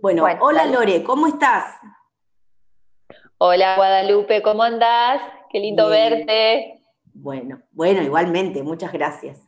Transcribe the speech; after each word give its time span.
Bueno, 0.00 0.24
hola 0.40 0.64
Lore, 0.64 1.02
¿cómo 1.02 1.26
estás? 1.26 1.76
Hola 3.36 3.76
Guadalupe, 3.76 4.40
¿cómo 4.40 4.62
andás? 4.62 5.20
Qué 5.50 5.60
lindo 5.60 5.90
verte. 5.90 6.82
Bueno, 7.12 7.60
bueno, 7.72 8.00
igualmente, 8.00 8.62
muchas 8.62 8.92
gracias. 8.92 9.46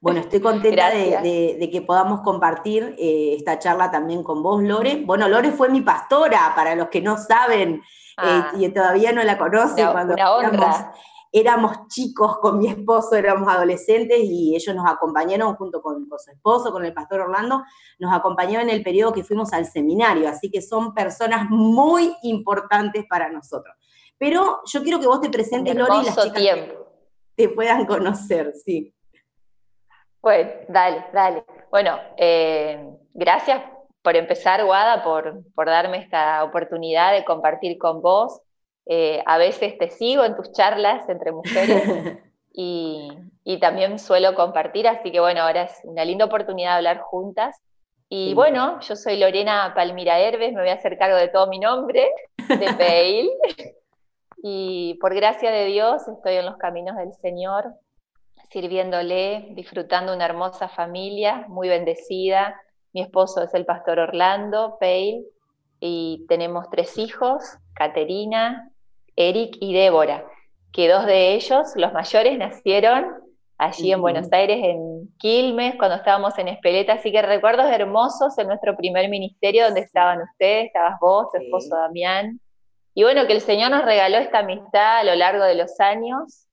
Bueno, 0.00 0.20
estoy 0.20 0.40
contenta 0.40 0.88
de, 0.88 1.68
que 1.70 1.82
podamos 1.82 2.22
compartir 2.22 2.96
eh, 2.98 3.34
esta 3.36 3.58
charla 3.58 3.90
también 3.90 4.22
con 4.22 4.42
vos, 4.42 4.62
Lore. 4.62 5.02
Bueno, 5.04 5.28
Lore 5.28 5.50
fue 5.50 5.68
mi 5.68 5.82
pastora, 5.82 6.52
para 6.56 6.74
los 6.74 6.88
que 6.88 7.02
no 7.02 7.18
saben 7.18 7.74
eh, 7.74 7.82
ah. 8.16 8.52
y 8.58 8.66
todavía 8.70 9.12
no 9.12 9.22
la 9.22 9.36
conocen. 9.36 9.86
cuando 9.92 10.14
éramos, 10.14 10.76
chicos 11.88 12.38
con 12.38 12.58
mi 12.58 12.68
esposo, 12.68 13.16
éramos 13.16 13.48
adolescentes 13.48 14.18
y 14.22 14.54
ellos 14.54 14.74
nos 14.74 14.90
acompañaron 14.90 15.54
junto 15.56 15.80
con, 15.80 16.08
con, 16.08 16.18
su 16.18 16.30
esposo, 16.30 16.72
con 16.72 16.84
el 16.84 16.92
pastor 16.92 17.20
Orlando, 17.20 17.62
nos 17.98 18.14
acompañaron 18.14 18.68
en 18.68 18.76
el 18.76 18.82
periodo 18.82 19.12
que 19.12 19.24
fuimos 19.24 19.52
al 19.52 19.66
seminario, 19.66 20.28
así 20.28 20.50
que 20.50 20.62
son 20.62 20.94
personas 20.94 21.48
muy 21.50 22.14
importantes 22.22 23.04
para 23.08 23.28
nosotros. 23.28 23.74
Pero 24.18 24.60
yo 24.66 24.82
quiero 24.82 24.98
que 24.98 25.06
vos 25.06 25.20
te 25.20 25.30
presentes, 25.30 25.74
Lore, 25.74 26.02
y 26.02 26.04
las 26.04 26.16
chicas 26.16 26.42
te 27.36 27.48
puedan 27.48 27.86
conocer, 27.86 28.52
sí. 28.64 28.92
Bueno, 30.20 30.50
dale, 30.68 31.06
dale. 31.12 31.44
Bueno, 31.70 31.96
eh, 32.16 32.84
gracias 33.14 33.62
por 34.02 34.16
empezar, 34.16 34.64
Guada, 34.64 35.04
por, 35.04 35.44
por, 35.54 35.66
darme 35.66 35.98
esta 35.98 36.42
oportunidad 36.42 37.12
de 37.12 37.24
compartir 37.24 37.78
con 37.78 38.02
vos. 38.02 38.40
Eh, 38.90 39.22
a 39.26 39.36
veces 39.36 39.76
te 39.76 39.90
sigo 39.90 40.24
en 40.24 40.34
tus 40.34 40.50
charlas 40.52 41.06
entre 41.10 41.30
mujeres 41.30 41.82
y, 42.52 43.10
y, 43.44 43.60
también 43.60 43.98
suelo 43.98 44.34
compartir, 44.34 44.88
así 44.88 45.12
que 45.12 45.20
bueno, 45.20 45.42
ahora 45.42 45.64
es 45.64 45.80
una 45.84 46.06
linda 46.06 46.24
oportunidad 46.24 46.70
de 46.70 46.76
hablar 46.76 47.00
juntas. 47.00 47.60
Y 48.08 48.32
bueno, 48.32 48.80
yo 48.80 48.96
soy 48.96 49.18
Lorena 49.18 49.72
Palmira 49.74 50.18
Herbes, 50.18 50.54
me 50.54 50.62
voy 50.62 50.70
a 50.70 50.74
hacer 50.74 50.96
cargo 50.96 51.18
de 51.18 51.28
todo 51.28 51.46
mi 51.48 51.58
nombre, 51.58 52.10
de 52.48 52.72
Peil. 52.78 53.30
y 54.42 54.94
por 54.94 55.14
gracia 55.14 55.50
de 55.50 55.66
Dios 55.66 56.08
estoy 56.08 56.36
en 56.36 56.46
los 56.46 56.56
caminos 56.56 56.96
del 56.96 57.12
Señor, 57.12 57.74
sirviéndole, 58.50 59.48
disfrutando 59.50 60.14
una 60.14 60.24
hermosa 60.24 60.70
familia, 60.70 61.44
muy 61.48 61.68
bendecida. 61.68 62.58
Mi 62.94 63.02
esposo 63.02 63.42
es 63.42 63.52
el 63.52 63.66
pastor 63.66 63.98
Orlando 63.98 64.78
Pale 64.80 65.24
y 65.78 66.24
tenemos 66.28 66.70
tres 66.70 66.96
hijos, 66.96 67.58
Caterina, 67.74 68.67
Eric 69.18 69.56
y 69.60 69.74
Débora, 69.74 70.24
que 70.72 70.88
dos 70.88 71.04
de 71.04 71.34
ellos, 71.34 71.72
los 71.74 71.92
mayores, 71.92 72.38
nacieron 72.38 73.16
allí 73.58 73.90
en 73.90 74.00
Buenos 74.00 74.32
Aires, 74.32 74.60
en 74.62 75.12
Quilmes, 75.18 75.74
cuando 75.76 75.96
estábamos 75.96 76.38
en 76.38 76.46
Espeleta, 76.46 76.92
así 76.94 77.10
que 77.10 77.20
recuerdos 77.20 77.66
hermosos 77.66 78.38
en 78.38 78.46
nuestro 78.46 78.76
primer 78.76 79.08
ministerio 79.08 79.64
donde 79.64 79.80
estaban 79.80 80.22
ustedes, 80.22 80.66
estabas 80.66 81.00
vos, 81.00 81.26
tu 81.32 81.42
esposo 81.42 81.74
Damián, 81.74 82.40
y 82.94 83.02
bueno, 83.02 83.26
que 83.26 83.32
el 83.32 83.40
Señor 83.40 83.72
nos 83.72 83.84
regaló 83.84 84.18
esta 84.18 84.38
amistad 84.38 84.98
a 84.98 85.04
lo 85.04 85.16
largo 85.16 85.42
de 85.42 85.56
los 85.56 85.80
años, 85.80 86.46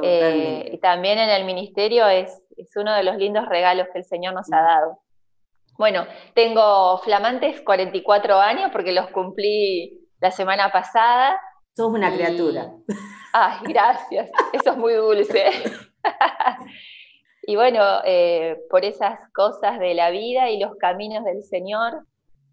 eh, 0.00 0.70
y 0.72 0.78
también 0.78 1.18
en 1.18 1.30
el 1.30 1.44
ministerio 1.44 2.06
es, 2.06 2.40
es, 2.56 2.76
uno 2.76 2.94
de 2.94 3.02
los 3.02 3.16
lindos 3.16 3.46
regalos 3.48 3.88
que 3.92 3.98
el 3.98 4.04
Señor 4.04 4.34
nos 4.34 4.52
ha 4.52 4.60
dado. 4.60 4.98
Bueno, 5.78 6.06
tengo 6.34 6.98
flamantes 6.98 7.60
44 7.62 8.38
años 8.38 8.70
porque 8.72 8.92
los 8.92 9.10
cumplí 9.10 10.08
la 10.20 10.30
semana 10.30 10.70
pasada. 10.70 11.36
Sos 11.76 11.92
una 11.92 12.12
criatura. 12.12 12.72
Ay, 13.32 13.58
gracias. 13.68 14.30
Eso 14.52 14.70
es 14.72 14.76
muy 14.76 14.94
dulce. 14.94 15.44
y 17.42 17.56
bueno, 17.56 17.82
eh, 18.04 18.58
por 18.70 18.84
esas 18.84 19.18
cosas 19.32 19.78
de 19.78 19.94
la 19.94 20.10
vida 20.10 20.50
y 20.50 20.60
los 20.60 20.76
caminos 20.76 21.24
del 21.24 21.42
Señor, 21.42 22.06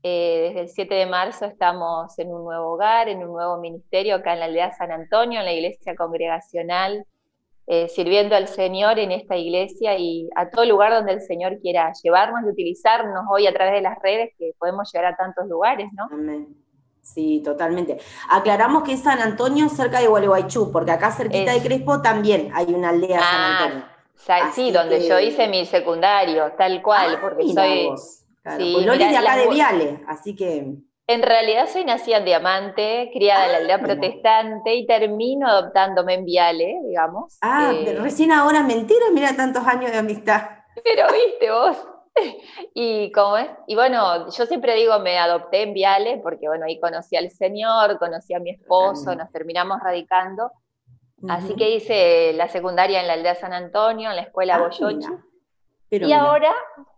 eh, 0.03 0.47
desde 0.47 0.61
el 0.61 0.69
7 0.69 0.95
de 0.95 1.05
marzo 1.05 1.45
estamos 1.45 2.17
en 2.17 2.33
un 2.33 2.43
nuevo 2.43 2.73
hogar, 2.73 3.09
en 3.09 3.19
un 3.19 3.31
nuevo 3.33 3.59
ministerio 3.59 4.15
acá 4.15 4.33
en 4.33 4.39
la 4.39 4.45
aldea 4.45 4.71
San 4.73 4.91
Antonio, 4.91 5.39
en 5.39 5.45
la 5.45 5.53
iglesia 5.53 5.95
congregacional 5.95 7.05
eh, 7.67 7.87
sirviendo 7.87 8.35
al 8.35 8.47
Señor 8.47 8.99
en 8.99 9.11
esta 9.11 9.37
iglesia 9.37 9.97
y 9.97 10.29
a 10.35 10.49
todo 10.49 10.65
lugar 10.65 10.91
donde 10.91 11.13
el 11.13 11.21
Señor 11.21 11.59
quiera 11.59 11.93
llevarnos 12.03 12.41
y 12.43 12.49
utilizarnos 12.49 13.23
hoy 13.29 13.47
a 13.47 13.53
través 13.53 13.75
de 13.75 13.81
las 13.81 13.97
redes, 14.01 14.31
que 14.37 14.51
podemos 14.57 14.91
llegar 14.91 15.13
a 15.13 15.15
tantos 15.15 15.47
lugares, 15.47 15.87
¿no? 15.93 16.03
Amén. 16.11 16.60
Sí, 17.01 17.41
totalmente. 17.43 17.97
Aclaramos 18.29 18.83
que 18.83 18.93
es 18.93 19.01
San 19.01 19.19
Antonio 19.21 19.67
cerca 19.69 19.99
de 19.99 20.07
Gualeguaychú, 20.07 20.71
porque 20.71 20.91
acá 20.91 21.11
cerquita 21.11 21.51
de 21.53 21.61
Crespo 21.61 22.01
también 22.01 22.51
hay 22.53 22.73
una 22.73 22.89
aldea 22.89 23.19
San 23.19 23.41
ah, 23.41 23.59
Antonio. 23.63 24.51
sí, 24.53 24.71
donde 24.71 25.07
yo 25.07 25.19
hice 25.19 25.47
mi 25.47 25.65
secundario, 25.65 26.53
tal 26.57 26.81
cual, 26.81 27.15
ah, 27.15 27.19
porque 27.21 27.47
soy... 27.47 27.89
Sí, 28.57 28.73
pues 28.73 28.85
de 28.97 29.17
acá 29.17 29.37
de 29.37 29.47
Viale, 29.49 30.03
así 30.07 30.35
que... 30.35 30.75
En 31.07 31.23
realidad 31.23 31.67
soy 31.67 31.83
nacida 31.83 32.17
en 32.17 32.25
Diamante, 32.25 33.09
criada 33.13 33.45
en 33.45 33.51
la 33.51 33.57
aldea 33.57 33.75
ah, 33.75 33.81
protestante 33.81 34.75
y 34.75 34.85
termino 34.85 35.47
adoptándome 35.47 36.13
en 36.13 36.25
Viale, 36.25 36.79
digamos. 36.87 37.37
Ah, 37.41 37.73
eh, 37.73 37.97
recién 37.99 38.31
ahora 38.31 38.63
mentira, 38.63 39.07
mira 39.11 39.35
tantos 39.35 39.67
años 39.67 39.91
de 39.91 39.97
amistad. 39.97 40.41
Pero 40.83 41.07
viste 41.11 41.51
vos. 41.51 41.77
Y 42.73 43.11
cómo 43.11 43.37
es, 43.37 43.49
y 43.67 43.75
bueno, 43.75 44.29
yo 44.29 44.45
siempre 44.45 44.75
digo 44.75 44.99
me 44.99 45.17
adopté 45.17 45.63
en 45.63 45.73
Viale 45.73 46.19
porque 46.21 46.47
bueno, 46.47 46.65
ahí 46.65 46.79
conocí 46.79 47.15
al 47.15 47.31
Señor, 47.31 47.99
conocí 47.99 48.33
a 48.33 48.39
mi 48.39 48.51
esposo, 48.51 49.15
nos 49.15 49.31
terminamos 49.31 49.79
radicando. 49.81 50.51
Así 51.29 51.55
que 51.55 51.75
hice 51.75 52.33
la 52.33 52.47
secundaria 52.47 52.99
en 52.99 53.07
la 53.07 53.13
aldea 53.13 53.35
San 53.35 53.53
Antonio, 53.53 54.09
en 54.09 54.15
la 54.15 54.23
escuela 54.23 54.55
ah, 54.55 54.69
y 55.91 56.13
ahora 56.13 56.53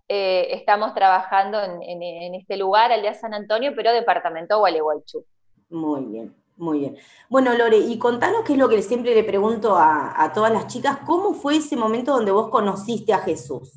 eh, 0.07 0.49
estamos 0.51 0.93
trabajando 0.93 1.59
en, 1.61 2.35
este 2.35 2.57
lugar, 2.57 2.91
Aldea 2.91 3.15
San 3.15 3.33
Antonio, 3.33 3.73
pero 3.75 3.91
departamento 3.91 4.59
Gualeguaychú. 4.59 5.25
Muy 5.69 6.05
bien, 6.05 6.35
muy 6.57 6.79
bien. 6.79 6.97
Bueno, 7.29 7.53
Lore, 7.55 7.77
y 7.77 7.97
contanos 7.97 8.43
qué 8.45 8.53
es 8.53 8.59
lo 8.59 8.69
que 8.69 8.81
siempre 8.83 9.15
le 9.15 9.23
pregunto 9.23 9.75
a, 9.75 10.31
todas 10.33 10.51
las 10.51 10.67
chicas, 10.67 10.99
¿cómo 11.05 11.33
fue 11.33 11.57
ese 11.57 11.75
momento 11.75 12.13
donde 12.13 12.31
vos 12.31 12.49
conociste 12.49 13.13
a 13.13 13.19
Jesús? 13.19 13.73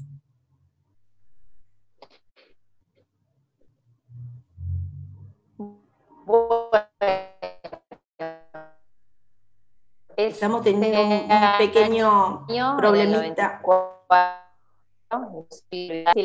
Estamos 10.16 10.62
teniendo 10.62 11.00
un, 11.02 11.28
pequeño 11.58 12.46
problemita 12.76 13.60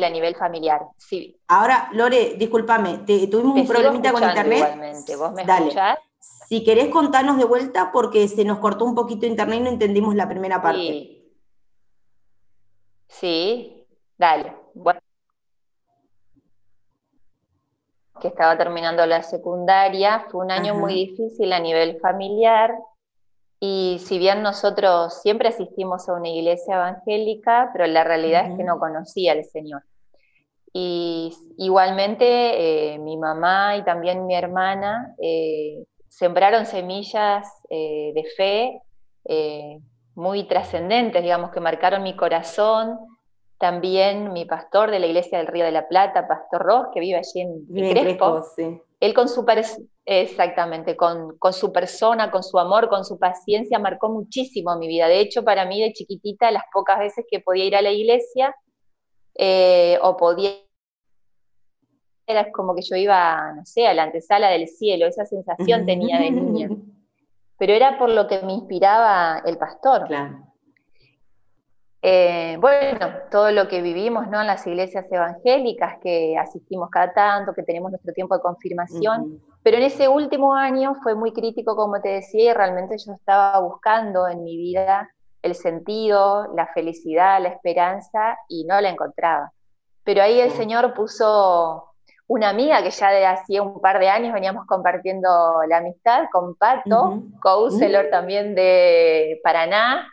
a 0.04 0.10
nivel 0.10 0.34
familiar. 0.34 0.80
Sí. 0.96 1.40
Ahora, 1.46 1.88
Lore, 1.92 2.34
discúlpame, 2.34 2.98
tuvimos 2.98 3.56
un 3.56 3.66
problemita 3.66 4.12
con 4.12 4.24
internet. 4.24 4.58
Igualmente. 4.58 5.16
¿Vos 5.16 5.32
me 5.32 5.44
Dale. 5.44 5.72
Si 6.48 6.64
querés 6.64 6.88
contarnos 6.88 7.38
de 7.38 7.44
vuelta, 7.44 7.92
porque 7.92 8.26
se 8.26 8.44
nos 8.44 8.58
cortó 8.58 8.84
un 8.84 8.94
poquito 8.94 9.26
internet 9.26 9.60
y 9.60 9.62
no 9.62 9.70
entendimos 9.70 10.14
la 10.14 10.28
primera 10.28 10.60
parte. 10.60 11.22
Sí, 13.08 13.86
dale. 14.16 14.56
Bueno. 14.74 15.00
Que 18.22 18.28
estaba 18.28 18.56
terminando 18.56 19.04
la 19.04 19.22
secundaria, 19.22 20.24
fue 20.30 20.44
un 20.44 20.50
año 20.50 20.74
muy 20.74 20.94
difícil 20.94 21.52
a 21.52 21.60
nivel 21.60 21.98
familiar 22.00 22.72
y 23.64 24.00
si 24.00 24.18
bien 24.18 24.42
nosotros 24.42 25.20
siempre 25.22 25.48
asistimos 25.48 26.08
a 26.08 26.14
una 26.14 26.28
iglesia 26.28 26.74
evangélica, 26.74 27.70
pero 27.72 27.86
la 27.86 28.02
realidad 28.02 28.50
es 28.50 28.56
que 28.56 28.64
no 28.64 28.76
conocía 28.80 29.30
al 29.30 29.44
Señor. 29.44 29.84
Y 30.72 31.32
igualmente 31.58 32.94
eh, 32.94 32.98
mi 32.98 33.16
mamá 33.16 33.76
y 33.76 33.84
también 33.84 34.26
mi 34.26 34.34
hermana 34.34 35.14
eh, 35.22 35.84
sembraron 36.08 36.66
semillas 36.66 37.46
eh, 37.70 38.10
de 38.16 38.24
fe 38.36 38.80
muy 40.16 40.42
trascendentes, 40.48 41.22
digamos, 41.22 41.52
que 41.52 41.60
marcaron 41.60 42.02
mi 42.02 42.16
corazón. 42.16 42.98
También 43.62 44.32
mi 44.32 44.44
pastor 44.44 44.90
de 44.90 44.98
la 44.98 45.06
iglesia 45.06 45.38
del 45.38 45.46
Río 45.46 45.64
de 45.64 45.70
la 45.70 45.86
Plata, 45.86 46.26
Pastor 46.26 46.62
Ross, 46.62 46.86
que 46.92 46.98
vive 46.98 47.18
allí 47.18 47.42
en, 47.42 47.64
Crespo, 47.68 48.42
él 48.98 49.14
con 49.14 49.28
su, 49.28 49.46
Exactamente, 50.04 50.96
con, 50.96 51.38
su 51.52 51.72
persona, 51.72 52.32
con 52.32 52.42
su 52.42 52.58
amor, 52.58 52.88
con 52.88 53.04
su 53.04 53.20
paciencia, 53.20 53.78
marcó 53.78 54.08
muchísimo 54.08 54.76
mi 54.78 54.88
vida. 54.88 55.06
De 55.06 55.20
hecho, 55.20 55.44
para 55.44 55.64
mí 55.64 55.80
de 55.80 55.92
chiquitita, 55.92 56.50
las 56.50 56.64
pocas 56.72 56.98
veces 56.98 57.24
que 57.30 57.38
podía 57.38 57.64
ir 57.64 57.76
a 57.76 57.82
la 57.82 57.92
iglesia 57.92 58.52
eh, 59.36 59.96
o 60.02 60.16
podía, 60.16 60.54
era 62.26 62.50
como 62.50 62.74
que 62.74 62.82
yo 62.82 62.96
iba, 62.96 63.52
no 63.52 63.64
sé, 63.64 63.86
a 63.86 63.94
la 63.94 64.02
antesala 64.02 64.48
del 64.48 64.66
cielo, 64.66 65.06
esa 65.06 65.24
sensación 65.24 65.86
tenía 65.86 66.18
de 66.18 66.32
niña. 66.32 66.68
Pero 67.58 67.74
era 67.74 67.96
por 67.96 68.10
lo 68.10 68.26
que 68.26 68.42
me 68.42 68.54
inspiraba 68.54 69.40
el 69.46 69.56
pastor. 69.56 70.08
Claro. 70.08 70.51
Eh, 72.04 72.56
bueno, 72.60 73.12
todo 73.30 73.52
lo 73.52 73.68
que 73.68 73.80
vivimos 73.80 74.26
¿no? 74.28 74.40
en 74.40 74.48
las 74.48 74.66
iglesias 74.66 75.06
evangélicas, 75.08 75.98
que 76.02 76.36
asistimos 76.36 76.90
cada 76.90 77.12
tanto, 77.12 77.54
que 77.54 77.62
tenemos 77.62 77.92
nuestro 77.92 78.12
tiempo 78.12 78.34
de 78.34 78.42
confirmación, 78.42 79.40
pero 79.62 79.76
en 79.76 79.84
ese 79.84 80.08
último 80.08 80.54
año 80.54 80.96
fue 81.02 81.14
muy 81.14 81.32
crítico, 81.32 81.76
como 81.76 82.00
te 82.00 82.08
decía, 82.08 82.50
y 82.50 82.54
realmente 82.54 82.96
yo 82.98 83.12
estaba 83.12 83.60
buscando 83.60 84.26
en 84.26 84.42
mi 84.42 84.56
vida 84.56 85.08
el 85.42 85.54
sentido, 85.54 86.52
la 86.56 86.66
felicidad, 86.68 87.40
la 87.40 87.50
esperanza, 87.50 88.36
y 88.48 88.64
no 88.64 88.80
la 88.80 88.90
encontraba. 88.90 89.52
Pero 90.04 90.22
ahí 90.22 90.40
el 90.40 90.50
Señor 90.50 90.94
puso 90.94 91.92
una 92.26 92.48
amiga 92.48 92.82
que 92.82 92.90
ya 92.90 93.10
de 93.10 93.26
hacía 93.26 93.62
un 93.62 93.80
par 93.80 93.98
de 93.98 94.08
años 94.08 94.32
veníamos 94.32 94.66
compartiendo 94.66 95.28
la 95.68 95.78
amistad 95.78 96.24
con 96.32 96.54
Pato, 96.54 97.22
counselor 97.40 98.08
también 98.10 98.54
de 98.54 99.40
Paraná. 99.44 100.08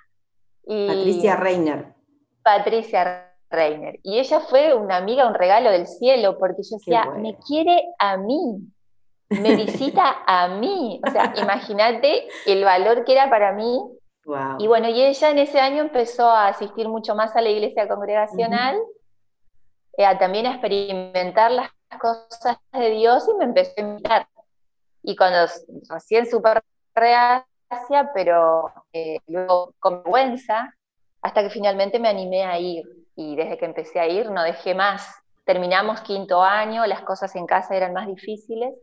Y 0.72 0.88
Patricia 0.88 1.36
Reiner. 1.36 1.96
Patricia 2.44 3.34
Reiner. 3.50 4.00
Y 4.04 4.20
ella 4.20 4.40
fue 4.40 4.76
una 4.76 4.98
amiga, 4.98 5.28
un 5.28 5.34
regalo 5.34 5.72
del 5.72 5.88
cielo, 5.88 6.38
porque 6.38 6.62
yo 6.62 6.78
decía, 6.78 7.06
me 7.06 7.36
quiere 7.40 7.82
a 7.98 8.18
mí, 8.18 8.62
me 9.30 9.56
visita 9.56 10.24
a 10.28 10.48
mí. 10.48 11.02
O 11.08 11.10
sea, 11.10 11.34
imagínate 11.42 12.28
el 12.46 12.64
valor 12.64 13.04
que 13.04 13.14
era 13.14 13.32
para 13.32 13.52
mí. 13.54 13.80
Y 14.60 14.68
bueno, 14.68 14.90
y 14.90 15.02
ella 15.02 15.32
en 15.32 15.40
ese 15.40 15.60
año 15.60 15.82
empezó 15.82 16.30
a 16.30 16.50
asistir 16.50 16.88
mucho 16.88 17.16
más 17.16 17.36
a 17.36 17.42
la 17.42 17.50
iglesia 17.50 17.88
congregacional, 17.88 18.78
eh, 19.98 20.06
a 20.06 20.20
también 20.20 20.46
a 20.46 20.52
experimentar 20.52 21.50
las 21.50 21.72
cosas 22.00 22.58
de 22.74 22.92
Dios 22.92 23.28
y 23.28 23.38
me 23.40 23.46
empezó 23.46 23.74
a 23.78 23.82
invitar. 23.82 24.28
Y 25.02 25.16
cuando 25.16 25.52
recién 25.90 26.30
súper 26.30 26.62
reacia, 27.70 28.12
pero 28.14 28.72
eh, 28.94 29.20
luego 29.28 29.74
con 29.80 30.04
vergüenza, 30.04 30.74
hasta 31.22 31.44
que 31.44 31.50
finalmente 31.50 32.00
me 32.00 32.10
animé 32.10 32.44
a 32.46 32.60
ir. 32.60 32.84
Y 33.16 33.36
desde 33.36 33.58
que 33.58 33.66
empecé 33.66 34.00
a 34.00 34.08
ir 34.08 34.32
no 34.32 34.44
dejé 34.44 34.74
más. 34.74 35.08
Terminamos 35.46 36.02
quinto 36.02 36.42
año, 36.42 36.86
las 36.86 37.02
cosas 37.02 37.36
en 37.36 37.46
casa 37.46 37.76
eran 37.76 37.94
más 37.94 38.08
difíciles 38.08 38.74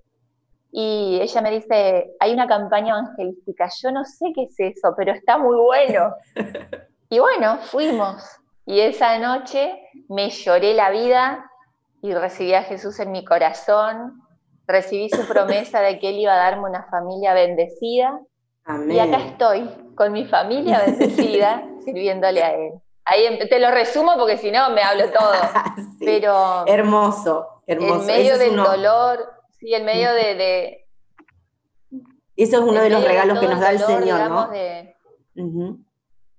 y 0.79 1.19
ella 1.23 1.41
me 1.41 1.51
dice, 1.51 2.15
hay 2.21 2.35
una 2.35 2.47
campaña 2.47 2.99
evangelística, 2.99 3.67
yo 3.83 3.91
no 3.93 4.05
sé 4.05 4.27
qué 4.35 4.43
es 4.43 4.61
eso, 4.61 4.93
pero 4.95 5.13
está 5.13 5.39
muy 5.39 5.57
bueno. 5.57 6.15
y 7.09 7.19
bueno, 7.19 7.57
fuimos. 7.63 8.23
Y 8.67 8.81
esa 8.81 9.19
noche 9.19 9.81
me 10.11 10.29
lloré 10.29 10.75
la 10.75 10.91
vida 10.91 11.51
y 12.03 12.13
recibí 12.13 12.53
a 12.53 12.65
Jesús 12.65 13.01
en 13.01 13.11
mi 13.11 13.25
corazón, 13.25 14.21
recibí 14.67 15.09
su 15.09 15.27
promesa 15.27 15.81
de 15.81 15.99
que 15.99 16.11
Él 16.11 16.17
iba 16.19 16.35
a 16.35 16.51
darme 16.51 16.69
una 16.69 16.85
familia 16.91 17.33
bendecida. 17.33 18.21
Y 18.89 18.99
acá 18.99 19.19
estoy, 19.19 19.69
con 19.95 20.13
mi 20.13 20.27
familia 20.27 20.83
bendecida, 20.85 21.65
sirviéndole 21.85 22.43
a 22.43 22.55
Él. 22.55 22.73
Ahí 23.05 23.39
te 23.49 23.61
lo 23.61 23.71
resumo 23.71 24.15
porque 24.19 24.37
si 24.37 24.51
no 24.51 24.71
me 24.71 24.83
hablo 24.83 25.11
todo. 25.11 25.33
Pero 26.01 26.67
hermoso, 26.67 27.63
hermoso. 27.67 28.01
En 28.01 28.07
medio 28.07 28.39
del 28.39 28.57
dolor, 28.57 29.37
Sí, 29.59 29.73
en 29.73 29.85
medio 29.85 30.13
de... 30.13 30.87
Eso 32.37 32.57
es 32.59 32.63
uno 32.63 32.81
de 32.83 32.91
los 32.91 33.03
regalos 33.03 33.39
que 33.39 33.49
nos 33.49 33.61
da 33.61 33.71
el 33.71 33.79
Señor, 33.79 34.31
¿no? 34.31 34.51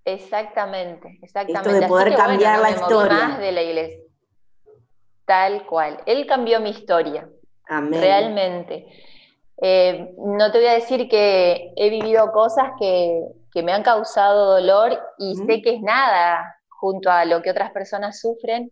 Exactamente, 0.06 1.20
exactamente. 1.22 1.70
Esto 1.70 1.82
de 1.82 1.88
poder 1.88 2.16
cambiar 2.16 2.60
la 2.60 2.70
historia. 2.70 3.28
Más 3.28 3.40
de 3.40 3.52
la 3.52 3.62
iglesia. 3.62 4.00
Tal 5.26 5.66
cual. 5.66 6.02
Él 6.06 6.26
cambió 6.28 6.62
mi 6.62 6.70
historia. 6.70 7.28
Amén. 7.68 8.00
Realmente. 8.00 8.88
Eh, 9.62 10.14
no 10.18 10.52
te 10.52 10.60
voy 10.60 10.68
a 10.68 10.74
decir 10.74 11.10
que 11.10 11.74
he 11.76 11.90
vivido 11.90 12.32
cosas 12.32 12.72
que, 12.80 13.22
me 13.64 13.72
han 13.72 13.82
causado 13.82 14.52
dolor 14.52 15.00
y 15.18 15.36
sé 15.36 15.64
que 15.64 15.74
es 15.74 15.82
nada 15.82 16.60
junto 16.70 17.10
a 17.10 17.26
lo 17.26 17.42
que 17.42 17.50
otras 17.50 17.72
personas 17.72 18.20
sufren, 18.20 18.72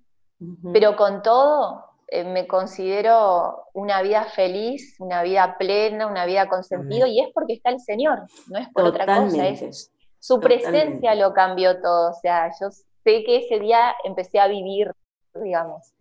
pero 0.73 0.95
con 0.95 1.23
todo 1.23 1.83
eh, 2.09 2.23
me 2.23 2.45
considero 2.45 3.63
una 3.73 4.03
vida 4.03 4.25
feliz, 4.25 4.95
una 4.99 5.23
vida 5.23 5.57
plena, 5.57 6.05
una 6.05 6.27
vida 6.27 6.47
con 6.47 6.63
sentido, 6.63 7.07
y 7.07 7.19
es 7.19 7.29
porque 7.33 7.53
está 7.53 7.71
el 7.71 7.79
Señor, 7.79 8.27
no 8.47 8.59
es 8.59 8.69
por 8.69 8.83
otra 8.83 9.07
cosa, 9.07 9.47
es 9.47 9.91
su 10.19 10.39
presencia 10.39 11.15
lo 11.15 11.33
cambió 11.33 11.81
todo, 11.81 12.11
o 12.11 12.13
sea, 12.13 12.51
yo 12.61 12.69
sé 12.69 13.23
que 13.23 13.37
ese 13.37 13.59
día 13.59 13.95
empecé 14.03 14.39
a 14.39 14.47
vivir, 14.47 14.91
digamos. 15.33 15.93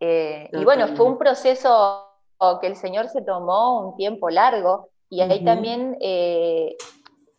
Eh, 0.00 0.50
y 0.52 0.64
bueno, 0.64 0.88
fue 0.96 1.06
un 1.06 1.16
proceso 1.16 2.13
que 2.60 2.66
el 2.66 2.76
Señor 2.76 3.08
se 3.08 3.22
tomó 3.22 3.88
un 3.88 3.96
tiempo 3.96 4.30
largo, 4.30 4.88
y 5.08 5.20
ahí 5.20 5.44
también 5.44 5.96
eh, 6.00 6.76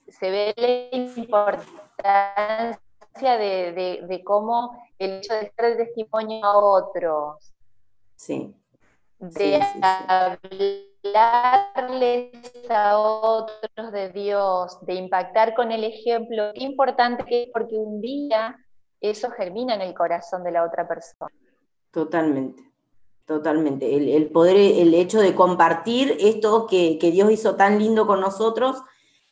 se 0.08 0.30
ve 0.30 0.54
la 0.56 0.98
importancia 1.20 2.80
de, 3.38 4.22
cómo 4.24 4.78
el 4.98 5.18
hecho 5.18 5.34
de 5.34 5.52
ser 5.56 5.78
testimonio 5.78 6.46
a 6.46 6.58
otros, 6.58 7.54
Sí. 8.16 8.56
De 9.20 9.62
hablarles 11.14 12.70
a 12.70 12.98
otros 12.98 13.92
de 13.92 14.10
Dios, 14.10 14.78
de 14.86 14.96
impactar 14.96 15.54
con 15.54 15.72
el 15.72 15.84
ejemplo. 15.84 16.52
Qué 16.54 16.64
importante 16.64 17.24
que 17.26 17.44
es 17.44 17.50
porque 17.54 17.76
un 17.76 18.02
día 18.02 18.58
eso 19.02 19.30
germina 19.32 19.76
en 19.76 19.82
el 19.82 19.94
corazón 19.94 20.44
de 20.44 20.52
la 20.52 20.64
otra 20.64 20.88
persona. 20.88 21.32
Totalmente, 21.92 22.64
totalmente. 23.26 23.96
El, 23.96 24.30
poder, 24.30 24.56
el 24.56 24.94
hecho 24.94 25.20
de 25.20 25.36
compartir 25.36 26.16
esto 26.20 26.68
que, 26.68 26.98
Dios 27.02 27.32
hizo 27.32 27.56
tan 27.56 27.80
lindo 27.80 28.08
con 28.08 28.22
nosotros, 28.22 28.82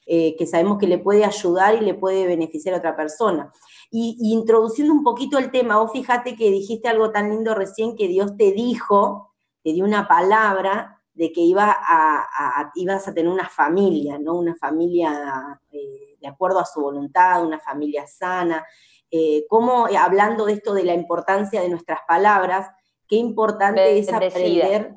eh, 0.06 0.36
que 0.38 0.46
sabemos 0.46 0.78
que 0.78 0.88
le 0.88 0.98
puede 0.98 1.24
ayudar 1.24 1.76
y 1.76 1.82
le 1.82 1.94
puede 1.94 2.28
beneficiar 2.28 2.76
a 2.76 2.80
otra 2.80 2.96
persona. 2.96 3.52
Y, 3.92 4.18
introduciendo 4.34 4.94
un 4.94 5.04
poquito 5.04 5.38
el 5.38 5.52
tema, 5.52 5.78
vos 5.78 5.92
fíjate 5.92 6.36
que 6.36 6.52
dijiste 6.52 6.90
algo 6.90 7.12
tan 7.12 7.30
lindo 7.30 7.56
recién 7.56 7.96
que 7.96 8.08
Dios 8.08 8.36
te 8.38 8.52
dijo, 8.52 9.34
te 9.64 9.74
dio 9.74 9.86
una 9.86 10.08
palabra 10.08 11.02
de 11.14 11.32
que 11.32 11.42
iba 11.42 11.76
a, 11.80 12.72
ibas 12.76 13.08
a 13.08 13.14
tener 13.14 13.32
una 13.32 13.48
familia, 13.48 14.18
¿no? 14.18 14.34
Una 14.36 14.56
familia 14.56 15.60
eh, 15.72 16.18
de 16.20 16.28
acuerdo 16.28 16.60
a 16.60 16.66
su 16.66 16.82
voluntad, 16.82 17.46
una 17.46 17.60
familia 17.60 18.08
sana. 18.08 18.66
Eh, 19.12 19.46
como 19.48 19.88
eh, 19.88 19.96
hablando 19.96 20.46
de 20.46 20.54
esto 20.54 20.74
de 20.74 20.84
la 20.84 20.96
importancia 20.96 21.62
de 21.62 21.70
nuestras 21.70 22.00
palabras, 22.08 22.68
qué 23.14 23.20
importante 23.20 24.00
es 24.00 24.12
aprender 24.12 24.96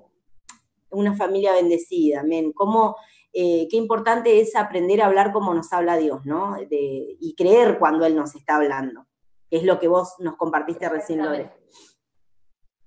una 0.89 1.15
familia 1.15 1.53
bendecida, 1.53 2.21
amén. 2.21 2.51
Cómo 2.55 2.97
eh, 3.35 3.69
qué 3.71 3.77
importante 3.77 4.41
es 4.41 4.57
aprender 4.57 5.03
a 5.03 5.07
hablar 5.07 5.33
como 5.33 5.53
nos 5.53 5.71
habla 5.75 5.99
Dios, 5.99 6.25
¿no? 6.25 6.57
y 6.71 7.35
creer 7.37 7.79
cuando 7.79 8.07
Él 8.07 8.17
nos 8.17 8.35
está 8.35 8.57
hablando. 8.57 9.05
Es 9.51 9.65
lo 9.65 9.79
que 9.79 9.89
vos 9.89 10.15
nos 10.21 10.37
compartiste 10.37 10.89
recién, 10.89 11.23
Lore. 11.23 11.53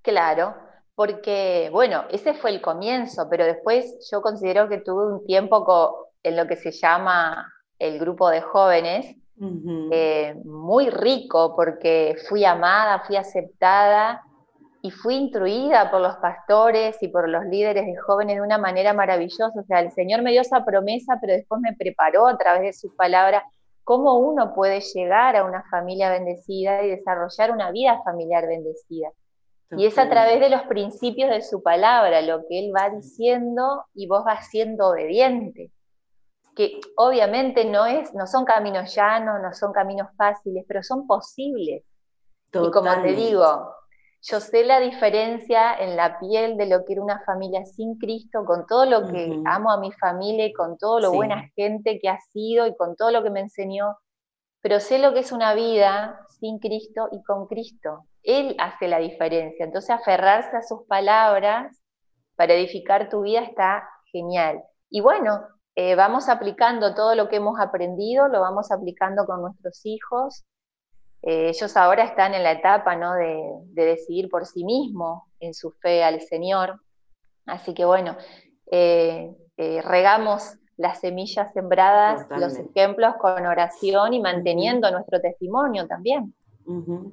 Claro, 0.02 0.56
porque, 0.96 1.70
bueno, 1.72 2.06
ese 2.10 2.34
fue 2.34 2.50
el 2.50 2.62
comienzo, 2.62 3.28
pero 3.30 3.46
después 3.46 4.10
yo 4.12 4.24
considero 4.24 4.68
que 4.68 4.80
tuve 4.80 5.14
un 5.14 5.26
tiempo 5.28 6.10
en 6.24 6.36
lo 6.36 6.48
que 6.48 6.56
se 6.56 6.72
llama 6.72 7.54
el 7.78 8.00
grupo 8.00 8.30
de 8.32 8.42
jóvenes, 8.42 9.16
eh, 9.92 10.36
muy 10.44 10.90
rico, 10.90 11.56
porque 11.56 12.16
fui 12.28 12.44
amada, 12.44 13.04
fui 13.06 13.18
aceptada, 13.18 14.26
y 14.82 14.92
fui 14.92 15.16
instruida 15.16 15.92
por 15.92 16.02
los 16.02 16.16
pastores 16.18 17.02
y 17.02 17.10
por 17.10 17.28
los 17.28 17.46
líderes 17.46 17.86
de 17.86 17.98
jóvenes 17.98 18.36
de 18.36 18.42
una 18.42 18.58
manera 18.58 18.94
maravillosa. 18.94 19.60
O 19.60 19.64
sea, 19.64 19.82
el 19.82 19.92
Señor 19.92 20.22
me 20.22 20.32
dio 20.32 20.42
esa 20.42 20.64
promesa, 20.64 21.18
pero 21.20 21.34
después 21.34 21.60
me 21.62 21.76
preparó 21.76 22.28
a 22.28 22.38
través 22.38 22.62
de 22.62 22.74
sus 22.74 22.94
palabras 22.96 23.44
cómo 23.84 24.20
uno 24.20 24.54
puede 24.54 24.80
llegar 24.82 25.36
a 25.36 25.44
una 25.44 25.64
familia 25.70 26.10
bendecida 26.10 26.84
y 26.84 26.92
desarrollar 26.92 27.52
una 27.52 27.72
vida 27.72 28.02
familiar 28.04 28.48
bendecida. 28.48 29.10
Y 29.72 29.86
es 29.86 29.98
a 30.00 30.10
través 30.10 30.40
de 30.40 30.50
los 30.50 30.64
principios 30.64 31.30
de 31.30 31.42
su 31.42 31.62
palabra, 31.62 32.22
lo 32.22 32.48
que 32.48 32.60
Él 32.60 32.72
va 32.76 32.90
diciendo 32.90 33.86
y 33.94 34.08
vos 34.08 34.24
vas 34.24 34.48
siendo 34.48 34.90
obediente. 34.90 35.72
Que 36.56 36.80
obviamente 36.96 37.66
no, 37.66 37.86
es, 37.86 38.14
no 38.14 38.26
son 38.26 38.46
caminos 38.46 38.96
llanos, 38.96 39.40
no 39.42 39.54
son 39.54 39.72
caminos 39.72 40.08
fáciles, 40.18 40.66
pero 40.68 40.82
son 40.82 41.06
posibles. 41.06 41.84
Y 42.52 42.72
como 42.72 43.02
te 43.04 43.14
digo, 43.14 43.76
yo 44.22 44.40
sé 44.40 44.66
la 44.66 44.80
diferencia 44.80 45.74
en 45.76 45.96
la 45.96 46.20
piel 46.20 46.58
de 46.58 46.66
lo 46.66 46.84
que 46.84 46.94
era 46.94 47.02
una 47.02 47.24
familia 47.26 47.66
sin 47.66 47.98
Cristo, 47.98 48.44
con 48.46 48.66
todo 48.66 48.86
lo 48.86 49.08
que 49.08 49.42
amo 49.46 49.72
a 49.72 49.80
mi 49.80 49.92
familia 49.94 50.46
y 50.46 50.54
con 50.54 50.78
todo 50.78 51.00
lo 51.00 51.12
buena 51.14 51.50
gente 51.56 52.00
que 52.00 52.10
ha 52.10 52.20
sido 52.20 52.68
y 52.68 52.76
con 52.76 52.96
todo 52.96 53.12
lo 53.12 53.24
que 53.24 53.30
me 53.30 53.40
enseñó, 53.40 53.98
pero 54.62 54.80
sé 54.80 55.00
lo 55.00 55.14
que 55.14 55.20
es 55.20 55.32
una 55.32 55.54
vida 55.54 56.20
sin 56.40 56.60
Cristo 56.60 57.08
y 57.12 57.24
con 57.24 57.48
Cristo. 57.48 58.06
Él 58.24 58.56
hace 58.60 58.88
la 58.88 59.00
diferencia. 59.00 59.66
Entonces 59.66 59.92
aferrarse 59.92 60.58
a 60.58 60.64
sus 60.64 60.86
palabras 60.88 61.82
para 62.36 62.54
edificar 62.54 63.10
tu 63.10 63.22
vida 63.22 63.42
está 63.42 63.88
genial. 64.12 64.64
Y 64.90 65.02
bueno, 65.02 65.42
eh, 65.76 65.96
vamos 65.96 66.28
aplicando 66.28 66.94
todo 66.94 67.16
lo 67.16 67.30
que 67.30 67.38
hemos 67.38 67.60
aprendido, 67.60 68.28
lo 68.28 68.42
vamos 68.42 68.70
aplicando 68.70 69.26
con 69.26 69.42
nuestros 69.42 69.86
hijos, 69.86 70.44
eh, 71.22 71.50
ellos 71.50 71.76
ahora 71.76 72.04
están 72.04 72.34
en 72.34 72.44
la 72.44 72.54
etapa 72.54 72.96
¿no? 72.96 73.14
de, 73.14 73.52
decidir 73.74 74.30
por 74.30 74.46
sí 74.46 74.64
mismos 74.64 75.24
en 75.40 75.54
su 75.54 75.72
fe 75.72 76.04
al 76.04 76.22
Señor. 76.22 76.80
Así 77.46 77.74
que 77.74 77.86
bueno, 77.86 78.16
eh, 78.72 79.36
eh, 79.58 79.82
regamos 79.82 80.56
las 80.78 81.00
semillas 81.00 81.52
sembradas, 81.52 82.26
los 82.30 82.56
ejemplos 82.56 83.16
con 83.20 83.46
oración 83.46 84.14
y 84.14 84.22
manteniendo 84.22 84.90
nuestro 84.92 85.20
testimonio 85.20 85.88
también. 85.88 86.34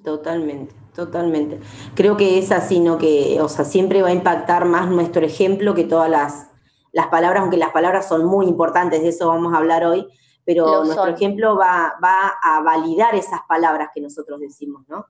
totalmente, 0.05 0.73
totalmente. 0.95 1.59
Creo 1.97 2.17
que 2.17 2.39
es 2.39 2.53
así, 2.53 2.79
¿no? 2.79 2.97
Que, 2.97 3.41
o 3.41 3.49
sea, 3.49 3.65
siempre 3.65 4.03
va 4.03 4.09
a 4.09 4.13
impactar 4.13 4.67
más 4.67 4.89
nuestro 4.89 5.27
ejemplo 5.27 5.75
que 5.75 5.83
todas 5.83 6.09
las, 6.09 6.49
las 6.93 7.09
palabras, 7.09 7.43
aunque 7.43 7.57
las 7.57 7.73
palabras 7.73 8.07
son 8.07 8.25
muy 8.25 8.47
importantes, 8.47 9.03
de 9.03 9.09
eso 9.09 9.27
vamos 9.27 9.53
a 9.53 9.57
hablar 9.57 9.85
hoy, 9.85 10.07
pero 10.47 10.85
nuestro 10.85 11.09
ejemplo 11.09 11.57
va, 11.57 11.99
a 12.01 12.63
validar 12.63 13.15
esas 13.17 13.41
palabras 13.49 13.91
que 13.93 14.01
nosotros 14.01 14.41
decimos, 14.41 14.89
¿no? 14.89 15.05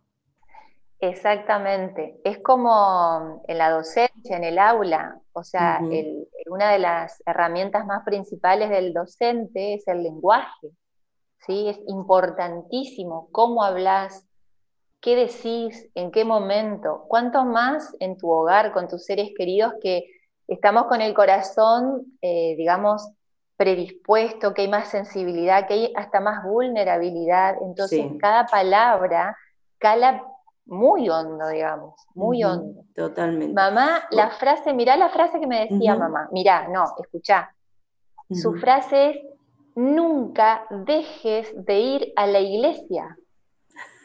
Exactamente. 0.99 2.19
Es 2.25 2.39
como 2.39 3.43
en 3.47 3.59
la 3.59 3.71
docencia, 3.71 4.37
en 4.37 4.45
el 4.45 4.59
aula. 4.59 5.21
O 5.35 5.45
sea, 5.45 5.83
una 6.47 6.73
de 6.73 6.79
las 6.79 7.23
herramientas 7.27 7.87
más 7.87 8.03
principales 8.03 8.71
del 8.71 8.95
docente 8.95 9.75
es 9.75 9.87
el 9.89 10.03
lenguaje. 10.03 10.71
¿sí? 11.47 11.69
Es 11.69 11.79
importantísimo 11.87 13.29
cómo 13.31 13.63
hablas, 13.63 14.27
qué 15.03 15.17
decís, 15.17 15.91
en 15.95 16.11
qué 16.11 16.25
momento. 16.25 17.05
Cuánto 17.09 17.45
más 17.45 17.95
en 18.01 18.17
tu 18.17 18.31
hogar, 18.31 18.73
con 18.73 18.89
tus 18.89 19.05
seres 19.05 19.33
queridos, 19.37 19.75
que 19.83 20.07
estamos 20.49 20.87
con 20.87 21.03
el 21.03 21.13
corazón, 21.13 22.19
eh, 22.23 22.55
digamos, 22.57 23.11
predispuesto, 23.57 24.55
que 24.55 24.63
hay 24.63 24.69
más 24.69 24.89
sensibilidad, 24.89 25.67
que 25.67 25.75
hay 25.75 25.93
hasta 25.97 26.21
más 26.21 26.45
vulnerabilidad. 26.45 27.57
Entonces, 27.63 28.07
cada 28.21 28.47
palabra 28.47 29.37
cala 29.79 30.23
muy 30.67 31.09
hondo, 31.09 31.49
digamos, 31.49 31.95
muy 32.15 32.45
hondo. 32.45 32.83
Totalmente. 32.95 33.55
Mamá, 33.55 34.03
la 34.11 34.31
frase, 34.31 34.75
mirá 34.75 34.97
la 34.97 35.09
frase 35.09 35.41
que 35.41 35.47
me 35.47 35.69
decía 35.69 35.95
mamá, 35.95 36.29
mirá, 36.33 36.69
no, 36.69 36.85
escuchá. 37.01 37.55
Su 38.31 38.55
frase 38.55 39.11
es, 39.11 39.17
nunca 39.77 40.67
dejes 40.71 41.53
de 41.55 41.79
ir 41.79 42.13
a 42.17 42.27
la 42.27 42.41
iglesia. 42.41 43.17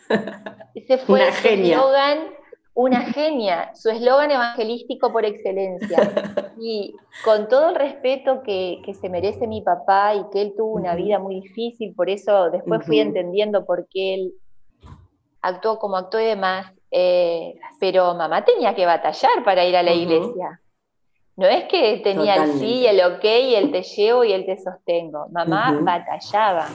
Ese 0.76 1.00
fue 1.00 1.22
una 1.22 1.32
su 1.32 1.48
eslogan, 1.48 2.28
una 2.74 3.02
genia, 3.02 3.76
su 3.76 3.90
eslogan 3.90 4.32
evangelístico 4.32 5.12
por 5.12 5.26
excelencia. 5.26 5.98
Y 6.64 6.94
con 7.26 7.48
todo 7.48 7.70
el 7.70 7.76
respeto 7.76 8.44
que, 8.44 8.84
se 8.94 9.10
merece 9.10 9.48
mi 9.48 9.62
papá 9.62 10.14
y 10.14 10.30
que 10.32 10.44
él 10.44 10.54
tuvo 10.56 10.74
una 10.74 10.94
vida 10.94 11.18
muy 11.18 11.42
difícil, 11.42 11.96
por 11.96 12.08
eso 12.08 12.52
después 12.52 12.86
fui 12.86 13.00
entendiendo 13.00 13.66
por 13.66 13.88
qué 13.88 14.14
él 14.14 14.34
actuó 15.42 15.80
como 15.80 15.98
actuó 15.98 16.20
y 16.20 16.26
demás, 16.26 16.72
eh, 16.92 17.56
pero 17.80 18.14
mamá 18.14 18.46
tenía 18.46 18.76
que 18.76 18.86
batallar 18.86 19.44
para 19.44 19.66
ir 19.66 19.76
a 19.76 19.82
la 19.82 19.92
iglesia. 19.92 20.62
No 21.36 21.48
es 21.48 21.64
que 21.64 22.00
tenía 22.04 22.36
el 22.36 22.52
sí, 22.60 22.86
el 22.86 23.02
ok, 23.02 23.24
y 23.24 23.56
el 23.56 23.72
te 23.72 23.82
llevo 23.82 24.24
y 24.24 24.34
el 24.34 24.46
te 24.46 24.58
sostengo. 24.58 25.28
Mamá 25.32 25.80
batallaba. 25.82 26.68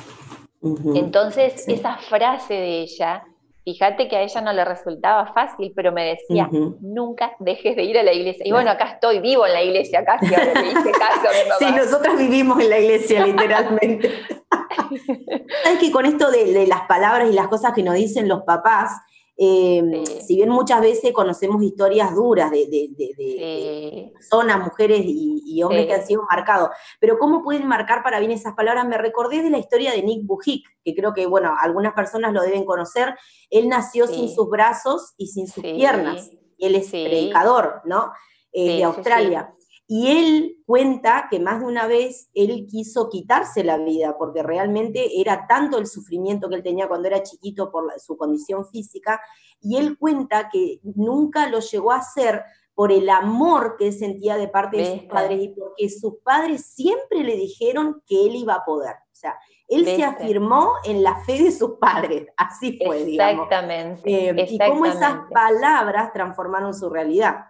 Entonces, 0.94 1.68
esa 1.68 1.96
frase 1.98 2.54
de 2.54 2.80
ella, 2.80 3.24
fíjate 3.66 4.06
que 4.06 4.16
a 4.16 4.22
ella 4.22 4.40
no 4.42 4.52
le 4.52 4.64
resultaba 4.64 5.32
fácil, 5.34 5.72
pero 5.74 5.90
me 5.90 6.04
decía, 6.04 6.48
nunca 6.80 7.32
dejes 7.40 7.74
de 7.74 7.82
ir 7.82 7.98
a 7.98 8.04
la 8.04 8.12
iglesia. 8.12 8.46
Y 8.46 8.52
bueno, 8.52 8.70
acá 8.70 8.92
estoy, 8.92 9.18
vivo 9.18 9.44
en 9.44 9.54
la 9.54 9.62
iglesia 9.62 10.04
casi, 10.04 10.32
ahora 10.32 10.62
le 10.62 10.68
hice 10.68 10.92
caso 10.92 11.28
a 11.28 11.32
mi 11.32 11.48
mamá. 11.48 11.56
Sí, 11.58 11.72
nosotras 11.76 12.16
vivimos 12.16 12.60
en 12.60 12.70
la 12.70 12.78
iglesia, 12.78 13.26
literalmente. 13.26 14.08
Sabes 15.64 15.80
que 15.80 15.90
con 15.90 16.06
esto 16.06 16.30
de, 16.30 16.64
las 16.68 16.82
palabras 16.82 17.28
y 17.28 17.34
las 17.34 17.48
cosas 17.48 17.72
que 17.74 17.82
nos 17.82 17.96
dicen 17.96 18.28
los 18.28 18.44
papás, 18.44 18.92
eh, 19.38 20.04
si 20.26 20.36
bien 20.36 20.48
muchas 20.48 20.80
veces 20.80 21.12
conocemos 21.12 21.62
historias 21.62 22.14
duras 22.14 22.50
de, 22.50 24.10
personas, 24.14 24.64
mujeres 24.64 25.02
y, 25.04 25.62
hombres 25.62 25.86
que 25.86 25.94
han 25.94 26.06
sido 26.06 26.22
marcados, 26.30 26.70
pero 27.00 27.18
¿cómo 27.18 27.42
pueden 27.42 27.66
marcar 27.66 28.02
para 28.02 28.18
bien 28.18 28.30
esas 28.30 28.54
palabras? 28.54 28.86
Me 28.86 28.98
recordé 28.98 29.42
de 29.42 29.50
la 29.50 29.58
historia 29.58 29.92
de 29.92 30.02
Nick 30.02 30.26
Bujic, 30.26 30.66
que 30.84 30.94
creo 30.94 31.12
que, 31.12 31.26
bueno, 31.26 31.54
algunas 31.58 31.94
personas 31.94 32.32
lo 32.32 32.42
deben 32.42 32.64
conocer. 32.64 33.14
Él 33.50 33.68
nació 33.68 34.06
sin 34.06 34.28
sus 34.28 34.48
brazos 34.48 35.14
y 35.16 35.28
sin 35.28 35.48
sus 35.48 35.62
piernas. 35.62 36.30
Él 36.58 36.74
es 36.74 36.90
predicador, 36.90 37.82
¿no? 37.84 38.12
Eh, 38.52 38.76
de 38.78 38.84
Australia. 38.84 39.54
Y 39.88 40.08
él 40.08 40.56
cuenta 40.66 41.28
que 41.30 41.38
más 41.38 41.60
de 41.60 41.66
una 41.66 41.86
vez 41.86 42.28
él 42.34 42.66
quiso 42.68 43.08
quitarse 43.08 43.62
la 43.62 43.78
vida 43.78 44.16
porque 44.18 44.42
realmente 44.42 45.20
era 45.20 45.46
tanto 45.46 45.78
el 45.78 45.86
sufrimiento 45.86 46.48
que 46.48 46.56
él 46.56 46.62
tenía 46.62 46.88
cuando 46.88 47.06
era 47.06 47.22
chiquito 47.22 47.70
por 47.70 47.92
su 48.00 48.16
condición 48.16 48.66
física. 48.66 49.20
Y 49.60 49.76
él 49.76 49.96
cuenta 49.96 50.48
que 50.48 50.80
nunca 50.82 51.48
lo 51.48 51.60
llegó 51.60 51.92
a 51.92 51.98
hacer 51.98 52.42
por 52.74 52.92
el 52.92 53.08
amor 53.08 53.76
que 53.78 53.86
él 53.86 53.92
sentía 53.92 54.36
de 54.36 54.48
parte 54.48 54.76
de 54.76 54.98
sus 54.98 55.08
padres 55.08 55.42
y 55.42 55.48
porque 55.48 55.88
sus 55.88 56.16
padres 56.22 56.66
siempre 56.66 57.22
le 57.22 57.36
dijeron 57.36 58.02
que 58.06 58.26
él 58.26 58.36
iba 58.36 58.54
a 58.54 58.64
poder. 58.64 58.96
O 59.10 59.14
sea, 59.14 59.38
él 59.68 59.86
se 59.86 60.04
afirmó 60.04 60.74
en 60.84 61.02
la 61.02 61.16
fe 61.24 61.42
de 61.42 61.52
sus 61.52 61.78
padres. 61.80 62.26
Así 62.36 62.78
fue, 62.84 63.14
Exactamente. 63.14 64.02
digamos. 64.04 64.50
Eh, 64.50 64.54
y 64.54 64.58
cómo 64.58 64.84
esas 64.84 65.20
palabras 65.32 66.12
transformaron 66.12 66.74
su 66.74 66.90
realidad. 66.90 67.46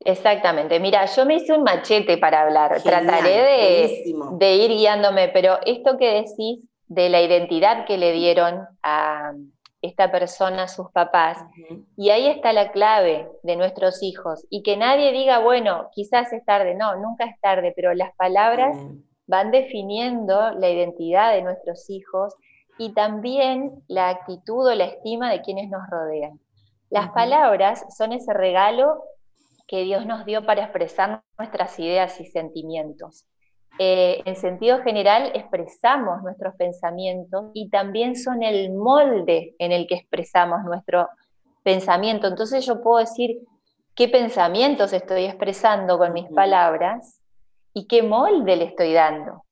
Exactamente. 0.00 0.80
Mira, 0.80 1.04
yo 1.06 1.26
me 1.26 1.36
hice 1.36 1.52
un 1.52 1.62
machete 1.62 2.16
para 2.16 2.42
hablar. 2.42 2.82
Trataré 2.82 3.92
de, 4.38 4.54
ir 4.54 4.70
guiándome, 4.70 5.28
pero 5.28 5.58
esto 5.64 5.98
que 5.98 6.22
decís 6.22 6.60
de 6.86 7.08
la 7.10 7.20
identidad 7.20 7.84
que 7.84 7.98
le 7.98 8.12
dieron 8.12 8.66
a 8.82 9.32
esta 9.82 10.10
persona, 10.10 10.64
a 10.64 10.68
sus 10.68 10.90
papás, 10.90 11.38
y 11.96 12.10
ahí 12.10 12.26
está 12.26 12.52
la 12.52 12.70
clave 12.70 13.28
de 13.42 13.56
nuestros 13.56 14.02
hijos. 14.02 14.46
Y 14.50 14.62
que 14.62 14.76
nadie 14.76 15.12
diga, 15.12 15.38
bueno, 15.38 15.88
quizás 15.92 16.32
es 16.32 16.44
tarde. 16.44 16.74
No, 16.74 16.96
nunca 16.96 17.24
es 17.24 17.38
tarde, 17.40 17.72
pero 17.76 17.94
las 17.94 18.14
palabras 18.16 18.76
van 19.26 19.50
definiendo 19.50 20.50
la 20.52 20.70
identidad 20.70 21.32
de 21.32 21.42
nuestros 21.42 21.88
hijos 21.88 22.34
y 22.78 22.92
también 22.94 23.84
la 23.86 24.08
actitud 24.08 24.66
o 24.66 24.74
la 24.74 24.86
estima 24.86 25.30
de 25.30 25.42
quienes 25.42 25.68
nos 25.68 25.82
rodean. 25.90 26.40
Las 26.88 27.10
palabras 27.10 27.84
son 27.96 28.12
ese 28.12 28.32
regalo 28.32 29.04
que 29.70 29.84
Dios 29.84 30.04
nos 30.04 30.24
dio 30.24 30.44
para 30.44 30.64
expresar 30.64 31.22
nuestras 31.38 31.78
ideas 31.78 32.20
y 32.20 32.26
sentimientos. 32.26 33.24
Eh, 33.78 34.20
en 34.24 34.34
sentido 34.34 34.82
general, 34.82 35.30
expresamos 35.32 36.24
nuestros 36.24 36.56
pensamientos 36.56 37.52
y 37.54 37.70
también 37.70 38.16
son 38.16 38.42
el 38.42 38.72
molde 38.72 39.54
en 39.60 39.70
el 39.70 39.86
que 39.86 39.94
expresamos 39.94 40.64
nuestro 40.64 41.08
pensamiento. 41.62 42.26
Entonces 42.26 42.66
yo 42.66 42.82
puedo 42.82 42.98
decir 42.98 43.38
qué 43.94 44.08
pensamientos 44.08 44.92
estoy 44.92 45.26
expresando 45.26 45.98
con 45.98 46.14
mis 46.14 46.28
palabras 46.30 47.22
y 47.72 47.86
qué 47.86 48.02
molde 48.02 48.56
le 48.56 48.64
estoy 48.64 48.92
dando. 48.92 49.44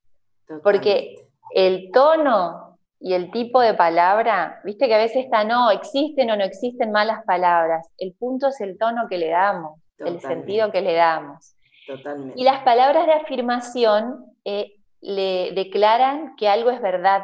Porque 0.64 1.14
el 1.54 1.92
tono 1.92 2.76
y 2.98 3.12
el 3.14 3.30
tipo 3.30 3.60
de 3.60 3.74
palabra, 3.74 4.60
viste 4.64 4.88
que 4.88 4.96
a 4.96 4.98
veces 4.98 5.26
está, 5.26 5.44
no, 5.44 5.70
existen 5.70 6.28
o 6.32 6.36
no 6.36 6.42
existen 6.42 6.90
malas 6.90 7.24
palabras. 7.24 7.88
El 7.96 8.14
punto 8.14 8.48
es 8.48 8.60
el 8.60 8.76
tono 8.76 9.06
que 9.08 9.18
le 9.18 9.28
damos 9.28 9.78
el 9.98 10.20
sentido 10.20 10.70
que 10.70 10.80
le 10.80 10.94
damos. 10.94 11.54
Totalmente. 11.86 12.34
Y 12.38 12.44
las 12.44 12.62
palabras 12.62 13.06
de 13.06 13.12
afirmación 13.12 14.26
eh, 14.44 14.74
le 15.00 15.52
declaran 15.54 16.36
que 16.36 16.48
algo 16.48 16.70
es 16.70 16.80
verdad. 16.80 17.22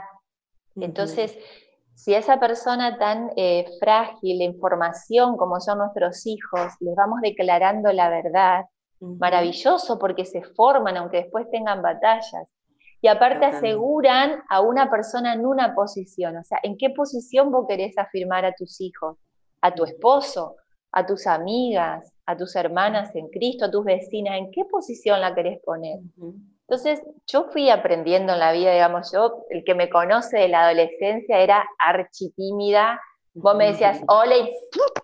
Entonces, 0.76 1.38
si 1.94 2.14
a 2.14 2.18
esa 2.18 2.40
persona 2.40 2.98
tan 2.98 3.30
eh, 3.36 3.66
frágil 3.78 4.38
de 4.38 4.44
información 4.44 5.36
como 5.36 5.60
son 5.60 5.78
nuestros 5.78 6.26
hijos, 6.26 6.72
les 6.80 6.94
vamos 6.96 7.20
declarando 7.22 7.92
la 7.92 8.08
verdad, 8.08 8.64
maravilloso 9.00 9.98
porque 9.98 10.24
se 10.24 10.42
forman 10.42 10.96
aunque 10.96 11.18
después 11.18 11.48
tengan 11.50 11.82
batallas. 11.82 12.48
Y 13.00 13.08
aparte 13.08 13.44
aseguran 13.44 14.42
a 14.48 14.62
una 14.62 14.90
persona 14.90 15.34
en 15.34 15.44
una 15.44 15.74
posición, 15.74 16.38
o 16.38 16.42
sea, 16.42 16.58
¿en 16.62 16.78
qué 16.78 16.88
posición 16.88 17.52
vos 17.52 17.66
querés 17.68 17.98
afirmar 17.98 18.46
a 18.46 18.54
tus 18.54 18.80
hijos? 18.80 19.18
¿A 19.60 19.74
tu 19.74 19.84
esposo? 19.84 20.56
¿A 20.96 21.04
tus 21.06 21.26
amigas? 21.26 22.14
a 22.26 22.36
tus 22.36 22.56
hermanas 22.56 23.14
en 23.14 23.28
Cristo, 23.28 23.66
a 23.66 23.70
tus 23.70 23.84
vecinas, 23.84 24.38
¿en 24.38 24.50
qué 24.50 24.64
posición 24.64 25.20
la 25.20 25.34
querés 25.34 25.60
poner? 25.62 25.98
Entonces, 26.66 27.02
yo 27.26 27.44
fui 27.52 27.68
aprendiendo 27.68 28.32
en 28.32 28.38
la 28.38 28.52
vida, 28.52 28.72
digamos, 28.72 29.12
yo, 29.12 29.44
el 29.50 29.64
que 29.64 29.74
me 29.74 29.90
conoce 29.90 30.38
de 30.38 30.48
la 30.48 30.64
adolescencia 30.64 31.38
era 31.38 31.64
architímida. 31.78 33.00
Vos 33.34 33.54
me 33.56 33.66
decías, 33.66 34.00
hola, 34.08 34.36
y 34.36 34.50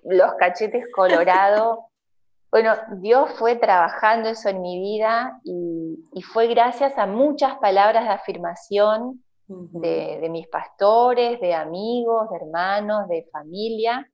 los 0.04 0.32
cachetes 0.38 0.87
colorados. 0.94 1.80
bueno, 2.50 2.75
Dios 2.97 3.30
fue 3.38 3.56
trabajando 3.56 4.30
eso 4.30 4.49
en 4.49 4.62
mi 4.62 4.80
vida 4.80 5.38
y, 5.44 5.99
fue 6.32 6.47
gracias 6.49 6.97
a 6.97 7.06
muchas 7.06 7.56
palabras 7.59 8.04
de 8.04 8.11
afirmación 8.11 9.23
de, 9.47 10.18
de 10.20 10.28
mis 10.28 10.47
pastores, 10.49 11.40
de 11.40 11.54
amigos, 11.54 12.30
de 12.30 12.37
hermanos, 12.37 13.09
de 13.09 13.26
familia, 13.32 14.09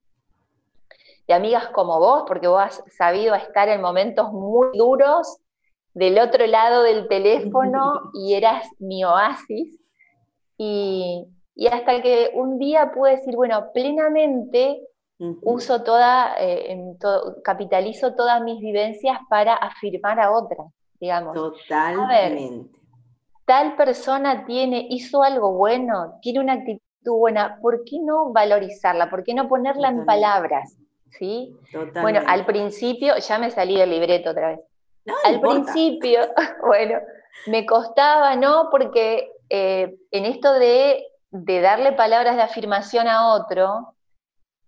de 1.27 1.33
amigas 1.33 1.67
como 1.69 1.99
vos, 1.99 2.23
porque 2.27 2.47
vos 2.47 2.61
has 2.61 2.83
sabido 2.95 3.35
estar 3.35 3.67
en 3.69 3.81
momentos 3.81 4.31
muy 4.31 4.77
duros 4.77 5.39
del 5.93 6.19
otro 6.19 6.45
lado 6.47 6.83
del 6.83 7.07
teléfono 7.07 8.11
y 8.13 8.33
eras 8.33 8.67
mi 8.79 9.03
oasis. 9.03 9.77
Y, 10.57 11.27
hasta 11.71 12.01
que 12.01 12.31
un 12.35 12.59
día 12.59 12.91
pude 12.93 13.11
decir, 13.11 13.35
bueno, 13.35 13.71
plenamente 13.73 14.79
uso 15.41 15.83
toda, 15.83 16.35
eh, 16.39 16.95
capitalizo 17.43 18.13
todas 18.13 18.41
mis 18.43 18.59
vivencias 18.59 19.17
para 19.27 19.55
afirmar 19.55 20.19
a 20.19 20.31
otra, 20.31 20.63
digamos. 20.99 21.33
Totalmente. 21.33 22.69
tal 23.45 23.75
persona 23.75 24.45
tiene, 24.45 24.85
hizo 24.91 25.23
algo 25.23 25.53
bueno, 25.53 26.19
tiene 26.21 26.41
una 26.41 26.53
actitud 26.53 26.86
buena, 27.15 27.59
¿por 27.61 27.83
qué 27.85 27.99
no 27.99 28.31
valorizarla? 28.31 29.09
¿Por 29.09 29.23
qué 29.23 29.33
no 29.33 29.47
ponerla 29.47 29.89
en 29.89 30.05
palabras? 30.05 30.77
¿sí? 31.11 31.55
Bueno, 32.01 32.21
al 32.25 32.45
principio, 32.45 33.17
ya 33.17 33.39
me 33.39 33.51
salí 33.51 33.77
del 33.77 33.89
libreto 33.89 34.31
otra 34.31 34.49
vez. 34.49 34.59
al 35.25 35.39
principio, 35.39 36.21
bueno, 36.65 36.99
me 37.47 37.65
costaba, 37.65 38.35
¿no? 38.35 38.69
Porque 38.69 39.31
eh, 39.49 39.95
en 40.11 40.25
esto 40.25 40.53
de, 40.53 41.05
darle 41.31 41.93
palabras 41.93 42.35
de 42.35 42.41
afirmación 42.41 43.07
a 43.07 43.33
otro, 43.33 43.95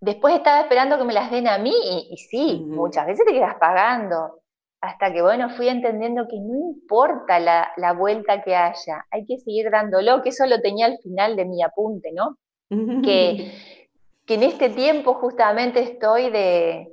después 0.00 0.34
estaba 0.34 0.60
esperando 0.60 0.98
que 0.98 1.04
me 1.04 1.12
las 1.12 1.30
den 1.30 1.48
a 1.48 1.58
mí 1.58 1.74
y, 2.10 2.16
sí, 2.16 2.64
muchas 2.66 3.06
veces 3.06 3.26
te 3.26 3.32
quedas 3.32 3.56
pagando. 3.56 4.39
Hasta 4.80 5.12
que, 5.12 5.20
bueno, 5.20 5.50
fui 5.50 5.68
entendiendo 5.68 6.26
que 6.28 6.38
no 6.40 6.54
importa 6.54 7.38
la, 7.38 7.92
vuelta 7.92 8.42
que 8.42 8.56
haya, 8.56 9.04
hay 9.10 9.26
que 9.26 9.38
seguir 9.38 9.70
dándolo, 9.70 10.22
que 10.22 10.30
eso 10.30 10.46
lo 10.46 10.60
tenía 10.60 10.86
al 10.86 10.98
final 11.02 11.36
de 11.36 11.44
mi 11.44 11.62
apunte, 11.62 12.12
¿no? 12.12 12.38
que, 13.04 13.52
que 14.26 14.34
en 14.34 14.42
este 14.42 14.70
tiempo 14.70 15.14
justamente 15.14 15.80
estoy 15.80 16.30
de, 16.30 16.88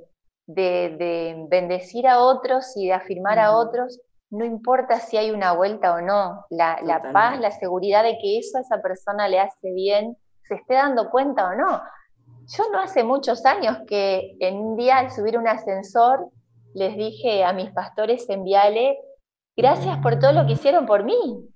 de, 0.48 1.46
bendecir 1.48 2.06
a 2.06 2.20
otros 2.20 2.76
y 2.76 2.86
de 2.86 2.94
afirmar 2.94 3.38
a 3.38 3.56
otros, 3.56 4.00
no 4.30 4.44
importa 4.44 5.00
si 5.00 5.16
hay 5.16 5.30
una 5.30 5.52
vuelta 5.52 5.94
o 5.94 6.00
no, 6.00 6.44
la, 6.50 6.80
la, 6.82 7.12
paz, 7.12 7.40
la 7.40 7.50
seguridad 7.50 8.02
de 8.02 8.18
que 8.20 8.38
eso 8.38 8.58
a 8.58 8.60
esa 8.60 8.82
persona 8.82 9.28
le 9.28 9.40
hace 9.40 9.72
bien, 9.72 10.16
se 10.42 10.54
esté 10.56 10.74
dando 10.74 11.10
cuenta 11.10 11.48
o 11.48 11.54
no. 11.54 11.80
Yo 12.46 12.64
no 12.72 12.80
hace 12.80 13.04
muchos 13.04 13.44
años 13.44 13.78
que 13.86 14.36
en 14.40 14.56
un 14.56 14.76
día 14.76 14.98
al 14.98 15.10
subir 15.10 15.38
un 15.38 15.48
ascensor 15.48 16.30
les 16.78 16.96
dije 16.96 17.44
a 17.44 17.52
mis 17.52 17.70
pastores 17.70 18.28
en 18.30 18.44
Viale, 18.44 18.98
gracias 19.56 19.98
por 19.98 20.18
todo 20.18 20.32
lo 20.32 20.46
que 20.46 20.52
hicieron 20.52 20.86
por 20.86 21.04
mí. 21.04 21.48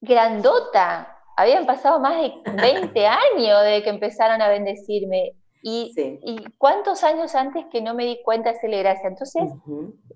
Grandota, 0.00 1.16
habían 1.36 1.66
pasado 1.66 2.00
más 2.00 2.16
de 2.20 2.32
20 2.44 3.06
años 3.06 3.62
de 3.64 3.82
que 3.82 3.90
empezaron 3.90 4.42
a 4.42 4.48
bendecirme. 4.48 5.34
Y, 5.60 5.92
cuántos 6.56 7.04
años 7.04 7.34
antes 7.34 7.66
que 7.66 7.82
no 7.82 7.94
me 7.94 8.04
di 8.04 8.22
cuenta 8.22 8.50
de 8.50 8.56
hacerle 8.56 8.78
gracia. 8.78 9.08
Entonces, 9.08 9.42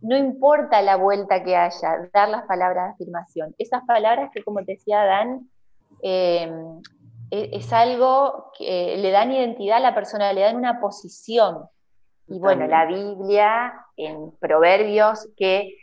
no 0.00 0.16
importa 0.16 0.80
la 0.82 0.96
vuelta 0.96 1.42
que 1.42 1.56
haya, 1.56 2.08
dar 2.12 2.28
las 2.28 2.44
palabras 2.46 2.86
de 2.86 2.92
afirmación. 2.94 3.54
Esas 3.58 3.82
palabras 3.84 4.30
que, 4.32 4.42
como 4.42 4.64
te 4.64 4.72
decía 4.72 5.04
Dan, 5.04 5.50
eh, 6.00 6.50
e, 7.30 7.50
es, 7.52 7.72
algo 7.72 8.52
que 8.56 8.96
le 8.98 9.10
dan 9.10 9.32
identidad 9.32 9.78
a 9.78 9.80
la 9.80 9.94
persona, 9.94 10.32
le 10.32 10.42
dan 10.42 10.56
una 10.56 10.80
posición. 10.80 11.68
Y 12.28 12.38
bueno, 12.38 12.66
la 12.66 12.86
Biblia 12.86 13.81
en 13.96 14.32
Proverbios, 14.38 15.28
que 15.36 15.76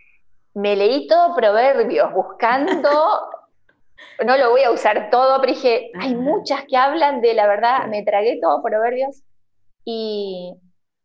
me 0.54 0.76
leí 0.76 1.08
todo 1.08 1.36
Proverbios 1.36 2.14
buscando, 2.14 2.90
no 4.26 4.38
lo 4.38 4.50
voy 4.52 4.64
a 4.64 4.72
usar 4.72 5.10
todo, 5.10 5.40
pero 5.40 5.54
dije, 5.54 5.92
hay 6.00 6.16
muchas 6.16 6.66
que 6.66 6.78
hablan 6.78 7.22
de 7.22 7.34
la 7.34 7.48
verdad, 7.48 7.88
me 7.88 8.04
tragué 8.04 8.40
todo 8.42 8.62
Proverbios 8.62 9.24
y 9.86 10.54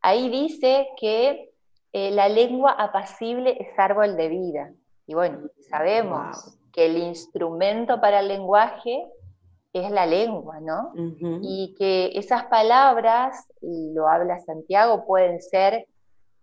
ahí 0.00 0.28
dice 0.28 0.88
que 0.98 1.50
eh, 1.92 2.10
la 2.10 2.28
lengua 2.28 2.72
apacible 2.72 3.56
es 3.60 3.78
árbol 3.78 4.16
de 4.16 4.28
vida. 4.28 4.72
Y 5.06 5.14
bueno, 5.14 5.48
sabemos 5.70 6.58
que 6.72 6.86
el 6.86 6.98
instrumento 6.98 8.00
para 8.00 8.20
el 8.20 8.28
lenguaje 8.28 9.06
es 9.72 9.90
la 9.90 10.06
lengua, 10.06 10.60
¿no? 10.60 10.92
Y 11.42 11.74
que 11.78 12.12
esas 12.14 12.44
palabras, 12.44 13.48
lo 13.60 14.08
habla 14.08 14.38
Santiago, 14.40 15.04
pueden 15.04 15.40
ser 15.40 15.86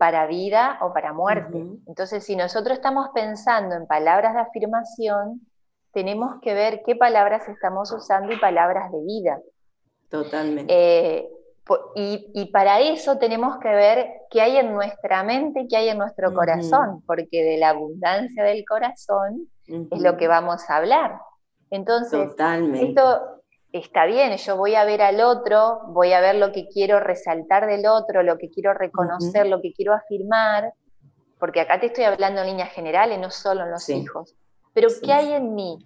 para 0.02 0.26
vida 0.26 0.80
o 0.82 0.92
para 0.94 1.14
muerte. 1.14 1.64
Entonces, 1.86 2.24
si 2.24 2.36
nosotros 2.36 2.78
estamos 2.78 3.10
pensando 3.14 3.76
en 3.76 3.86
palabras 3.86 4.34
de 4.34 4.40
afirmación, 4.40 5.48
tenemos 5.94 6.42
que 6.42 6.56
ver 6.56 6.82
qué 6.84 6.96
palabras 6.96 7.48
estamos 7.48 7.92
usando 7.92 8.34
y 8.34 8.38
palabras 8.38 8.92
de 8.92 9.00
vida. 9.04 9.40
Totalmente. 10.10 10.74
Eh, 10.76 11.30
y, 11.94 12.50
para 12.52 12.80
eso 12.80 13.20
tenemos 13.20 13.60
que 13.60 13.70
ver 13.70 14.08
qué 14.32 14.42
hay 14.42 14.58
en 14.58 14.74
nuestra 14.74 15.22
mente, 15.22 15.68
qué 15.70 15.78
hay 15.78 15.90
en 15.90 16.00
nuestro 16.00 16.34
corazón, 16.34 17.04
porque 17.06 17.44
de 17.44 17.58
la 17.60 17.70
abundancia 17.70 18.44
del 18.44 18.66
corazón 18.66 19.50
es 19.68 20.02
lo 20.02 20.18
que 20.18 20.28
vamos 20.28 20.68
a 20.68 20.78
hablar. 20.78 21.20
Entonces, 21.70 22.28
esto 22.74 23.41
está 23.72 24.06
bien, 24.06 24.36
yo 24.38 24.58
voy 24.58 24.76
a 24.76 24.84
ver 24.84 25.02
al 25.02 25.22
otro, 25.22 25.82
voy 25.88 26.14
a 26.14 26.22
ver 26.22 26.36
lo 26.36 26.52
que 26.52 26.68
quiero 26.68 27.00
resaltar 27.00 27.68
del 27.68 27.86
otro, 27.86 28.24
lo 28.24 28.38
que 28.38 28.50
quiero 28.50 28.74
reconocer, 28.74 29.48
lo 29.48 29.62
que 29.62 29.74
quiero 29.74 29.94
afirmar, 29.94 30.74
porque 31.40 31.62
acá 31.62 31.80
te 31.80 31.88
estoy 31.88 32.04
hablando 32.04 32.42
en 32.42 32.48
líneas 32.48 32.72
generales, 32.72 33.20
no 33.20 33.32
solo 33.32 33.64
en 33.64 33.72
los 33.72 33.90
hijos. 33.90 34.36
Pero 34.74 34.90
¿qué 35.04 35.12
hay 35.12 35.34
en 35.34 35.56
mí? 35.56 35.80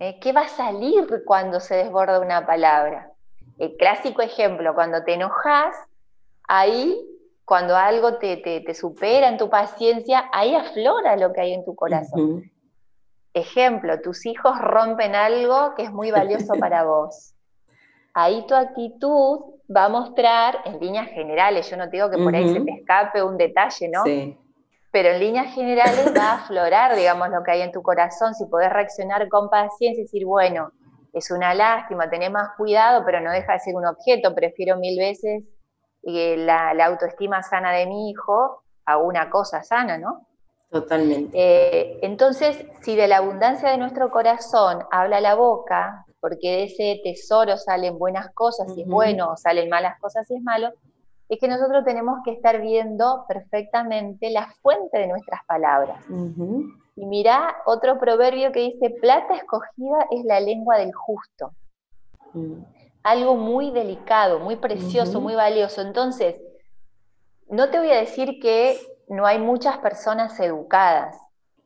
¿Eh? 0.00 0.18
¿Qué 0.20 0.32
va 0.32 0.42
a 0.42 0.48
salir 0.48 1.06
cuando 1.24 1.60
se 1.60 1.76
desborda 1.76 2.20
una 2.20 2.44
palabra? 2.44 3.10
El 3.58 3.76
clásico 3.76 4.22
ejemplo, 4.22 4.74
cuando 4.74 5.02
te 5.04 5.14
enojas, 5.14 5.76
ahí, 6.48 7.00
cuando 7.44 7.76
algo 7.76 8.18
te, 8.18 8.74
supera 8.74 9.28
en 9.28 9.38
tu 9.38 9.48
paciencia, 9.48 10.28
ahí 10.32 10.54
aflora 10.54 11.16
lo 11.16 11.32
que 11.32 11.40
hay 11.40 11.52
en 11.54 11.64
tu 11.64 11.74
corazón. 11.74 12.51
Ejemplo, 13.34 14.00
tus 14.00 14.26
hijos 14.26 14.58
rompen 14.60 15.14
algo 15.14 15.74
que 15.74 15.84
es 15.84 15.92
muy 15.92 16.10
valioso 16.10 16.54
para 16.58 16.84
vos. 16.84 17.34
Ahí 18.14 18.46
tu 18.46 18.54
actitud 18.54 19.40
va 19.74 19.86
a 19.86 19.88
mostrar, 19.88 20.58
en 20.66 20.78
líneas 20.80 21.08
generales, 21.08 21.70
yo 21.70 21.76
no 21.76 21.84
te 21.84 21.96
digo 21.96 22.10
que 22.10 22.18
por 22.18 22.34
ahí 22.34 22.52
se 22.52 22.60
te 22.60 22.72
escape 22.72 23.22
un 23.22 23.38
detalle, 23.38 23.88
¿no? 23.88 24.02
Sí. 24.04 24.38
Pero 24.90 25.08
en 25.08 25.20
líneas 25.20 25.54
generales 25.54 26.12
va 26.14 26.32
a 26.32 26.34
aflorar, 26.34 26.94
digamos, 26.94 27.30
lo 27.30 27.42
que 27.42 27.52
hay 27.52 27.62
en 27.62 27.72
tu 27.72 27.80
corazón, 27.80 28.34
si 28.34 28.44
podés 28.46 28.70
reaccionar 28.70 29.26
con 29.30 29.48
paciencia 29.48 30.02
y 30.02 30.04
decir, 30.04 30.26
bueno, 30.26 30.72
es 31.12 31.30
una 31.30 31.54
lástima, 31.54 32.10
tener 32.10 32.30
más 32.30 32.50
cuidado, 32.56 33.02
pero 33.04 33.20
no 33.20 33.30
deja 33.30 33.54
de 33.54 33.58
ser 33.60 33.74
un 33.74 33.86
objeto, 33.86 34.34
prefiero 34.34 34.76
mil 34.76 34.98
veces 34.98 35.44
eh, 36.02 36.36
la, 36.36 36.72
autoestima 36.84 37.42
sana 37.42 37.72
de 37.72 37.86
mi 37.86 38.10
hijo 38.10 38.62
a 38.84 38.98
una 38.98 39.30
cosa 39.30 39.62
sana, 39.62 39.98
¿no? 39.98 40.26
Totalmente. 40.72 41.38
Eh, 41.38 41.98
entonces, 42.00 42.64
si 42.80 42.96
de 42.96 43.06
la 43.06 43.18
abundancia 43.18 43.68
de 43.68 43.76
nuestro 43.76 44.10
corazón 44.10 44.78
habla 44.90 45.20
la 45.20 45.34
boca, 45.34 46.06
porque 46.18 46.50
de 46.50 46.64
ese 46.64 47.00
tesoro 47.04 47.58
salen 47.58 47.98
buenas 47.98 48.32
cosas 48.32 48.72
si 48.72 48.80
es 48.80 48.88
bueno, 48.88 49.32
o 49.32 49.36
salen 49.36 49.68
malas 49.68 50.00
cosas 50.00 50.26
si 50.26 50.34
es 50.34 50.42
malo, 50.42 50.70
es 51.28 51.38
que 51.38 51.46
nosotros 51.46 51.84
tenemos 51.84 52.20
que 52.24 52.32
estar 52.32 52.58
viendo 52.62 53.26
perfectamente 53.28 54.30
la 54.30 54.46
fuente 54.62 54.98
de 54.98 55.08
nuestras 55.08 55.44
palabras. 55.46 56.02
Y 56.96 57.04
mira 57.04 57.54
otro 57.66 57.98
proverbio 57.98 58.50
que 58.50 58.60
dice, 58.60 58.96
plata 58.98 59.34
escogida 59.34 60.06
es 60.10 60.24
la 60.24 60.40
lengua 60.40 60.78
del 60.78 60.92
justo. 60.94 61.52
Mm. 62.32 62.62
Algo 63.02 63.34
muy 63.34 63.70
delicado, 63.72 64.38
muy 64.38 64.56
precioso, 64.56 65.20
muy 65.20 65.34
valioso. 65.34 65.82
Entonces, 65.82 66.36
no 67.50 67.68
te 67.68 67.78
voy 67.78 67.90
a 67.90 67.96
decir 67.96 68.40
que 68.40 68.78
no 69.12 69.26
hay 69.26 69.38
muchas 69.38 69.76
personas 69.78 70.40
educadas. 70.40 71.16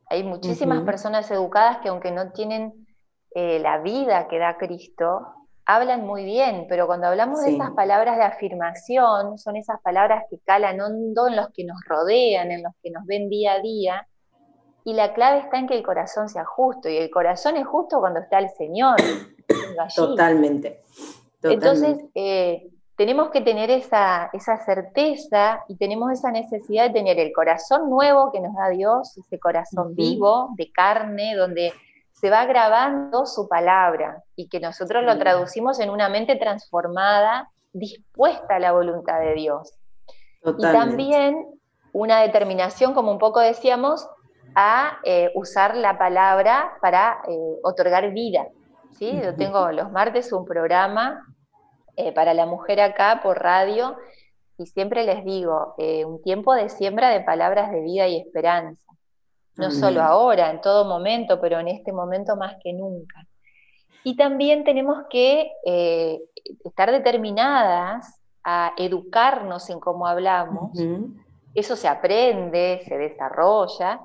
Hay 0.09 0.23
muchísimas 0.23 0.81
personas 0.83 1.31
educadas 1.31 1.77
que 1.77 1.87
aunque 1.87 2.11
no 2.11 2.31
tienen 2.33 2.85
eh, 3.33 3.59
la 3.59 3.79
vida 3.79 4.27
que 4.27 4.37
da 4.37 4.57
Cristo, 4.57 5.27
hablan 5.65 6.05
muy 6.05 6.25
bien, 6.25 6.65
pero 6.67 6.87
cuando 6.87 7.07
hablamos 7.07 7.41
de 7.41 7.55
esas 7.55 7.71
palabras 7.71 8.17
de 8.17 8.23
afirmación, 8.23 9.37
son 9.37 9.55
esas 9.55 9.79
palabras 9.81 10.25
que 10.29 10.39
calan 10.39 10.81
hondo 10.81 11.27
en 11.27 11.37
los 11.37 11.47
que 11.53 11.63
nos 11.63 11.77
rodean, 11.87 12.51
en 12.51 12.63
los 12.63 12.73
que 12.83 12.91
nos 12.91 13.05
ven 13.05 13.29
día 13.29 13.53
a 13.53 13.59
día, 13.61 14.07
y 14.83 14.93
la 14.93 15.13
clave 15.13 15.39
está 15.39 15.57
en 15.57 15.67
que 15.67 15.75
el 15.75 15.83
corazón 15.83 16.27
sea 16.27 16.45
justo, 16.45 16.89
y 16.89 16.97
el 16.97 17.09
corazón 17.09 17.55
es 17.55 17.65
justo 17.65 17.99
cuando 17.99 18.19
está 18.19 18.39
el 18.39 18.49
Señor. 18.49 18.95
Totalmente. 19.95 20.81
Entonces, 21.43 21.97
eh, 22.13 22.69
tenemos 22.97 23.29
que 23.29 23.41
tener 23.41 23.69
esa, 23.69 24.31
esa 24.33 24.57
certeza 24.57 25.63
y 25.67 25.77
tenemos 25.77 26.11
esa 26.11 26.31
necesidad 26.31 26.87
de 26.87 26.93
tener 26.93 27.19
el 27.19 27.31
corazón 27.31 27.91
nuevo 27.91 28.31
que 28.31 28.41
nos 28.41 28.55
da 28.55 28.69
Dios, 28.69 29.15
ese 29.19 29.39
corazón 29.39 29.93
vivo, 29.93 30.49
de 30.57 30.71
carne, 30.71 31.35
donde 31.35 31.73
se 32.11 32.31
va 32.31 32.45
grabando 32.45 33.27
su 33.27 33.47
palabra 33.47 34.23
y 34.35 34.49
que 34.49 34.59
nosotros 34.59 35.03
lo 35.03 35.15
traducimos 35.19 35.79
en 35.79 35.91
una 35.91 36.09
mente 36.09 36.37
transformada, 36.37 37.51
dispuesta 37.71 38.55
a 38.55 38.59
la 38.59 38.71
voluntad 38.71 39.19
de 39.19 39.35
Dios. 39.35 39.75
Y 40.57 40.61
también 40.63 41.45
una 41.93 42.21
determinación, 42.21 42.95
como 42.95 43.11
un 43.11 43.19
poco 43.19 43.39
decíamos, 43.39 44.09
a 44.55 44.97
eh, 45.03 45.29
usar 45.35 45.77
la 45.77 45.99
palabra 45.99 46.73
para 46.81 47.19
eh, 47.27 47.59
otorgar 47.61 48.11
vida. 48.11 48.47
¿sí? 48.97 49.21
Yo 49.23 49.35
tengo 49.35 49.71
los 49.71 49.91
martes 49.91 50.33
un 50.33 50.45
programa 50.45 51.23
eh, 51.97 52.13
para 52.13 52.33
la 52.33 52.45
mujer 52.45 52.79
acá 52.79 53.19
por 53.21 53.39
radio 53.39 53.97
y 54.57 54.65
siempre 54.67 55.03
les 55.03 55.23
digo, 55.25 55.75
un 55.77 56.19
tiempo 56.23 56.55
de 56.55 56.69
siembra 56.69 57.09
de 57.09 57.19
palabras 57.21 57.69
de 57.71 57.81
vida 57.81 58.07
y 58.07 58.17
esperanza 58.17 58.87
no 59.57 59.71
solo 59.71 60.01
ahora, 60.01 60.51
en 60.51 60.61
todo 60.61 60.85
momento, 60.85 61.39
pero 61.41 61.59
en 61.59 61.67
este 61.67 61.91
momento 61.91 62.35
más 62.35 62.55
que 62.63 62.73
nunca. 62.73 63.25
Y 64.03 64.15
también 64.15 64.63
tenemos 64.63 65.05
que 65.09 65.51
eh, 65.65 66.21
estar 66.63 66.91
determinadas 66.91 68.21
a 68.43 68.73
educarnos 68.77 69.69
en 69.69 69.79
cómo 69.79 70.07
hablamos. 70.07 70.71
Eso 71.53 71.75
se 71.75 71.87
aprende, 71.87 72.81
se 72.87 72.97
desarrolla. 72.97 73.99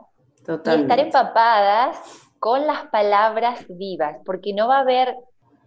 Y 0.48 0.80
estar 0.80 0.98
empapadas 0.98 2.00
con 2.40 2.66
las 2.66 2.86
palabras 2.86 3.64
vivas, 3.68 4.16
porque 4.24 4.52
no 4.52 4.66
va 4.66 4.78
a 4.78 4.80
haber 4.80 5.14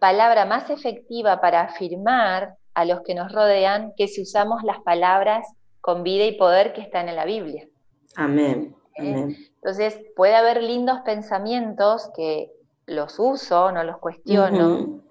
palabra 0.06 0.46
más 0.46 0.70
efectiva 0.70 1.42
para 1.42 1.62
afirmar 1.62 2.58
a 2.76 2.86
los 2.86 3.02
que 3.02 3.16
nos 3.16 3.32
rodean 3.32 3.92
que 3.98 4.08
si 4.08 4.22
usamos 4.22 4.62
las 4.62 4.80
palabras 4.82 5.48
con 5.82 6.04
vida 6.04 6.26
y 6.26 6.38
poder 6.38 6.74
que 6.74 6.82
están 6.82 7.10
en 7.10 7.16
la 7.16 7.26
Biblia. 7.26 7.68
Amén. 8.16 8.76
¿Eh? 9.00 9.36
Entonces, 9.56 10.00
puede 10.16 10.36
haber 10.36 10.62
lindos 10.62 11.00
pensamientos 11.04 12.12
que 12.16 12.52
los 12.86 13.18
uso, 13.18 13.72
no 13.72 13.84
los 13.84 13.98
cuestiono, 13.98 15.02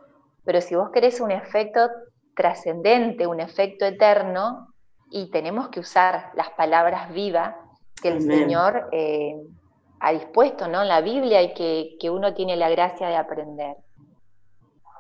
pero 0.45 0.61
si 0.61 0.77
vos 0.77 0.91
querés 0.91 1.21
un 1.21 1.33
efecto 1.33 1.91
trascendente, 2.37 3.27
un 3.27 3.41
efecto 3.41 3.85
eterno, 3.85 4.69
y 5.11 5.29
tenemos 5.33 5.71
que 5.71 5.81
usar 5.81 6.31
las 6.37 6.51
palabras 6.51 7.13
vivas 7.13 7.57
que 8.01 8.11
el 8.11 8.23
Señor 8.23 8.91
eh, 8.93 9.35
ha 9.99 10.13
dispuesto 10.13 10.69
¿no? 10.69 10.83
en 10.83 10.89
la 10.89 11.01
Biblia 11.01 11.43
y 11.43 11.53
que, 11.53 11.97
que, 11.99 12.11
uno 12.11 12.33
tiene 12.33 12.55
la 12.55 12.71
gracia 12.71 13.09
de 13.09 13.17
aprender. 13.17 13.75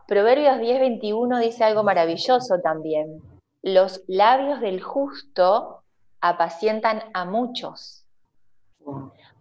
Proverbios 0.06 0.58
10:21 0.58 1.40
dice 1.40 1.64
algo 1.64 1.82
maravilloso 1.82 2.60
también. 2.60 3.22
Los 3.62 4.02
labios 4.06 4.60
del 4.60 4.82
justo 4.82 5.82
apacientan 6.20 7.02
a 7.14 7.24
muchos. 7.24 8.06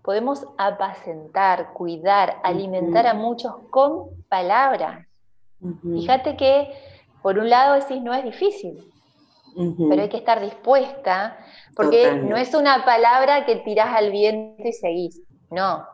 Podemos 0.01 0.45
apacentar, 0.57 1.73
cuidar, 1.73 2.39
alimentar 2.43 3.07
a 3.07 3.13
muchos 3.13 3.53
con 3.69 4.09
palabras. 4.29 5.05
Fíjate 5.81 6.37
que, 6.37 6.73
por 7.21 7.37
un 7.37 7.49
lado, 7.49 7.75
decís, 7.75 8.01
no 8.01 8.13
es 8.13 8.23
difícil, 8.23 8.91
pero 9.89 10.01
hay 10.01 10.09
que 10.09 10.17
estar 10.17 10.41
dispuesta, 10.41 11.37
porque 11.75 12.15
no 12.15 12.37
es 12.37 12.53
una 12.53 12.83
palabra 12.85 13.45
que 13.45 13.57
tirás 13.57 13.95
al 13.95 14.11
viento 14.11 14.67
y 14.67 14.73
seguís. 14.73 15.21
No. 15.49 15.85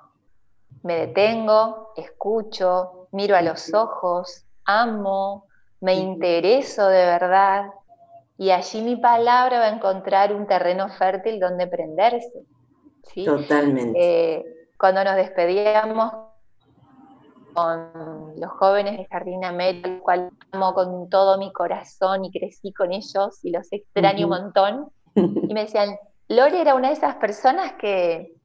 Me 0.81 1.07
detengo, 1.07 1.93
escucho, 1.95 3.07
miro 3.11 3.35
a 3.35 3.41
los 3.41 3.73
ojos, 3.73 4.45
amo, 4.69 5.45
me 5.81 5.95
intereso 5.95 6.87
de 6.87 7.05
verdad, 7.05 7.65
y 8.37 8.51
allí 8.51 8.81
mi 8.81 8.95
palabra 8.95 9.59
va 9.59 9.65
a 9.65 9.75
encontrar 9.75 10.33
un 10.33 10.45
terreno 10.45 10.89
fértil 10.89 11.39
donde 11.39 11.67
prenderse. 11.67 12.45
Totalmente. 13.25 13.99
Eh, 13.99 14.45
cuando 14.77 15.03
nos 15.03 15.15
despedíamos 15.15 16.13
con 17.53 18.39
los 18.39 18.51
jóvenes 18.51 18.97
de 18.97 19.05
Jardín 19.07 19.43
América, 19.43 19.89
al 19.89 19.99
cual 19.99 20.29
amo 20.51 20.73
con 20.73 21.09
todo 21.09 21.37
mi 21.37 21.51
corazón 21.51 22.23
y 22.23 22.31
crecí 22.31 22.71
con 22.71 22.93
ellos 22.93 23.43
y 23.43 23.51
los 23.51 23.67
extraño 23.71 24.27
un 24.27 24.29
montón, 24.29 24.89
y 25.15 25.53
me 25.53 25.61
decían, 25.61 25.97
Lore 26.29 26.61
era 26.61 26.75
una 26.75 26.89
de 26.89 26.93
esas 26.93 27.15
personas 27.15 27.73
que, 27.73 28.38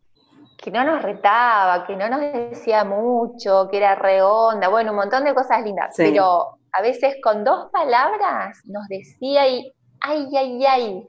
que 0.57 0.71
no 0.71 0.85
nos 0.85 1.03
retaba, 1.03 1.87
que 1.87 1.97
no 1.97 2.09
nos 2.09 2.21
decía 2.21 2.85
mucho, 2.85 3.69
que 3.71 3.77
era 3.77 3.95
reonda, 3.95 4.69
bueno, 4.69 4.91
un 4.91 4.97
montón 4.97 5.25
de 5.25 5.35
cosas 5.35 5.63
lindas, 5.63 5.95
pero 5.97 6.59
a 6.73 6.83
veces 6.83 7.17
con 7.23 7.45
dos 7.45 7.71
palabras 7.71 8.61
nos 8.65 8.87
decía 8.89 9.47
y 9.49 9.73
ay, 10.01 10.29
ay, 10.37 10.67
ay. 10.67 11.09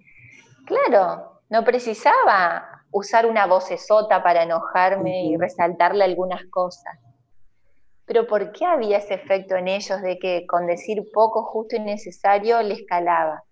Claro, 0.65 1.41
no 1.49 1.63
precisaba 1.63 2.84
usar 2.91 3.25
una 3.25 3.45
vocesota 3.45 4.23
para 4.23 4.43
enojarme 4.43 5.25
y 5.25 5.38
resaltarle 5.38 6.03
algunas 6.03 6.43
cosas. 6.49 6.97
Pero 8.05 8.27
¿por 8.27 8.51
qué 8.51 8.65
había 8.65 8.97
ese 8.97 9.15
efecto 9.15 9.55
en 9.55 9.67
ellos 9.67 10.01
de 10.01 10.19
que 10.19 10.45
con 10.47 10.67
decir 10.67 11.03
poco, 11.13 11.43
justo 11.43 11.75
y 11.75 11.79
necesario 11.79 12.62
les 12.62 12.86
calaba? 12.86 13.43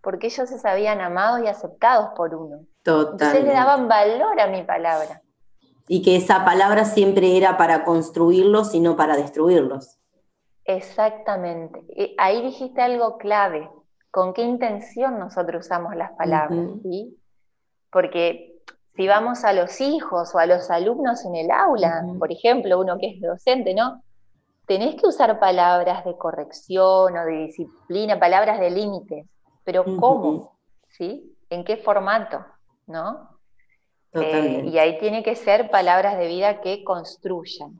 Porque 0.00 0.28
ellos 0.28 0.48
se 0.48 0.58
sabían 0.58 1.00
amados 1.00 1.40
y 1.44 1.48
aceptados 1.48 2.10
por 2.16 2.34
uno. 2.34 2.60
Totalmente. 2.82 3.24
Entonces 3.24 3.44
le 3.44 3.52
daban 3.52 3.88
valor 3.88 4.40
a 4.40 4.46
mi 4.46 4.62
palabra. 4.62 5.20
Y 5.88 6.02
que 6.02 6.16
esa 6.16 6.44
palabra 6.44 6.84
siempre 6.84 7.36
era 7.36 7.56
para 7.56 7.84
construirlos 7.84 8.74
y 8.74 8.80
no 8.80 8.96
para 8.96 9.16
destruirlos. 9.16 9.98
Exactamente. 10.64 11.82
Ahí 12.18 12.42
dijiste 12.42 12.82
algo 12.82 13.16
clave 13.16 13.70
con 14.10 14.34
qué 14.34 14.42
intención 14.42 15.18
nosotros 15.18 15.64
usamos 15.66 15.96
las 15.96 16.12
palabras, 16.12 16.70
¿sí? 16.82 17.16
Porque 17.90 18.60
si 18.94 19.06
vamos 19.06 19.44
a 19.44 19.52
los 19.52 19.80
hijos 19.80 20.34
o 20.34 20.38
a 20.38 20.46
los 20.46 20.70
alumnos 20.70 21.24
en 21.24 21.36
el 21.36 21.50
aula, 21.50 22.04
por 22.18 22.32
ejemplo, 22.32 22.80
uno 22.80 22.98
que 22.98 23.14
es 23.14 23.20
docente, 23.20 23.74
¿no? 23.74 24.02
Tenés 24.66 24.96
que 24.96 25.06
usar 25.06 25.38
palabras 25.38 26.04
de 26.04 26.16
corrección 26.18 27.16
o 27.16 27.24
de 27.24 27.46
disciplina, 27.46 28.18
palabras 28.18 28.60
de 28.60 28.70
límites, 28.70 29.26
pero 29.64 29.84
¿cómo? 29.84 30.58
¿Sí? 30.88 31.34
¿En 31.48 31.64
qué 31.64 31.76
formato? 31.78 32.44
¿No? 32.86 33.37
Eh, 34.14 34.64
y 34.66 34.78
ahí 34.78 34.98
tiene 34.98 35.22
que 35.22 35.36
ser 35.36 35.70
palabras 35.70 36.18
de 36.18 36.26
vida 36.26 36.60
que 36.60 36.82
construyan. 36.84 37.78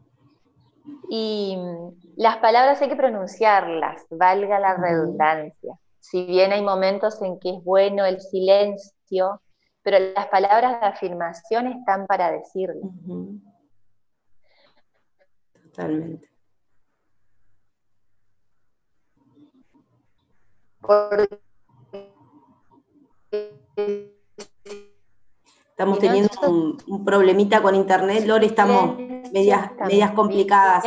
Y 1.11 1.57
mm, 1.57 2.17
las 2.17 2.39
palabras 2.39 2.81
hay 2.81 2.89
que 2.89 2.97
pronunciarlas, 2.97 4.07
valga 4.11 4.59
la 4.59 4.75
redundancia 4.77 5.79
si 6.11 6.25
bien 6.25 6.53
hay 6.53 6.63
momentos 6.63 7.21
en 7.23 7.39
que 7.39 7.51
es 7.51 7.63
bueno 7.65 8.07
el 8.07 8.21
silencio, 8.21 9.43
pero 9.83 9.99
las 9.99 10.27
palabras 10.29 10.81
de 10.81 10.87
afirmación 10.87 11.67
están 11.67 12.07
para 12.07 12.33
decirlo. 12.33 12.93
Totalmente. 15.65 16.29
Estamos 25.79 26.01
teniendo 26.01 26.29
un, 26.89 27.05
problemita 27.05 27.63
con 27.63 27.77
internet, 27.77 28.27
Lore, 28.27 28.47
estamos 28.47 28.97
medias, 29.33 29.71
medias 29.87 30.11
complicadas. 30.11 30.83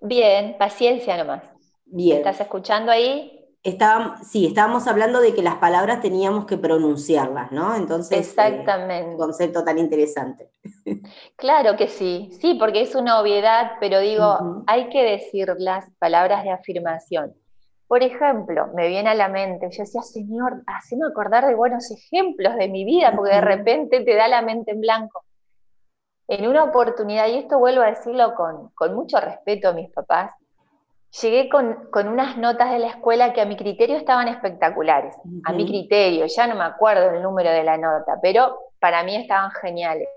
Bien, 0.00 0.54
paciencia 0.56 1.16
nomás. 1.16 1.42
Bien. 1.86 2.18
¿Estás 2.18 2.40
escuchando 2.40 2.92
ahí? 2.92 3.34
sí, 4.22 4.46
estábamos 4.46 4.86
hablando 4.86 5.20
de 5.20 5.34
que 5.34 5.42
las 5.42 5.56
palabras 5.56 6.00
teníamos 6.00 6.46
que 6.46 6.56
pronunciarlas, 6.56 7.50
¿no? 7.50 7.74
Entonces, 7.74 8.16
eh, 8.16 8.20
Exactamente. 8.20 9.10
un 9.10 9.16
concepto 9.16 9.64
tan 9.64 9.78
interesante. 9.78 10.52
Claro 11.34 11.76
que 11.76 11.88
sí, 11.88 12.30
sí, 12.40 12.54
porque 12.60 12.82
es 12.82 12.94
una 12.94 13.20
obviedad, 13.20 13.72
pero 13.80 13.98
digo, 13.98 14.62
hay 14.68 14.88
que 14.88 15.02
decir 15.02 15.52
las 15.58 15.90
palabras 15.98 16.44
de 16.44 16.52
afirmación. 16.52 17.34
Por 17.88 18.02
ejemplo, 18.02 18.68
me 18.74 18.86
viene 18.88 19.08
a 19.08 19.14
la 19.14 19.28
mente, 19.28 19.70
yo 19.70 19.82
decía, 19.82 20.02
Señor, 20.02 20.62
haceme 20.66 21.06
acordar 21.06 21.46
de 21.46 21.54
buenos 21.54 21.90
ejemplos 21.90 22.54
de 22.56 22.68
mi 22.68 22.84
vida, 22.84 23.12
porque 23.16 23.34
de 23.34 23.40
repente 23.40 24.04
te 24.04 24.14
da 24.14 24.28
la 24.28 24.42
mente 24.42 24.72
en 24.72 24.80
blanco. 24.82 25.24
En 26.28 26.46
una 26.46 26.64
oportunidad, 26.64 27.26
y 27.28 27.38
esto 27.38 27.58
vuelvo 27.58 27.82
a 27.82 27.86
decirlo 27.86 28.34
con, 28.34 28.68
con 28.74 28.94
mucho 28.94 29.18
respeto 29.18 29.70
a 29.70 29.72
mis 29.72 29.90
papás, 29.90 30.32
llegué 31.22 31.48
con, 31.48 31.88
unas 31.92 32.36
notas 32.36 32.70
de 32.70 32.78
la 32.78 32.88
escuela 32.88 33.32
que 33.32 33.40
a 33.40 33.46
mi 33.46 33.56
criterio 33.56 33.96
estaban 33.96 34.28
espectaculares. 34.28 35.16
A 35.44 35.52
mi 35.52 35.66
criterio, 35.66 36.26
ya 36.26 36.46
no 36.46 36.54
me 36.54 36.64
acuerdo 36.64 37.10
el 37.10 37.22
número 37.22 37.50
de 37.50 37.64
la 37.64 37.78
nota, 37.78 38.18
pero 38.20 38.58
para 38.78 39.02
mí 39.02 39.16
estaban 39.16 39.50
geniales. 39.52 40.08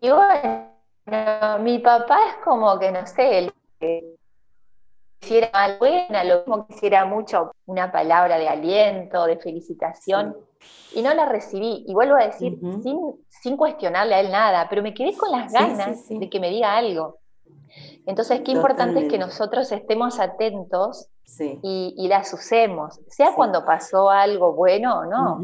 Y 0.00 0.10
bueno, 0.10 1.58
mi 1.60 1.78
papá 1.78 2.18
es 2.28 2.44
como 2.44 2.78
que, 2.78 2.90
no 2.90 3.06
sé, 3.06 3.38
el 3.38 3.52
que 3.78 4.16
quisiera 5.18 5.50
mal 5.52 5.78
buena, 5.78 6.24
lo 6.24 6.38
mismo 6.38 6.66
quisiera 6.66 7.04
mucho 7.04 7.52
una 7.66 7.92
palabra 7.92 8.38
de 8.38 8.48
aliento, 8.48 9.26
de 9.26 9.36
felicitación 9.36 10.36
y 10.94 11.02
no 11.02 11.12
la 11.14 11.26
recibí. 11.26 11.84
Y 11.86 11.94
vuelvo 11.94 12.16
a 12.16 12.24
decir, 12.24 12.58
sin, 13.42 13.56
cuestionarle 13.56 14.14
a 14.14 14.20
él 14.20 14.30
nada, 14.30 14.66
pero 14.68 14.82
me 14.82 14.94
quedé 14.94 15.16
con 15.16 15.30
las 15.30 15.52
ganas 15.52 16.08
de 16.08 16.30
que 16.30 16.40
me 16.40 16.50
diga 16.50 16.76
algo. 16.76 17.18
Entonces, 18.06 18.40
qué 18.40 18.52
importante 18.52 19.00
es 19.00 19.08
que 19.08 19.18
nosotros 19.18 19.70
estemos 19.70 20.18
atentos 20.18 21.08
y, 21.62 22.06
las 22.08 22.32
usemos, 22.32 23.00
sea 23.08 23.34
cuando 23.34 23.64
pasó 23.64 24.10
algo 24.10 24.54
bueno 24.54 25.00
o 25.00 25.04
no. 25.04 25.40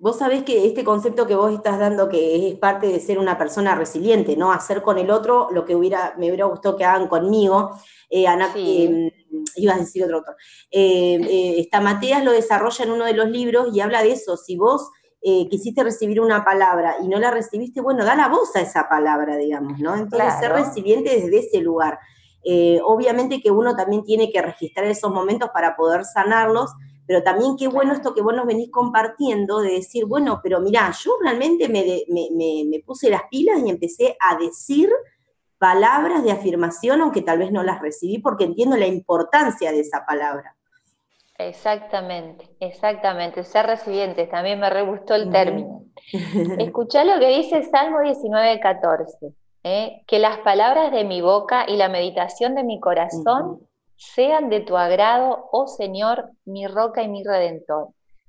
Vos 0.00 0.16
sabés 0.16 0.44
que 0.44 0.66
este 0.66 0.82
concepto 0.82 1.26
que 1.26 1.34
vos 1.34 1.52
estás 1.52 1.78
dando, 1.78 2.08
que 2.08 2.48
es 2.48 2.58
parte 2.58 2.86
de 2.86 3.00
ser 3.00 3.18
una 3.18 3.36
persona 3.36 3.74
resiliente, 3.74 4.34
¿no? 4.34 4.50
Hacer 4.50 4.80
con 4.80 4.96
el 4.96 5.10
otro 5.10 5.48
lo 5.52 5.66
que 5.66 5.76
hubiera, 5.76 6.14
me 6.16 6.28
hubiera 6.28 6.46
gustado 6.46 6.74
que 6.74 6.86
hagan 6.86 7.06
conmigo. 7.06 7.72
Eh, 8.08 8.26
Ana, 8.26 8.50
em, 8.56 9.10
ibas 9.56 9.76
a 9.76 9.80
decir 9.80 10.02
otro 10.02 10.16
autor. 10.18 10.36
Eh, 10.70 11.20
eh, 11.22 11.54
esta 11.58 11.82
Mateas 11.82 12.24
lo 12.24 12.32
desarrolla 12.32 12.82
en 12.82 12.92
uno 12.92 13.04
de 13.04 13.12
los 13.12 13.28
libros 13.28 13.76
y 13.76 13.80
habla 13.80 14.02
de 14.02 14.12
eso. 14.12 14.38
Si 14.38 14.56
vos 14.56 14.90
eh, 15.20 15.46
quisiste 15.50 15.84
recibir 15.84 16.18
una 16.18 16.46
palabra 16.46 16.96
y 17.02 17.08
no 17.08 17.18
la 17.18 17.30
recibiste, 17.30 17.82
bueno, 17.82 18.02
da 18.06 18.14
la 18.14 18.28
voz 18.28 18.56
a 18.56 18.62
esa 18.62 18.88
palabra, 18.88 19.36
digamos, 19.36 19.78
¿no? 19.80 19.94
Entonces, 19.94 20.32
ser 20.40 20.52
recipiente 20.52 21.10
desde 21.10 21.40
ese 21.40 21.60
lugar. 21.60 21.98
obviamente 22.84 23.42
que 23.42 23.50
uno 23.50 23.76
también 23.76 24.02
tiene 24.02 24.30
que 24.32 24.40
registrar 24.40 24.86
esos 24.86 25.12
momentos 25.12 25.50
para 25.52 25.76
poder 25.76 26.06
sanarlos, 26.06 26.70
pero 27.10 27.24
también 27.24 27.56
qué 27.56 27.66
bueno 27.66 27.92
esto 27.92 28.14
que 28.14 28.22
vos 28.22 28.32
nos 28.32 28.46
venís 28.46 28.70
compartiendo 28.70 29.58
de 29.58 29.72
decir, 29.72 30.06
bueno, 30.06 30.38
pero 30.44 30.60
mirá, 30.60 30.92
yo 30.92 31.10
realmente 31.20 31.68
me, 31.68 32.04
me 32.08 32.78
puse 32.86 33.10
las 33.10 33.22
pilas 33.28 33.58
y 33.66 33.68
empecé 33.68 34.16
a 34.20 34.36
decir 34.36 34.88
palabras 35.58 36.22
de 36.22 36.30
afirmación, 36.30 37.00
aunque 37.00 37.22
tal 37.22 37.40
vez 37.40 37.50
no 37.50 37.64
las 37.64 37.82
recibí, 37.82 38.18
porque 38.18 38.44
entiendo 38.44 38.76
la 38.76 38.86
importancia 38.86 39.72
de 39.72 39.80
esa 39.80 40.06
palabra. 40.06 40.54
Exactamente, 41.36 42.48
exactamente. 42.60 43.42
Ser 43.42 43.66
recibientes, 43.66 44.30
también 44.30 44.60
me 44.60 44.70
re 44.70 44.82
gustó 44.82 45.16
el 45.16 45.32
término. 45.32 45.86
Escuchá 46.58 47.02
lo 47.02 47.18
que 47.18 47.38
dice 47.38 47.64
Salmo 47.64 48.02
19, 48.02 48.60
14. 48.60 49.34
¿eh? 49.64 50.04
Que 50.06 50.20
las 50.20 50.38
palabras 50.38 50.92
de 50.92 51.02
mi 51.02 51.22
boca 51.22 51.64
y 51.66 51.76
la 51.76 51.88
meditación 51.88 52.54
de 52.54 52.62
mi 52.62 52.78
corazón 52.78 53.66
sean 54.00 54.48
de 54.48 54.60
tu 54.60 54.78
agrado, 54.78 55.48
oh 55.52 55.66
Señor, 55.66 56.30
mi 56.46 56.66
roca 56.66 57.02
y 57.02 57.08
mi 57.08 57.22
redentor. 57.22 57.88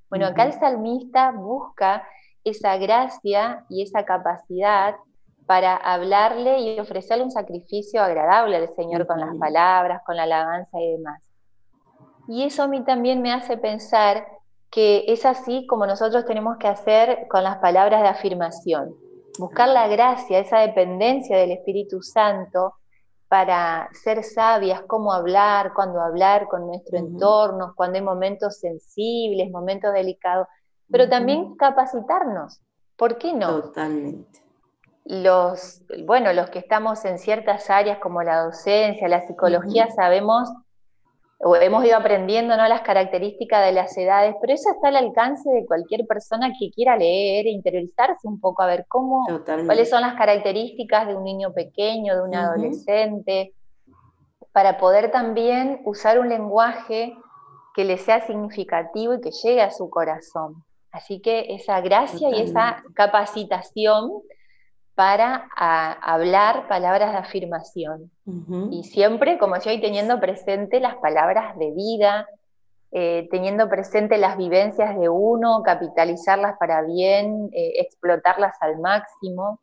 Bueno, 0.09 0.27
acá 0.27 0.43
el 0.43 0.51
salmista 0.53 1.31
busca 1.31 2.05
esa 2.43 2.75
gracia 2.75 3.65
y 3.69 3.81
esa 3.81 4.03
capacidad 4.03 4.97
para 5.45 5.77
hablarle 5.77 6.59
y 6.59 6.79
ofrecerle 6.79 7.23
un 7.23 7.31
sacrificio 7.31 8.01
agradable 8.01 8.57
al 8.57 8.75
Señor 8.75 9.07
con 9.07 9.21
las 9.21 9.33
palabras, 9.37 10.01
con 10.05 10.17
la 10.17 10.23
alabanza 10.23 10.77
y 10.77 10.91
demás. 10.91 11.23
Y 12.27 12.43
eso 12.43 12.63
a 12.63 12.67
mí 12.67 12.83
también 12.83 13.21
me 13.21 13.31
hace 13.31 13.55
pensar 13.55 14.27
que 14.69 15.05
es 15.07 15.25
así 15.25 15.65
como 15.67 15.85
nosotros 15.85 16.25
tenemos 16.25 16.57
que 16.57 16.67
hacer 16.67 17.27
con 17.29 17.45
las 17.45 17.59
palabras 17.59 18.01
de 18.01 18.09
afirmación. 18.09 18.93
Buscar 19.39 19.69
la 19.69 19.87
gracia, 19.87 20.39
esa 20.39 20.59
dependencia 20.59 21.37
del 21.37 21.51
Espíritu 21.51 22.01
Santo 22.01 22.73
para 23.31 23.87
ser 23.93 24.25
sabias, 24.25 24.81
cómo 24.87 25.13
hablar, 25.13 25.71
cuándo 25.73 26.01
hablar 26.01 26.49
con 26.49 26.67
nuestro 26.67 26.97
entorno, 26.97 27.71
cuando 27.77 27.97
hay 27.97 28.03
momentos 28.03 28.59
sensibles, 28.59 29.49
momentos 29.49 29.93
delicados, 29.93 30.47
pero 30.91 31.07
también 31.07 31.55
capacitarnos. 31.55 32.59
¿Por 32.97 33.17
qué 33.17 33.31
no? 33.31 33.61
Totalmente. 33.61 34.43
Los, 35.05 35.81
bueno, 36.05 36.33
los 36.33 36.49
que 36.49 36.59
estamos 36.59 37.05
en 37.05 37.17
ciertas 37.19 37.69
áreas 37.69 37.99
como 37.99 38.21
la 38.21 38.43
docencia, 38.43 39.07
la 39.07 39.25
psicología, 39.25 39.89
sabemos 39.91 40.49
o 41.43 41.55
hemos 41.55 41.83
ido 41.85 41.97
aprendiendo 41.97 42.55
¿no? 42.55 42.67
las 42.67 42.81
características 42.81 43.65
de 43.65 43.71
las 43.71 43.97
edades, 43.97 44.35
pero 44.39 44.53
eso 44.53 44.69
está 44.69 44.89
al 44.89 44.97
alcance 44.97 45.49
de 45.49 45.65
cualquier 45.65 46.05
persona 46.05 46.51
que 46.59 46.69
quiera 46.69 46.95
leer 46.95 47.47
e 47.47 47.49
interiorizarse 47.49 48.27
un 48.27 48.39
poco 48.39 48.61
a 48.61 48.67
ver 48.67 48.85
cómo, 48.87 49.25
cuáles 49.65 49.89
son 49.89 50.01
las 50.01 50.15
características 50.15 51.07
de 51.07 51.15
un 51.15 51.23
niño 51.23 51.51
pequeño, 51.53 52.15
de 52.15 52.21
un 52.21 52.35
adolescente, 52.35 53.53
para 54.51 54.77
poder 54.77 55.11
también 55.11 55.81
usar 55.85 56.19
un 56.19 56.29
lenguaje 56.29 57.15
que 57.73 57.85
le 57.85 57.97
sea 57.97 58.21
significativo 58.21 59.15
y 59.15 59.21
que 59.21 59.31
llegue 59.31 59.61
a 59.61 59.71
su 59.71 59.89
corazón. 59.89 60.63
Así 60.91 61.21
que 61.21 61.55
esa 61.55 61.79
gracia 61.79 62.29
y 62.29 62.41
esa 62.41 62.83
capacitación 62.93 64.11
para 64.95 65.47
hablar 66.01 66.67
palabras 66.67 67.11
de 67.11 67.17
afirmación. 67.17 68.11
Y 68.71 68.83
siempre, 68.83 69.37
como 69.37 69.57
yo, 69.59 69.71
hoy 69.71 69.81
teniendo 69.81 70.19
presente 70.19 70.79
las 70.79 70.95
palabras 70.95 71.57
de 71.57 71.71
vida, 71.71 72.27
eh, 72.91 73.29
teniendo 73.31 73.69
presente 73.69 74.17
las 74.17 74.37
vivencias 74.37 74.99
de 74.99 75.07
uno, 75.07 75.63
capitalizarlas 75.63 76.57
para 76.59 76.81
bien, 76.81 77.49
eh, 77.53 77.73
explotarlas 77.79 78.55
al 78.61 78.79
máximo. 78.79 79.59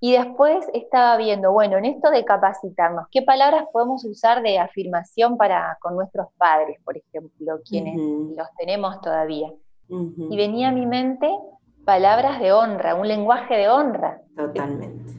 Y 0.00 0.12
después 0.12 0.66
estaba 0.74 1.16
viendo, 1.16 1.52
bueno, 1.52 1.78
en 1.78 1.84
esto 1.84 2.10
de 2.10 2.24
capacitarnos, 2.24 3.06
¿qué 3.10 3.22
palabras 3.22 3.66
podemos 3.72 4.04
usar 4.04 4.42
de 4.42 4.58
afirmación 4.58 5.36
para 5.36 5.78
con 5.80 5.94
nuestros 5.94 6.26
padres, 6.36 6.78
por 6.84 6.96
ejemplo, 6.96 7.60
quienes 7.66 7.96
los 7.96 8.48
tenemos 8.58 9.00
todavía? 9.00 9.52
Y 9.88 10.36
venía 10.36 10.68
a 10.68 10.72
mi 10.72 10.84
mente 10.84 11.30
palabras 11.86 12.40
de 12.40 12.52
honra, 12.52 12.94
un 12.94 13.08
lenguaje 13.08 13.56
de 13.56 13.68
honra. 13.70 14.20
Totalmente. 14.36 15.12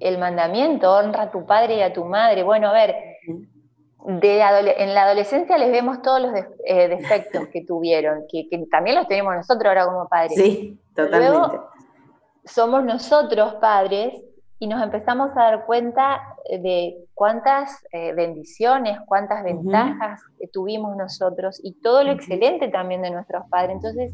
El 0.00 0.18
mandamiento, 0.18 0.90
honra 0.90 1.24
a 1.24 1.30
tu 1.30 1.44
padre 1.44 1.76
y 1.76 1.82
a 1.82 1.92
tu 1.92 2.04
madre. 2.04 2.42
Bueno, 2.44 2.68
a 2.68 2.72
ver, 2.72 2.94
de 4.04 4.40
en 4.40 4.94
la 4.94 5.02
adolescencia 5.02 5.58
les 5.58 5.70
vemos 5.70 6.00
todos 6.00 6.22
los 6.22 6.32
eh, 6.64 6.88
defectos 6.88 7.48
que 7.48 7.64
tuvieron, 7.66 8.24
que, 8.30 8.48
también 8.70 8.96
los 8.96 9.06
tenemos 9.06 9.34
nosotros 9.34 9.66
ahora 9.66 9.84
como 9.84 10.08
padres. 10.08 10.34
Sí, 10.34 10.80
totalmente. 10.94 11.28
Luego, 11.28 11.68
somos 12.44 12.84
nosotros 12.84 13.56
padres 13.56 14.14
y 14.62 14.68
nos 14.68 14.80
empezamos 14.80 15.32
a 15.32 15.42
dar 15.42 15.66
cuenta 15.66 16.22
de 16.48 16.96
cuántas 17.14 17.84
eh, 17.90 18.12
bendiciones, 18.12 18.96
cuántas 19.06 19.42
ventajas 19.42 20.20
tuvimos 20.52 20.96
nosotros 20.96 21.58
y 21.64 21.80
todo 21.80 22.04
lo 22.04 22.12
excelente 22.12 22.68
también 22.68 23.02
de 23.02 23.10
nuestros 23.10 23.44
padres. 23.50 23.72
Entonces, 23.72 24.12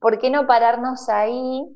¿por 0.00 0.18
qué 0.18 0.30
no 0.30 0.46
pararnos 0.46 1.10
ahí 1.10 1.66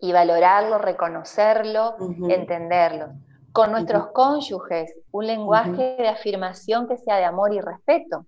y 0.00 0.12
valorarlo, 0.14 0.78
reconocerlo, 0.78 1.94
entenderlo? 2.30 3.08
Con 3.52 3.72
nuestros 3.72 4.06
cónyuges, 4.12 4.96
un 5.12 5.26
lenguaje 5.26 5.96
de 5.98 6.08
afirmación 6.08 6.88
que 6.88 6.96
sea 6.96 7.16
de 7.16 7.26
amor 7.26 7.52
y 7.52 7.60
respeto. 7.60 8.24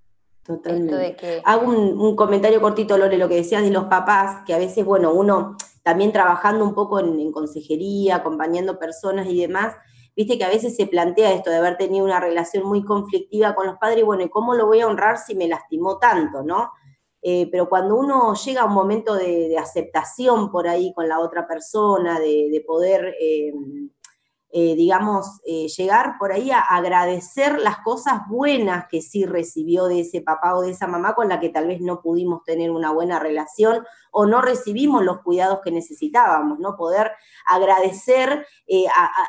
Totalmente. 0.46 1.42
Hago 1.44 1.66
un, 1.68 2.14
comentario 2.14 2.60
cortito, 2.60 2.96
Lore, 2.96 3.18
lo 3.18 3.28
que 3.28 3.36
decías 3.36 3.64
de 3.64 3.70
los 3.70 3.86
papás, 3.86 4.44
que 4.46 4.54
a 4.54 4.58
veces, 4.58 4.84
bueno, 4.84 5.12
uno 5.12 5.56
también 5.82 6.12
trabajando 6.12 6.64
un 6.64 6.72
poco 6.72 7.00
en, 7.00 7.32
consejería, 7.32 8.16
acompañando 8.16 8.78
personas 8.78 9.26
y 9.26 9.40
demás, 9.40 9.74
viste 10.14 10.38
que 10.38 10.44
a 10.44 10.48
veces 10.48 10.76
se 10.76 10.86
plantea 10.86 11.32
esto 11.32 11.50
de 11.50 11.56
haber 11.56 11.76
tenido 11.76 12.04
una 12.04 12.20
relación 12.20 12.64
muy 12.64 12.84
conflictiva 12.84 13.56
con 13.56 13.66
los 13.66 13.76
padres, 13.78 14.00
y 14.00 14.02
bueno, 14.04 14.22
¿y 14.22 14.28
cómo 14.28 14.54
lo 14.54 14.66
voy 14.66 14.80
a 14.80 14.86
honrar 14.86 15.18
si 15.18 15.34
me 15.34 15.48
lastimó 15.48 15.98
tanto, 15.98 16.44
no? 16.44 16.70
Eh, 17.22 17.48
pero 17.50 17.68
cuando 17.68 17.96
uno 17.96 18.34
llega 18.34 18.62
a 18.62 18.66
un 18.66 18.72
momento 18.72 19.16
de, 19.16 19.58
aceptación 19.58 20.52
por 20.52 20.68
ahí 20.68 20.92
con 20.94 21.08
la 21.08 21.18
otra 21.18 21.48
persona, 21.48 22.20
de, 22.20 22.62
poder, 22.64 23.16
eh, 23.20 23.52
eh, 24.58 24.74
digamos, 24.74 25.42
llegar 25.44 26.14
por 26.18 26.32
ahí 26.32 26.50
a 26.50 26.60
agradecer 26.60 27.58
las 27.58 27.78
cosas 27.80 28.22
buenas 28.26 28.86
que 28.88 29.02
sí 29.02 29.26
recibió 29.26 29.84
de 29.84 30.00
ese 30.00 30.22
papá 30.22 30.56
o 30.56 30.62
de 30.62 30.70
esa 30.70 30.86
mamá 30.86 31.14
con 31.14 31.28
la 31.28 31.40
que 31.40 31.50
tal 31.50 31.66
vez 31.66 31.82
no 31.82 32.00
pudimos 32.00 32.42
tener 32.42 32.70
una 32.70 32.90
buena 32.90 33.18
relación 33.18 33.84
o 34.12 34.24
no 34.24 34.40
recibimos 34.40 35.04
los 35.04 35.20
cuidados 35.20 35.60
que 35.62 35.70
necesitábamos, 35.70 36.58
¿no? 36.58 36.74
Poder 36.74 37.12
agradecer, 37.46 38.46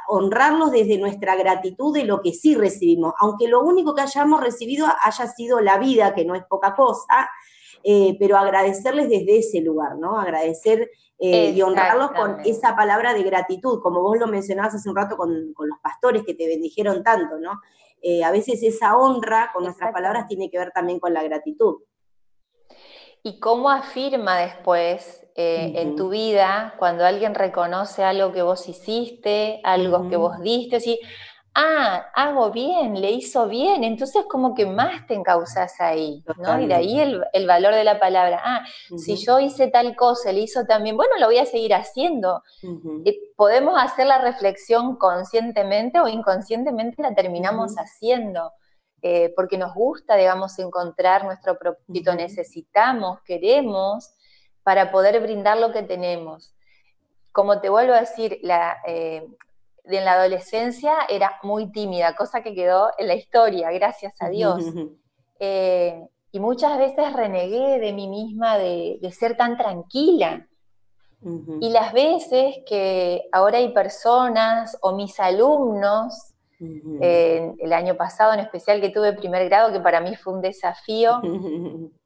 honrarlos 0.08 0.72
desde 0.72 0.98
nuestra 0.98 1.36
gratitud 1.36 1.94
de 1.94 2.06
lo 2.06 2.22
que 2.22 2.32
sí 2.32 2.56
recibimos, 2.56 3.14
aunque 3.20 3.50
lo 3.50 3.62
único 3.62 3.94
que 3.96 4.04
hayamos 4.04 4.42
recibido 4.42 4.88
haya 5.04 5.28
sido 5.28 5.60
la 5.60 5.78
vida, 5.78 6.16
que 6.16 6.24
no 6.24 6.36
es 6.36 6.46
poca 6.46 6.74
cosa, 6.74 7.30
eh, 7.84 8.16
pero 8.20 8.38
agradecerles 8.38 9.10
desde 9.10 9.40
ese 9.40 9.62
lugar, 9.62 9.98
¿no? 9.98 10.20
Agradecer 10.20 10.90
eh, 11.20 11.52
y 11.52 11.62
honrarlos 11.62 12.12
con 12.12 12.40
esa 12.46 12.76
palabra 12.76 13.14
de 13.14 13.24
gratitud, 13.24 13.82
como 13.82 14.02
vos 14.02 14.18
lo 14.18 14.28
mencionabas 14.28 14.76
hace 14.76 14.90
un 14.90 14.96
rato 14.96 15.18
con, 15.18 15.54
los 15.58 15.80
pastores 15.82 16.24
que 16.24 16.34
te 16.34 16.48
bendijeron 16.48 17.04
tanto, 17.04 17.38
¿no? 17.38 17.60
Eh, 18.02 18.24
a 18.24 18.32
veces 18.32 18.62
esa 18.62 18.98
honra 18.98 19.50
con 19.54 19.64
nuestras 19.64 19.92
palabras 19.92 20.28
tiene 20.28 20.50
que 20.50 20.60
ver 20.60 20.72
también 20.72 21.00
con 21.00 21.14
la 21.14 21.24
gratitud. 21.24 21.78
¿Y 23.24 23.40
cómo 23.40 23.70
afirma 23.70 24.38
después 24.38 25.24
en 25.36 25.96
tu 25.96 26.10
vida 26.10 26.76
cuando 26.80 27.06
alguien 27.06 27.36
reconoce 27.36 28.04
algo 28.04 28.32
que 28.32 28.42
vos 28.42 28.70
hiciste, 28.70 29.60
algo 29.64 30.08
que 30.08 30.16
vos 30.16 30.40
diste? 30.40 30.78
Así, 30.78 31.00
ah, 31.58 32.06
hago 32.14 32.52
bien, 32.52 33.02
le 33.02 33.10
hizo 33.12 33.48
bien, 33.48 33.84
entonces 33.84 34.26
como 34.30 34.54
que 34.54 34.68
más 34.68 35.08
te 35.08 35.16
encausas 35.16 35.82
ahí, 35.82 36.24
¿no? 36.38 36.62
Y 36.62 36.68
de 36.68 36.76
ahí 36.76 37.00
el, 37.00 37.48
valor 37.48 37.74
de 37.74 37.84
la 37.84 38.00
palabra, 38.00 38.40
ah, 38.44 38.64
si 38.96 39.16
yo 39.16 39.40
hice 39.40 39.68
tal 39.68 39.96
cosa, 39.96 40.32
le 40.32 40.42
hizo 40.42 40.66
también, 40.66 40.96
bueno, 40.96 41.14
lo 41.20 41.26
voy 41.26 41.40
a 41.40 41.46
seguir 41.46 41.74
haciendo. 41.74 42.44
Eh, 43.06 43.18
podemos 43.36 43.74
hacer 43.82 44.06
la 44.06 44.20
reflexión 44.20 44.98
conscientemente 44.98 46.00
o 46.00 46.08
inconscientemente 46.08 47.02
la 47.02 47.16
terminamos 47.16 47.76
haciendo. 47.76 48.52
Eh, 49.04 49.32
porque 49.36 49.60
nos 49.60 49.76
gusta, 49.76 50.16
digamos, 50.16 50.58
encontrar 50.58 51.24
nuestro 51.24 51.58
propósito, 51.58 52.16
necesitamos, 52.16 53.20
queremos, 53.22 54.12
para 54.64 54.92
poder 54.92 55.22
brindar 55.22 55.58
lo 55.58 55.72
que 55.72 55.84
tenemos. 55.84 56.54
Como 57.32 57.62
te 57.62 57.70
vuelvo 57.70 57.94
a 57.94 58.00
decir, 58.00 58.40
la, 58.42 58.78
eh, 58.88 59.28
en 59.96 60.06
la 60.06 60.14
adolescencia 60.14 60.94
era 61.10 61.40
muy 61.44 61.72
tímida, 61.72 62.16
cosa 62.16 62.42
que 62.42 62.54
quedó 62.54 62.92
en 62.98 63.08
la 63.08 63.16
historia, 63.16 63.72
gracias 63.72 64.14
a 64.20 64.30
Dios. 64.30 64.64
Eh, 65.40 66.02
y 66.32 66.40
muchas 66.40 66.78
veces 66.78 67.14
renegué 67.14 67.80
de 67.80 67.94
mí 67.94 68.08
misma 68.08 68.58
de, 68.58 69.00
ser 69.12 69.38
tan 69.38 69.58
tranquila. 69.58 70.48
Y 71.62 71.70
las 71.70 71.94
veces 71.94 72.58
que 72.68 73.28
ahora 73.32 73.58
hay 73.58 73.74
personas 73.74 74.78
o 74.82 74.96
mis 74.96 75.20
alumnos, 75.20 76.34
el 76.60 77.74
año 77.74 77.96
pasado 77.96 78.34
en 78.34 78.40
especial 78.40 78.82
que 78.82 78.90
tuve 78.90 79.14
primer 79.14 79.48
grado, 79.50 79.72
que 79.72 79.80
para 79.80 80.00
mí 80.00 80.16
fue 80.16 80.34
un 80.34 80.42
desafío, 80.42 81.22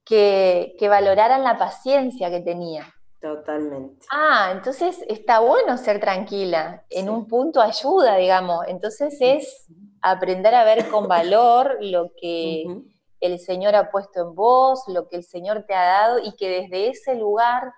que, 0.05 0.75
que 0.79 0.89
valoraran 0.89 1.43
la 1.43 1.57
paciencia 1.57 2.29
que 2.29 2.41
tenía. 2.41 2.85
Totalmente. 3.21 4.03
Ah, 4.11 4.49
entonces 4.51 5.05
está 5.07 5.39
bueno 5.39 5.77
ser 5.77 5.99
tranquila. 5.99 6.83
En 6.89 7.07
un 7.07 7.27
punto 7.27 7.61
ayuda, 7.61 8.17
digamos. 8.17 8.65
Entonces 8.67 9.15
es 9.19 9.67
aprender 10.01 10.55
a 10.55 10.63
ver 10.63 10.89
con 10.89 11.07
valor 11.07 11.77
lo 11.79 12.11
que 12.19 12.65
el 13.19 13.39
Señor 13.39 13.75
ha 13.75 13.91
puesto 13.91 14.21
en 14.21 14.33
vos, 14.33 14.83
lo 14.87 15.07
que 15.07 15.17
el 15.17 15.23
Señor 15.23 15.65
te 15.67 15.75
ha 15.75 15.83
dado 15.83 16.17
y 16.17 16.35
que 16.35 16.49
desde 16.49 16.89
ese 16.89 17.13
lugar 17.13 17.71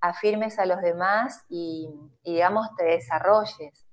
afirmes 0.00 0.58
a 0.58 0.66
los 0.66 0.80
demás 0.80 1.44
y, 1.48 1.88
digamos, 2.24 2.66
te 2.76 2.84
desarrolles. 2.84 3.86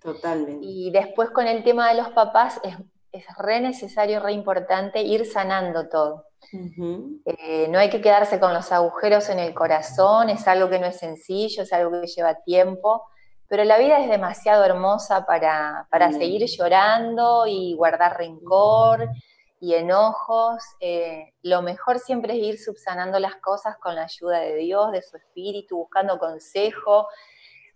Totalmente. 0.00 0.64
Y 0.64 0.90
después 0.92 1.28
con 1.30 1.46
el 1.46 1.62
tema 1.62 1.90
de 1.90 2.00
los 2.00 2.08
papás 2.10 2.58
es, 2.62 2.74
es 3.12 3.26
re 3.36 3.60
necesario, 3.60 4.20
re 4.20 4.32
importante 4.32 5.02
ir 5.02 5.26
sanando 5.26 5.90
todo. 5.90 6.24
Eh, 6.52 7.68
no 7.68 7.78
hay 7.78 7.90
que 7.90 8.00
quedarse 8.00 8.38
con 8.40 8.54
los 8.54 8.72
agujeros 8.72 9.28
en 9.28 9.38
el 9.38 9.54
corazón, 9.54 10.30
es 10.30 10.46
algo 10.48 10.68
que 10.68 10.78
no 10.78 10.86
es 10.86 10.98
sencillo, 10.98 11.62
es 11.62 11.72
algo 11.72 12.00
que 12.00 12.06
lleva 12.06 12.42
tiempo, 12.42 13.04
pero 13.48 13.64
la 13.64 13.78
vida 13.78 14.00
es 14.00 14.08
demasiado 14.08 14.64
hermosa 14.64 15.24
para, 15.24 15.86
seguir 16.12 16.44
llorando 16.46 17.46
y 17.46 17.74
guardar 17.74 18.18
rencor 18.18 19.08
y 19.60 19.74
enojos. 19.74 20.62
Eh, 20.80 21.32
lo 21.42 21.62
mejor 21.62 21.98
siempre 21.98 22.34
es 22.34 22.38
ir 22.40 22.58
subsanando 22.58 23.18
las 23.18 23.36
cosas 23.36 23.76
con 23.78 23.94
la 23.94 24.04
ayuda 24.04 24.40
de 24.40 24.56
Dios, 24.56 24.90
de 24.92 25.02
su 25.02 25.16
espíritu, 25.16 25.76
buscando 25.76 26.18
consejo, 26.18 27.06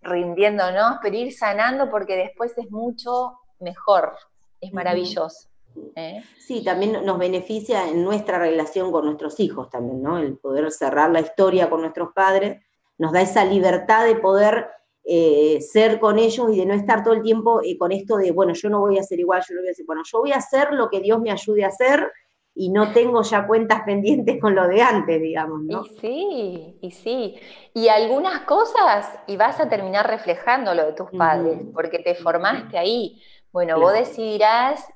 rindiéndonos, 0.01 0.97
pero 1.01 1.15
ir 1.15 1.33
sanando 1.33 1.89
porque 1.89 2.17
después 2.17 2.57
es 2.57 2.69
mucho 2.69 3.39
mejor, 3.59 4.17
es 4.59 4.73
maravilloso. 4.73 5.50
¿Eh? 5.95 6.23
Sí, 6.39 6.63
también 6.63 7.05
nos 7.05 7.17
beneficia 7.17 7.87
en 7.87 8.03
nuestra 8.03 8.39
relación 8.39 8.91
con 8.91 9.05
nuestros 9.05 9.39
hijos 9.39 9.69
también, 9.69 10.01
¿no? 10.01 10.17
El 10.17 10.37
poder 10.37 10.71
cerrar 10.71 11.11
la 11.11 11.21
historia 11.21 11.69
con 11.69 11.81
nuestros 11.81 12.13
padres, 12.13 12.63
nos 12.97 13.11
da 13.11 13.21
esa 13.21 13.45
libertad 13.45 14.05
de 14.05 14.15
poder 14.15 14.67
eh, 15.03 15.59
ser 15.61 15.99
con 15.99 16.19
ellos 16.19 16.53
y 16.53 16.57
de 16.59 16.65
no 16.65 16.73
estar 16.73 17.03
todo 17.03 17.15
el 17.15 17.23
tiempo 17.23 17.61
eh, 17.63 17.77
con 17.77 17.91
esto 17.91 18.17
de, 18.17 18.31
bueno, 18.31 18.53
yo 18.53 18.69
no 18.69 18.79
voy 18.81 18.99
a 18.99 19.03
ser 19.03 19.19
igual, 19.19 19.41
yo 19.47 19.55
no 19.55 19.61
voy 19.61 19.69
a 19.69 19.71
hacer, 19.71 19.85
bueno, 19.85 20.03
yo 20.05 20.19
voy 20.19 20.31
a 20.31 20.37
hacer 20.37 20.73
lo 20.73 20.89
que 20.89 20.99
Dios 20.99 21.19
me 21.19 21.31
ayude 21.31 21.63
a 21.63 21.67
hacer 21.67 22.11
y 22.53 22.69
no 22.69 22.91
tengo 22.93 23.23
ya 23.23 23.47
cuentas 23.47 23.81
pendientes 23.85 24.39
con 24.39 24.53
lo 24.53 24.67
de 24.67 24.81
antes, 24.81 25.21
digamos, 25.21 25.61
¿no? 25.63 25.83
Y 25.85 25.99
sí, 25.99 26.77
y 26.81 26.91
sí. 26.91 27.35
Y 27.73 27.87
algunas 27.87 28.41
cosas, 28.41 29.19
y 29.27 29.37
vas 29.37 29.59
a 29.59 29.69
terminar 29.69 30.07
reflejando 30.07 30.73
lo 30.73 30.85
de 30.85 30.93
tus 30.93 31.09
padres, 31.11 31.59
porque 31.73 31.99
te 31.99 32.15
formaste 32.15 32.77
ahí. 32.77 33.21
Bueno, 33.51 33.79
vos 33.79 33.93
decidirás, 33.93 34.87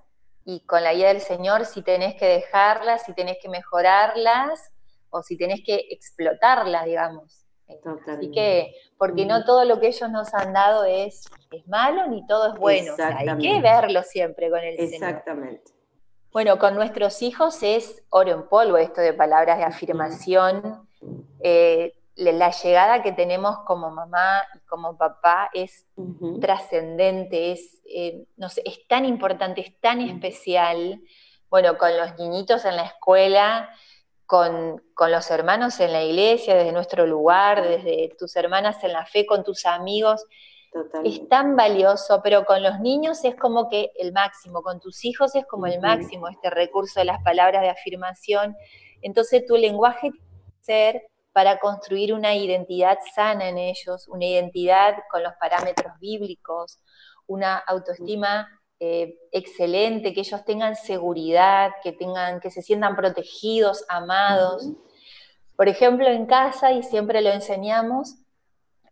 y 0.45 0.59
con 0.61 0.83
la 0.83 0.93
guía 0.93 1.07
del 1.07 1.21
Señor, 1.21 1.65
si 1.65 1.81
tenés 1.81 2.15
que 2.15 2.27
dejarlas, 2.27 3.03
si 3.03 3.13
tenés 3.13 3.37
que 3.41 3.49
mejorarlas, 3.49 4.71
o 5.09 5.23
si 5.23 5.37
tenés 5.37 5.61
que 5.65 5.87
explotarlas, 5.89 6.85
digamos. 6.85 7.45
Así 8.07 8.29
que, 8.29 8.75
porque 8.97 9.25
no 9.25 9.43
todo 9.43 9.65
lo 9.65 9.79
que 9.79 9.87
ellos 9.87 10.09
nos 10.11 10.33
han 10.35 10.53
dado 10.53 10.85
es, 10.85 11.25
es 11.51 11.67
malo 11.67 12.07
ni 12.07 12.25
todo 12.27 12.53
es 12.53 12.59
bueno. 12.59 12.93
hay 12.99 13.37
que 13.39 13.59
verlo 13.59 14.03
siempre 14.03 14.51
con 14.51 14.59
el 14.59 14.75
Señor. 14.77 14.93
Exactamente. 14.93 15.71
Bueno, 16.31 16.59
con 16.59 16.75
nuestros 16.75 17.23
hijos 17.23 17.63
es 17.63 18.03
oro 18.09 18.31
en 18.31 18.47
polvo 18.47 18.77
esto 18.77 19.01
de 19.01 19.13
palabras 19.13 19.57
de 19.57 19.63
afirmación. 19.63 20.87
Eh, 21.39 21.93
la 22.15 22.51
llegada 22.51 23.03
que 23.03 23.11
tenemos 23.11 23.59
como 23.65 23.91
mamá 23.91 24.41
y 24.55 24.59
como 24.67 24.97
papá 24.97 25.49
es 25.53 25.85
trascendente, 26.39 27.51
es, 27.51 27.81
eh, 27.85 28.25
no 28.37 28.49
sé, 28.49 28.61
es 28.65 28.87
tan 28.87 29.05
importante, 29.05 29.61
es 29.61 29.79
tan 29.81 30.01
especial. 30.01 31.01
Bueno, 31.49 31.77
con 31.77 31.95
los 31.97 32.17
niñitos 32.17 32.65
en 32.65 32.75
la 32.77 32.83
escuela, 32.83 33.69
con, 34.25 34.81
con, 34.93 35.11
los 35.11 35.29
hermanos 35.29 35.79
en 35.79 35.91
la 35.91 36.03
iglesia, 36.03 36.55
desde 36.55 36.71
nuestro 36.71 37.05
lugar, 37.05 37.67
desde 37.67 38.15
tus 38.17 38.35
hermanas 38.35 38.83
en 38.83 38.93
la 38.93 39.05
fe, 39.05 39.25
con 39.25 39.43
tus 39.43 39.65
amigos 39.65 40.25
es 41.03 41.27
tan 41.29 41.55
valioso, 41.55 42.21
pero 42.21 42.45
con 42.45 42.61
los 42.61 42.79
niños 42.79 43.23
es 43.23 43.35
como 43.35 43.69
que 43.69 43.91
el 43.97 44.11
máximo, 44.11 44.61
con 44.61 44.79
tus 44.79 45.05
hijos 45.05 45.35
es 45.35 45.45
como 45.45 45.67
el 45.67 45.79
máximo 45.79 46.27
este 46.27 46.49
recurso 46.49 46.99
de 46.99 47.05
las 47.05 47.23
palabras 47.23 47.61
de 47.61 47.69
afirmación. 47.69 48.55
Entonces 49.01 49.45
tu 49.45 49.55
lenguaje 49.55 50.11
tiene 50.11 50.19
que 50.19 50.63
ser 50.63 51.07
para 51.35 51.59
construir 51.59 52.13
una 52.13 52.33
identidad 52.33 52.97
sana 53.13 53.49
en 53.49 53.57
ellos, 53.57 54.07
una 54.07 54.23
identidad 54.23 54.95
con 55.11 55.21
los 55.21 55.33
parámetros 55.33 55.91
bíblicos, 55.99 56.79
una 57.27 57.57
autoestima 57.57 58.47
eh, 58.79 59.17
excelente, 59.33 60.13
que 60.13 60.21
ellos 60.21 60.45
tengan 60.45 60.77
seguridad, 60.77 61.71
que, 61.83 61.91
tengan, 61.91 62.39
que 62.39 62.51
se 62.51 62.61
sientan 62.61 62.95
protegidos, 62.95 63.83
amados. 63.89 64.65
Por 65.57 65.67
ejemplo, 65.67 66.07
en 66.07 66.25
casa, 66.25 66.71
y 66.71 66.83
siempre 66.83 67.21
lo 67.21 67.31
enseñamos, 67.31 68.15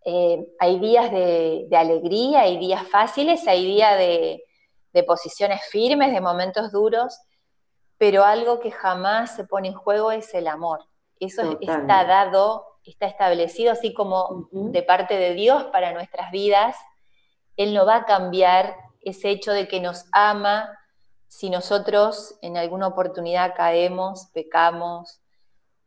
eh, 0.03 0.45
hay 0.59 0.81
días 0.81 1.11
de, 1.11 1.69
alegría, 1.71 2.41
hay 2.41 2.57
días 2.57 2.85
fáciles, 2.89 3.47
hay 3.47 3.63
días 3.63 3.97
de, 3.97 4.43
posiciones 5.07 5.61
firmes, 5.71 6.11
de 6.11 6.19
momentos 6.19 6.73
duros, 6.73 7.17
pero 7.97 8.25
algo 8.25 8.59
que 8.59 8.71
jamás 8.71 9.33
se 9.33 9.45
pone 9.45 9.69
en 9.69 9.75
juego 9.75 10.11
es 10.11 10.33
el 10.33 10.47
amor. 10.47 10.81
Eso 11.19 11.57
está 11.61 12.05
dado, 12.05 12.65
está 12.83 13.05
establecido 13.07 13.71
así 13.71 13.93
como 13.93 14.49
de 14.51 14.83
parte 14.83 15.15
de 15.17 15.33
Dios 15.33 15.65
para 15.65 15.93
nuestras 15.93 16.31
vidas. 16.31 16.75
Él 17.55 17.73
no 17.73 17.85
va 17.85 17.97
a 17.97 18.05
cambiar 18.05 18.75
ese 19.01 19.29
hecho 19.29 19.51
de 19.51 19.67
que 19.67 19.79
nos 19.79 20.05
ama 20.11 20.77
si 21.27 21.49
nosotros 21.49 22.35
en 22.41 22.57
alguna 22.57 22.87
oportunidad 22.87 23.55
caemos, 23.55 24.27
pecamos, 24.33 25.19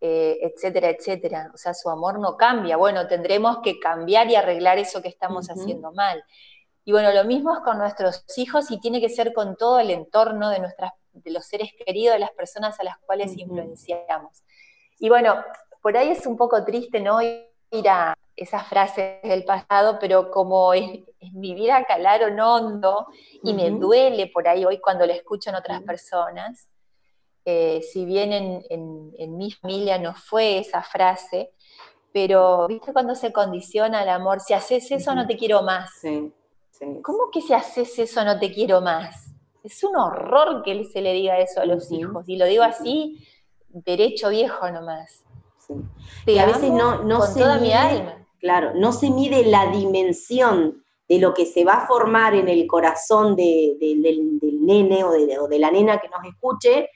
eh, 0.00 0.38
etcétera, 0.42 0.90
etcétera. 0.90 1.50
O 1.54 1.56
sea, 1.56 1.72
su 1.72 1.88
amor 1.88 2.18
no 2.18 2.36
cambia. 2.36 2.76
Bueno, 2.76 3.06
tendremos 3.06 3.58
que 3.62 3.78
cambiar 3.78 4.28
y 4.28 4.34
arreglar 4.34 4.78
eso 4.78 5.00
que 5.00 5.08
estamos 5.08 5.48
haciendo 5.48 5.92
mal. 5.92 6.24
Y 6.84 6.92
bueno, 6.92 7.12
lo 7.12 7.24
mismo 7.24 7.54
es 7.54 7.60
con 7.60 7.78
nuestros 7.78 8.24
hijos 8.36 8.70
y 8.70 8.78
tiene 8.78 9.00
que 9.00 9.08
ser 9.08 9.32
con 9.32 9.56
todo 9.56 9.80
el 9.80 9.90
entorno 9.90 10.50
de, 10.50 10.58
nuestras, 10.58 10.92
de 11.12 11.30
los 11.30 11.46
seres 11.46 11.70
queridos, 11.84 12.14
de 12.14 12.20
las 12.20 12.32
personas 12.32 12.78
a 12.78 12.84
las 12.84 12.98
cuales 12.98 13.36
influenciamos. 13.36 14.42
Y 14.98 15.08
bueno, 15.08 15.36
por 15.82 15.96
ahí 15.96 16.10
es 16.10 16.26
un 16.26 16.36
poco 16.36 16.64
triste 16.64 17.00
no 17.00 17.20
ir 17.22 17.88
a 17.88 18.16
esas 18.36 18.66
frases 18.66 19.22
del 19.22 19.44
pasado, 19.44 19.98
pero 19.98 20.30
como 20.30 20.74
es, 20.74 21.00
mi 21.32 21.54
vida 21.54 21.84
calaron 21.84 22.38
hondo 22.38 23.06
y 23.42 23.54
me 23.54 23.70
duele 23.70 24.28
por 24.28 24.46
ahí 24.46 24.64
hoy 24.64 24.78
cuando 24.78 25.06
lo 25.06 25.12
escucho 25.12 25.50
en 25.50 25.56
otras 25.56 25.82
personas, 25.82 26.68
eh, 27.44 27.80
si 27.82 28.04
bien 28.04 28.32
en, 28.32 29.38
mi 29.38 29.52
familia 29.52 29.98
no 29.98 30.14
fue 30.14 30.58
esa 30.58 30.82
frase, 30.82 31.52
pero 32.12 32.66
viste 32.66 32.92
cuando 32.92 33.14
se 33.14 33.32
condiciona 33.32 34.02
el 34.02 34.08
amor, 34.08 34.40
si 34.40 34.52
haces 34.52 34.90
eso 34.90 35.14
no 35.14 35.26
te 35.26 35.36
quiero 35.36 35.62
más. 35.62 35.90
¿Cómo 37.02 37.30
que 37.32 37.40
si 37.40 37.54
haces 37.54 37.98
eso 37.98 38.24
no 38.24 38.38
te 38.38 38.52
quiero 38.52 38.80
más? 38.80 39.30
Es 39.62 39.82
un 39.82 39.96
horror 39.96 40.62
que 40.62 40.84
se 40.84 41.00
le 41.00 41.12
diga 41.12 41.38
eso 41.38 41.60
a 41.60 41.66
los 41.66 41.90
hijos, 41.90 42.28
y 42.28 42.36
lo 42.36 42.46
digo 42.46 42.64
así, 42.64 43.26
derecho 43.84 44.30
viejo 44.30 44.70
nomás. 44.70 45.24
y 46.26 46.38
a 46.38 46.46
veces 46.46 46.70
no, 46.70 47.02
no 47.02 47.22
se 47.22 47.40
toda 47.40 47.56
mide, 47.56 47.66
mi 47.66 47.72
alma. 47.72 48.26
Claro, 48.38 48.72
no 48.74 48.92
se 48.92 49.10
mide 49.10 49.44
la 49.44 49.70
dimensión 49.70 50.84
de 51.08 51.18
lo 51.18 51.34
que 51.34 51.46
se 51.46 51.64
va 51.64 51.74
a 51.74 51.86
formar 51.86 52.34
en 52.34 52.48
el 52.48 52.66
corazón 52.66 53.36
del, 53.36 53.78
nene 54.60 55.04
o 55.04 55.12
de, 55.48 55.58
la 55.58 55.70
nena 55.70 55.98
que 55.98 56.08
nos 56.08 56.24
escuche, 56.24 56.88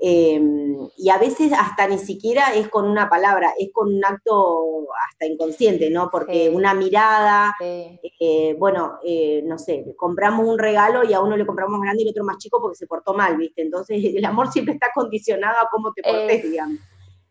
Em, 0.00 0.88
y 0.96 1.10
a 1.10 1.18
veces 1.18 1.52
hasta 1.52 1.88
ni 1.88 1.98
siquiera 1.98 2.54
es 2.54 2.68
con 2.68 2.88
una 2.88 3.08
palabra, 3.08 3.52
es 3.58 3.70
con 3.72 3.92
un 3.92 4.04
acto 4.04 4.86
hasta 5.10 5.26
inconsciente, 5.26 5.90
¿no? 5.90 6.08
Porque 6.08 6.48
una 6.48 6.72
mirada, 6.72 7.56
eh, 7.60 8.54
bueno, 8.58 9.00
eh, 9.04 9.42
no 9.44 9.58
sé, 9.58 9.84
compramos 9.96 10.46
un 10.46 10.56
regalo 10.56 11.02
y 11.02 11.14
a 11.14 11.20
uno 11.20 11.36
le 11.36 11.44
compramos 11.44 11.80
grande 11.80 12.04
y 12.04 12.06
al 12.06 12.12
otro 12.12 12.24
más 12.24 12.38
chico 12.38 12.60
porque 12.60 12.76
se 12.76 12.86
portó 12.86 13.12
mal, 13.12 13.36
¿viste? 13.36 13.62
Entonces 13.62 14.04
el 14.04 14.24
amor 14.24 14.52
siempre 14.52 14.74
está 14.74 14.86
condicionado 14.94 15.56
a 15.56 15.68
cómo 15.68 15.92
te 15.92 16.02
portes, 16.02 16.44
digamos. 16.44 16.78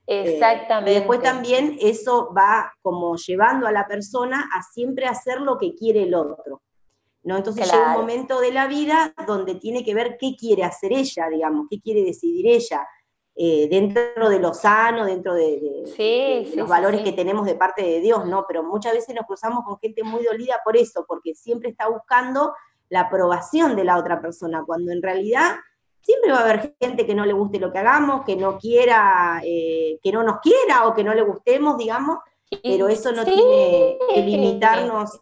Eh, 0.06 0.34
Exactamente. 0.34 0.92
y 0.92 0.96
después 0.96 1.22
también 1.22 1.78
eso 1.82 2.34
va 2.34 2.74
como 2.82 3.16
llevando 3.18 3.68
a 3.68 3.74
la 3.74 3.88
persona 3.88 4.50
a 4.54 4.64
siempre 4.64 5.06
hacer 5.06 5.42
lo 5.42 5.58
que 5.58 5.74
quiere 5.74 6.04
el 6.04 6.16
otro. 6.16 6.62
¿No? 7.28 7.36
Entonces 7.36 7.70
llega 7.70 7.92
un 7.92 8.02
momento 8.02 8.40
de 8.40 8.54
la 8.54 8.68
vida 8.68 9.14
donde 9.28 9.56
tiene 9.56 9.84
que 9.84 9.94
ver 9.94 10.18
qué 10.18 10.38
quiere 10.40 10.64
hacer 10.64 10.94
ella, 10.94 11.28
digamos, 11.30 11.68
qué 11.70 11.82
quiere 11.82 12.02
decidir 12.02 12.48
ella, 12.48 12.88
eh, 13.36 13.68
dentro 13.70 14.30
de 14.30 14.40
lo 14.40 14.54
sano, 14.54 15.06
dentro 15.06 15.34
de, 15.34 15.84
los 16.56 16.70
valores 16.70 17.02
que 17.02 17.12
tenemos 17.12 17.46
de 17.46 17.56
parte 17.56 17.84
de 17.84 18.00
Dios, 18.00 18.26
¿no? 18.26 18.46
Pero 18.48 18.64
muchas 18.64 18.94
veces 18.94 19.14
nos 19.14 19.26
cruzamos 19.26 19.66
con 19.66 19.78
gente 19.78 20.06
muy 20.06 20.24
dolida 20.24 20.62
por 20.64 20.78
eso, 20.78 21.04
porque 21.06 21.36
siempre 21.36 21.70
está 21.70 21.90
buscando 21.90 22.54
la 22.88 23.02
aprobación 23.02 23.76
de 23.76 23.84
la 23.84 23.98
otra 23.98 24.22
persona, 24.22 24.64
cuando 24.66 24.94
en 24.94 25.02
realidad 25.02 25.58
siempre 26.00 26.32
va 26.32 26.40
a 26.40 26.44
haber 26.44 26.78
gente 26.80 27.06
que 27.06 27.14
no 27.14 27.26
le 27.26 27.34
guste 27.34 27.60
lo 27.60 27.74
que 27.74 27.80
hagamos, 27.80 28.24
que 28.24 28.38
no 28.38 28.58
quiera, 28.58 29.42
eh, 29.44 30.00
que 30.02 30.14
no 30.14 30.24
nos 30.24 30.40
quiera 30.40 30.88
o 30.88 30.94
que 30.94 31.04
no 31.04 31.14
le 31.14 31.24
gustemos, 31.24 31.78
digamos, 31.78 32.20
pero 32.64 32.88
eso 32.88 33.12
no 33.12 33.26
tiene 33.26 33.98
que 34.14 34.22
limitarnos 34.22 35.20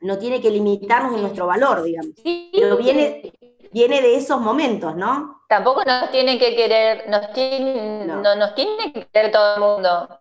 no 0.00 0.18
tiene 0.18 0.40
que 0.40 0.50
limitarnos 0.50 1.14
en 1.14 1.22
nuestro 1.22 1.46
valor, 1.46 1.82
digamos. 1.82 2.12
Pero 2.22 2.76
viene, 2.76 3.32
viene 3.72 4.00
de 4.00 4.16
esos 4.16 4.40
momentos, 4.40 4.96
¿no? 4.96 5.42
Tampoco 5.48 5.82
nos 5.84 6.10
tiene 6.10 6.38
que 6.38 6.54
querer, 6.54 7.08
nos 7.08 7.32
tiene, 7.32 8.06
no. 8.06 8.36
nos 8.36 8.54
tiene 8.54 8.92
que 8.92 9.06
querer 9.06 9.32
todo 9.32 9.54
el 9.54 9.60
mundo. 9.60 10.20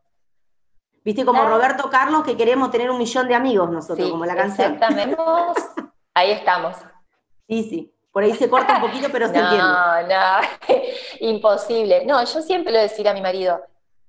Viste, 1.04 1.24
como 1.24 1.46
Roberto 1.46 1.89
Carlos, 1.89 2.24
que 2.24 2.36
queremos 2.36 2.72
tener 2.72 2.89
un 2.89 2.98
millón 2.98 3.28
de 3.28 3.36
amigos 3.36 3.70
nosotros, 3.70 4.10
como 4.10 4.26
la 4.26 4.36
canción. 4.36 4.74
Exactamente. 4.74 5.18
Ahí 6.13 6.32
estamos. 6.32 6.75
Sí, 7.48 7.63
sí. 7.63 7.96
Por 8.12 8.23
ahí 8.23 8.34
se 8.34 8.50
corta 8.50 8.75
un 8.77 8.82
poquito, 8.82 9.08
pero 9.12 9.27
se 9.27 9.38
entiende. 9.38 9.63
No, 9.63 10.02
no, 10.02 10.48
imposible. 11.19 12.06
No, 12.06 12.21
yo 12.25 12.42
siempre 12.42 12.73
lo 12.73 12.80
decía 12.80 13.12
a 13.12 13.13
mi 13.13 13.21
marido, 13.21 13.63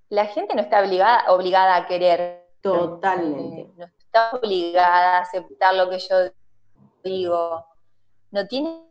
la 0.09 0.25
gente 0.25 0.55
no 0.55 0.62
está 0.62 0.81
obligada, 0.81 1.25
obligada 1.29 1.77
a 1.77 1.87
querer. 1.87 2.49
Totalmente 2.62 3.71
está 4.11 4.37
obligada 4.37 5.19
a 5.19 5.21
aceptar 5.21 5.75
lo 5.75 5.89
que 5.89 5.99
yo 5.99 6.17
digo. 7.05 7.65
No 8.33 8.47
tiene 8.47 8.83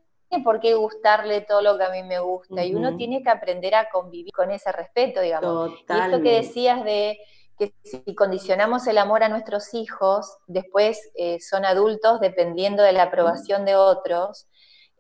por 0.43 0.59
qué 0.59 0.75
gustarle 0.75 1.41
todo 1.41 1.61
lo 1.61 1.77
que 1.77 1.83
a 1.83 1.89
mí 1.89 2.03
me 2.03 2.19
gusta 2.19 2.63
y 2.63 2.73
uno 2.73 2.95
tiene 2.95 3.21
que 3.21 3.29
aprender 3.29 3.75
a 3.75 3.89
convivir 3.89 4.31
con 4.31 4.51
ese 4.51 4.71
respeto, 4.71 5.21
digamos. 5.21 5.71
Y 5.71 5.99
esto 5.99 6.21
que 6.21 6.35
decías 6.35 6.83
de 6.83 7.19
que 7.57 7.73
si 7.83 8.15
condicionamos 8.15 8.87
el 8.87 8.97
amor 8.97 9.23
a 9.23 9.29
nuestros 9.29 9.73
hijos, 9.73 10.37
después 10.47 11.11
eh, 11.15 11.39
son 11.41 11.65
adultos 11.65 12.21
dependiendo 12.21 12.83
de 12.83 12.93
la 12.93 13.03
aprobación 13.03 13.65
de 13.65 13.75
otros. 13.75 14.47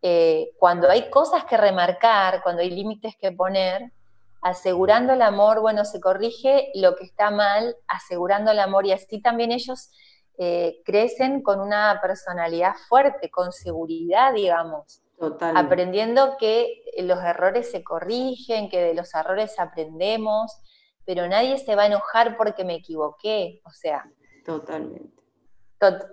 Eh, 0.01 0.51
cuando 0.57 0.89
hay 0.89 1.09
cosas 1.09 1.45
que 1.45 1.57
remarcar, 1.57 2.41
cuando 2.43 2.61
hay 2.61 2.71
límites 2.71 3.15
que 3.19 3.31
poner, 3.31 3.93
asegurando 4.41 5.13
el 5.13 5.21
amor, 5.21 5.59
bueno, 5.61 5.85
se 5.85 5.99
corrige 5.99 6.71
lo 6.75 6.95
que 6.95 7.03
está 7.03 7.29
mal, 7.29 7.75
asegurando 7.87 8.51
el 8.51 8.59
amor 8.59 8.85
y 8.85 8.93
así 8.93 9.21
también 9.21 9.51
ellos 9.51 9.89
eh, 10.41 10.81
crecen 10.85 11.41
con 11.41 11.59
una 11.59 11.99
personalidad 12.01 12.73
fuerte, 12.87 13.29
con 13.29 13.51
seguridad, 13.51 14.33
digamos. 14.33 15.01
Aprendiendo 15.53 16.37
que 16.37 16.81
los 16.99 17.21
errores 17.21 17.69
se 17.69 17.83
corrigen, 17.83 18.69
que 18.69 18.79
de 18.79 18.93
los 18.93 19.13
errores 19.13 19.59
aprendemos, 19.59 20.61
pero 21.03 21.27
nadie 21.27 21.57
se 21.57 21.75
va 21.75 21.83
a 21.83 21.87
enojar 21.87 22.37
porque 22.37 22.63
me 22.63 22.75
equivoqué, 22.75 23.59
o 23.65 23.71
sea. 23.71 24.09
Totalmente. 24.45 25.11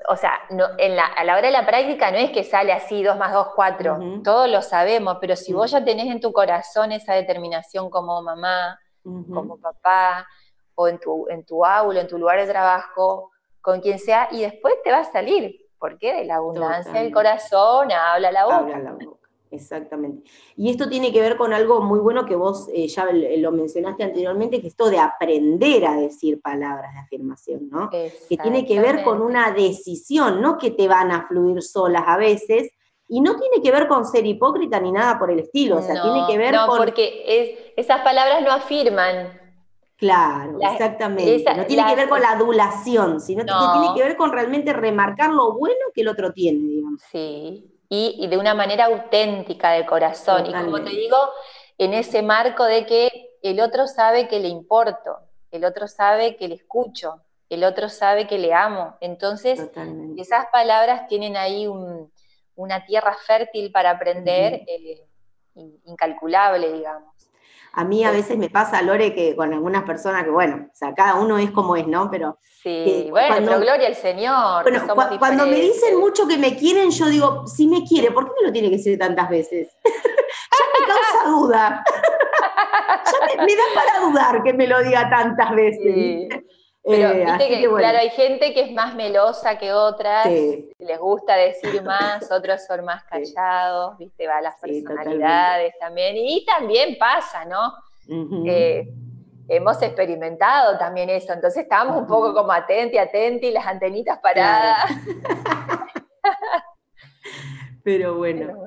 o 0.09 0.17
sea, 0.17 0.33
a 0.49 1.25
la 1.25 1.37
hora 1.37 1.47
de 1.47 1.53
la 1.53 1.65
práctica 1.65 2.11
no 2.11 2.19
es 2.19 2.33
que 2.33 2.43
sale 2.43 2.73
así 2.73 3.05
2 3.05 3.17
más 3.17 3.33
2, 3.33 3.51
4, 3.55 4.23
todos 4.25 4.51
lo 4.51 4.61
sabemos, 4.61 5.19
pero 5.21 5.37
si 5.37 5.53
vos 5.53 5.71
ya 5.71 5.85
tenés 5.85 6.07
en 6.07 6.21
tu 6.21 6.33
corazón 6.33 6.91
esa 6.91 7.15
determinación 7.15 7.91
como 7.91 8.21
mamá, 8.23 8.77
como 9.05 9.57
papá, 9.61 10.27
o 10.75 10.89
en 10.89 10.99
tu, 10.99 11.29
en 11.29 11.45
tu 11.45 11.65
aula, 11.65 12.01
en 12.01 12.09
tu 12.09 12.19
lugar 12.19 12.41
de 12.41 12.51
trabajo, 12.51 13.31
con 13.67 13.81
quien 13.81 13.99
sea, 13.99 14.29
y 14.31 14.43
después 14.43 14.75
te 14.85 14.93
va 14.93 14.99
a 14.99 15.11
salir, 15.11 15.67
porque 15.81 16.15
de 16.15 16.25
la 16.25 16.37
abundancia 16.37 16.93
del 16.93 17.13
corazón 17.13 17.91
habla 17.91 18.31
la 18.31 18.45
boca. 18.45 18.57
Habla 18.59 18.79
la 18.79 18.93
boca. 18.93 19.29
Exactamente. 19.51 20.31
Y 20.57 20.71
esto 20.71 20.89
tiene 20.89 21.13
que 21.13 21.21
ver 21.21 21.37
con 21.37 21.53
algo 21.53 21.81
muy 21.81 21.99
bueno 21.99 22.25
que 22.25 22.37
vos 22.37 22.69
eh, 22.73 22.87
ya 22.87 23.09
lo 23.11 23.51
mencionaste 23.51 24.05
anteriormente, 24.05 24.61
que 24.61 24.69
es 24.69 24.75
esto 24.75 24.89
de 24.89 25.01
aprender 25.01 25.85
a 25.85 25.97
decir 25.97 26.41
palabras 26.41 26.95
de 26.95 27.01
afirmación, 27.01 27.69
¿no? 27.69 27.91
Que 27.91 28.13
tiene 28.41 28.65
que 28.65 28.79
ver 28.79 29.03
con 29.03 29.21
una 29.21 29.51
decisión, 29.51 30.41
no 30.41 30.59
que 30.59 30.71
te 30.71 30.87
van 30.87 31.11
a 31.11 31.27
fluir 31.27 31.61
solas 31.61 32.05
a 32.07 32.17
veces, 32.17 32.71
y 33.09 33.21
no 33.21 33.35
tiene 33.35 33.61
que 33.61 33.73
ver 33.73 33.89
con 33.89 34.07
ser 34.07 34.25
hipócrita 34.27 34.79
ni 34.79 34.93
nada 34.93 35.19
por 35.19 35.33
el 35.33 35.41
estilo, 35.41 35.79
o 35.79 35.83
sea, 35.83 36.01
tiene 36.01 36.25
que 36.29 36.39
ver 36.39 36.55
no, 36.55 36.69
con... 36.69 36.79
No, 36.79 36.85
porque 36.85 37.73
esas 37.77 38.01
palabras 38.03 38.43
no 38.45 38.53
afirman. 38.53 39.46
Claro, 39.97 40.59
exactamente. 40.61 41.43
no 41.57 41.65
tiene 41.65 41.87
que 41.89 41.97
ver 41.97 42.09
con 42.09 42.21
la 42.21 42.33
adulación, 42.33 43.21
sino 43.21 43.45
que 43.45 43.51
tiene 43.51 43.95
que 43.95 44.03
ver 44.03 44.17
con 44.17 44.31
realmente 44.31 44.73
remarcar 44.75 45.31
lo 45.31 45.55
bueno 45.55 45.87
que 45.95 46.03
el 46.03 46.09
otro 46.09 46.33
tiene, 46.33 46.59
digamos. 46.59 47.03
Sí, 47.11 47.65
y, 47.89 48.27
de 48.27 48.37
una 48.37 48.55
manera 48.55 48.87
auténtica 48.87 49.71
de 49.71 49.87
corazón. 49.87 50.47
Y 50.47 50.53
como 50.53 50.83
te 50.83 50.91
digo, 50.91 51.17
en 51.79 51.95
ese 51.95 52.23
marco 52.23 52.65
de 52.65 52.85
que 52.85 53.31
el 53.43 53.61
otro 53.61 53.87
sabe 53.87 54.29
que 54.29 54.39
le 54.39 54.49
importo, 54.49 55.19
el 55.51 55.65
otro 55.65 55.89
sabe 55.89 56.37
que 56.37 56.49
le 56.49 56.57
escucho, 56.57 57.23
el 57.49 57.65
otro 57.65 57.89
sabe 57.89 58.27
que 58.27 58.39
le 58.39 58.53
amo. 58.53 58.97
Entonces, 59.01 59.71
esas 60.19 60.47
palabras 60.53 61.07
tienen 61.09 61.37
ahí 61.37 61.67
una 62.55 62.85
tierra 62.85 63.17
fértil 63.27 63.73
para 63.73 63.93
aprender, 63.93 64.63
eh, 64.67 65.07
incalculable, 65.85 66.73
digamos. 66.73 67.16
A 67.79 67.85
mí 67.85 68.03
a 68.05 68.11
veces 68.11 68.39
me 68.39 68.49
pasa, 68.49 68.81
Lore, 68.81 69.15
que 69.15 69.37
con 69.37 69.53
algunas 69.53 69.85
personas 69.85 70.25
que, 70.25 70.31
bueno, 70.31 70.67
o 70.73 70.75
sea, 70.75 70.95
cada 70.95 71.17
uno 71.17 71.37
es 71.37 71.51
como 71.51 71.77
es, 71.77 71.87
¿no? 71.87 72.11
Pero. 72.11 72.39
Sí, 72.63 73.09
bueno, 73.11 73.37
pero 73.39 73.61
gloria 73.61 73.87
al 73.87 73.95
Señor. 73.95 74.63
Bueno, 74.63 74.83
cuando 75.19 75.47
me 75.47 75.57
dicen 75.57 76.01
mucho 76.01 76.27
que 76.27 76.39
me 76.39 76.57
quieren, 76.57 76.91
yo 76.91 77.07
digo, 77.07 77.47
si 77.47 77.69
me 77.69 77.85
quiere, 77.85 78.11
¿por 78.13 78.25
qué 78.25 78.33
me 78.41 78.47
lo 78.47 78.53
tiene 78.53 78.71
que 78.71 78.79
decir 78.79 78.99
tantas 78.99 79.29
veces? 79.29 79.69
ya 79.85 80.81
me 80.81 80.87
causa 80.87 81.29
duda. 81.29 81.85
ya 83.37 83.45
me, 83.45 83.55
da 83.55 83.63
para 83.75 84.01
dudar 84.07 84.43
que 84.43 84.55
me 84.55 84.67
lo 84.67 84.83
diga 84.83 85.11
tantas 85.11 85.55
veces. 85.55 86.29
Pero 86.89 87.11
eh, 87.11 87.25
viste 87.25 87.49
que, 87.49 87.69
claro, 87.69 87.99
hay 87.99 88.11
gente 88.11 88.55
que 88.55 88.61
es 88.61 88.73
más 88.73 88.95
melosa 88.95 89.59
que 89.59 89.73
otras, 89.73 90.29
les 90.29 90.99
gusta 91.01 91.35
decir 91.35 91.83
más, 91.83 92.25
otros 92.31 92.65
son 92.65 92.85
más 92.85 93.03
callados, 93.05 93.99
viste, 93.99 94.29
va 94.29 94.41
las 94.41 94.55
personalidades 94.61 95.75
también, 95.81 96.17
y 96.17 96.45
también 96.45 96.97
pasa, 96.97 97.45
¿no? 97.45 97.73
Eh, 98.47 98.89
hemos 99.49 99.83
experimentado 99.83 100.79
también 100.79 101.11
eso, 101.11 101.33
entonces 101.33 101.65
estamos 101.65 101.99
un 101.99 102.07
poco 102.07 102.33
como 102.33 102.53
atenti, 102.53 102.99
atenti, 102.99 103.51
las 103.51 103.67
antenitas 103.67 104.21
paradas. 104.21 104.85
Pero 107.83 108.17
bueno. 108.17 108.65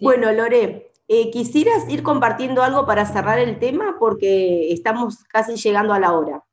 bueno, 0.00 0.32
Lore, 0.32 0.92
eh, 1.08 1.30
¿quisieras 1.30 1.88
ir 1.88 2.02
compartiendo 2.02 2.62
algo 2.62 2.84
para 2.84 3.06
cerrar 3.06 3.38
el 3.38 3.58
tema? 3.58 3.96
Porque 3.98 4.70
estamos 4.70 5.24
casi 5.24 5.56
llegando 5.56 5.94
a 5.94 5.98
la 5.98 6.12
hora. 6.12 6.44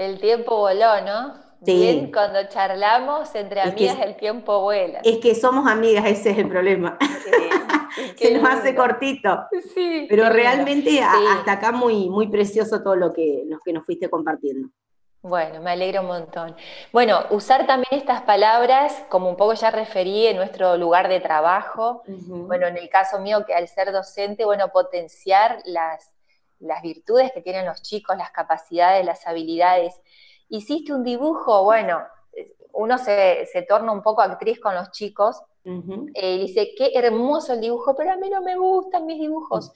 El 0.00 0.18
tiempo 0.18 0.56
voló, 0.56 1.02
¿no? 1.04 1.34
Sí. 1.62 1.74
Bien, 1.74 2.10
cuando 2.10 2.42
charlamos 2.48 3.34
entre 3.34 3.60
amigas 3.60 3.98
el 4.00 4.16
tiempo 4.16 4.62
vuela. 4.62 5.00
Es 5.04 5.18
que 5.18 5.34
somos 5.34 5.70
amigas, 5.70 6.06
ese 6.06 6.30
es 6.30 6.38
el 6.38 6.48
problema. 6.48 6.96
Se 8.16 8.32
nos 8.32 8.48
hace 8.48 8.74
cortito. 8.74 9.44
Sí, 9.74 10.06
Pero 10.08 10.30
realmente 10.30 11.02
hasta 11.02 11.52
acá 11.52 11.70
muy, 11.70 12.08
muy 12.08 12.28
precioso 12.28 12.82
todo 12.82 12.96
lo 12.96 13.12
que, 13.12 13.44
que 13.62 13.72
nos 13.74 13.84
fuiste 13.84 14.08
compartiendo. 14.08 14.70
Bueno, 15.20 15.60
me 15.60 15.72
alegro 15.72 16.00
un 16.00 16.06
montón. 16.06 16.56
Bueno, 16.94 17.18
usar 17.28 17.66
también 17.66 18.00
estas 18.00 18.22
palabras, 18.22 19.04
como 19.10 19.28
un 19.28 19.36
poco 19.36 19.52
ya 19.52 19.70
referí 19.70 20.28
en 20.28 20.36
nuestro 20.36 20.78
lugar 20.78 21.10
de 21.10 21.20
trabajo, 21.20 22.04
bueno, 22.06 22.68
en 22.68 22.78
el 22.78 22.88
caso 22.88 23.20
mío 23.20 23.44
que 23.44 23.52
al 23.52 23.68
ser 23.68 23.92
docente, 23.92 24.46
bueno, 24.46 24.68
potenciar 24.68 25.58
las, 25.66 26.10
las 26.60 26.82
virtudes 26.82 27.32
que 27.32 27.40
tienen 27.40 27.66
los 27.66 27.82
chicos, 27.82 28.16
las 28.16 28.30
capacidades, 28.30 29.04
las 29.04 29.26
habilidades. 29.26 30.00
Hiciste 30.48 30.92
un 30.92 31.02
dibujo, 31.02 31.64
bueno, 31.64 32.00
uno 32.72 32.98
se, 32.98 33.46
torna 33.68 33.92
un 33.92 34.02
poco 34.02 34.22
actriz 34.22 34.60
con 34.60 34.74
los 34.74 34.90
chicos 34.90 35.42
eh, 35.64 36.34
y 36.34 36.38
dice, 36.46 36.72
qué 36.76 36.92
hermoso 36.94 37.52
el 37.52 37.60
dibujo, 37.60 37.94
pero 37.96 38.12
a 38.12 38.16
mí 38.16 38.30
no 38.30 38.42
me 38.42 38.56
gustan 38.56 39.06
mis 39.06 39.18
dibujos. 39.18 39.72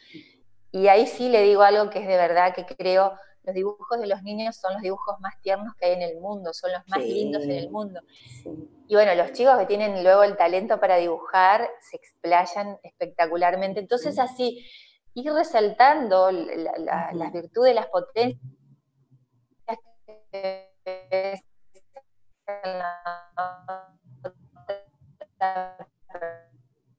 Y 0.72 0.88
ahí 0.88 1.06
sí 1.06 1.28
le 1.28 1.42
digo 1.42 1.62
algo 1.62 1.90
que 1.90 2.00
es 2.00 2.06
de 2.06 2.16
verdad 2.16 2.54
que 2.54 2.66
creo, 2.66 3.12
los 3.44 3.54
dibujos 3.54 4.00
de 4.00 4.06
los 4.06 4.22
niños 4.22 4.56
son 4.56 4.72
los 4.72 4.82
dibujos 4.82 5.20
más 5.20 5.38
tiernos 5.42 5.74
que 5.76 5.86
hay 5.86 5.92
en 5.92 6.02
el 6.02 6.18
mundo, 6.18 6.54
son 6.54 6.72
los 6.72 6.80
más 6.88 7.00
lindos 7.00 7.42
en 7.42 7.50
el 7.50 7.70
mundo. 7.70 8.00
Y 8.88 8.94
bueno, 8.94 9.14
los 9.14 9.32
chicos 9.32 9.58
que 9.58 9.66
tienen 9.66 10.02
luego 10.02 10.22
el 10.24 10.36
talento 10.36 10.80
para 10.80 10.96
dibujar 10.96 11.68
se 11.80 11.96
explayan 11.96 12.78
espectacularmente. 12.82 13.80
Entonces 13.80 14.18
así, 14.18 14.64
ir 15.14 15.32
resaltando 15.32 16.30
las 16.30 17.32
virtudes, 17.32 17.74
las 17.74 17.86
potencias 17.86 18.40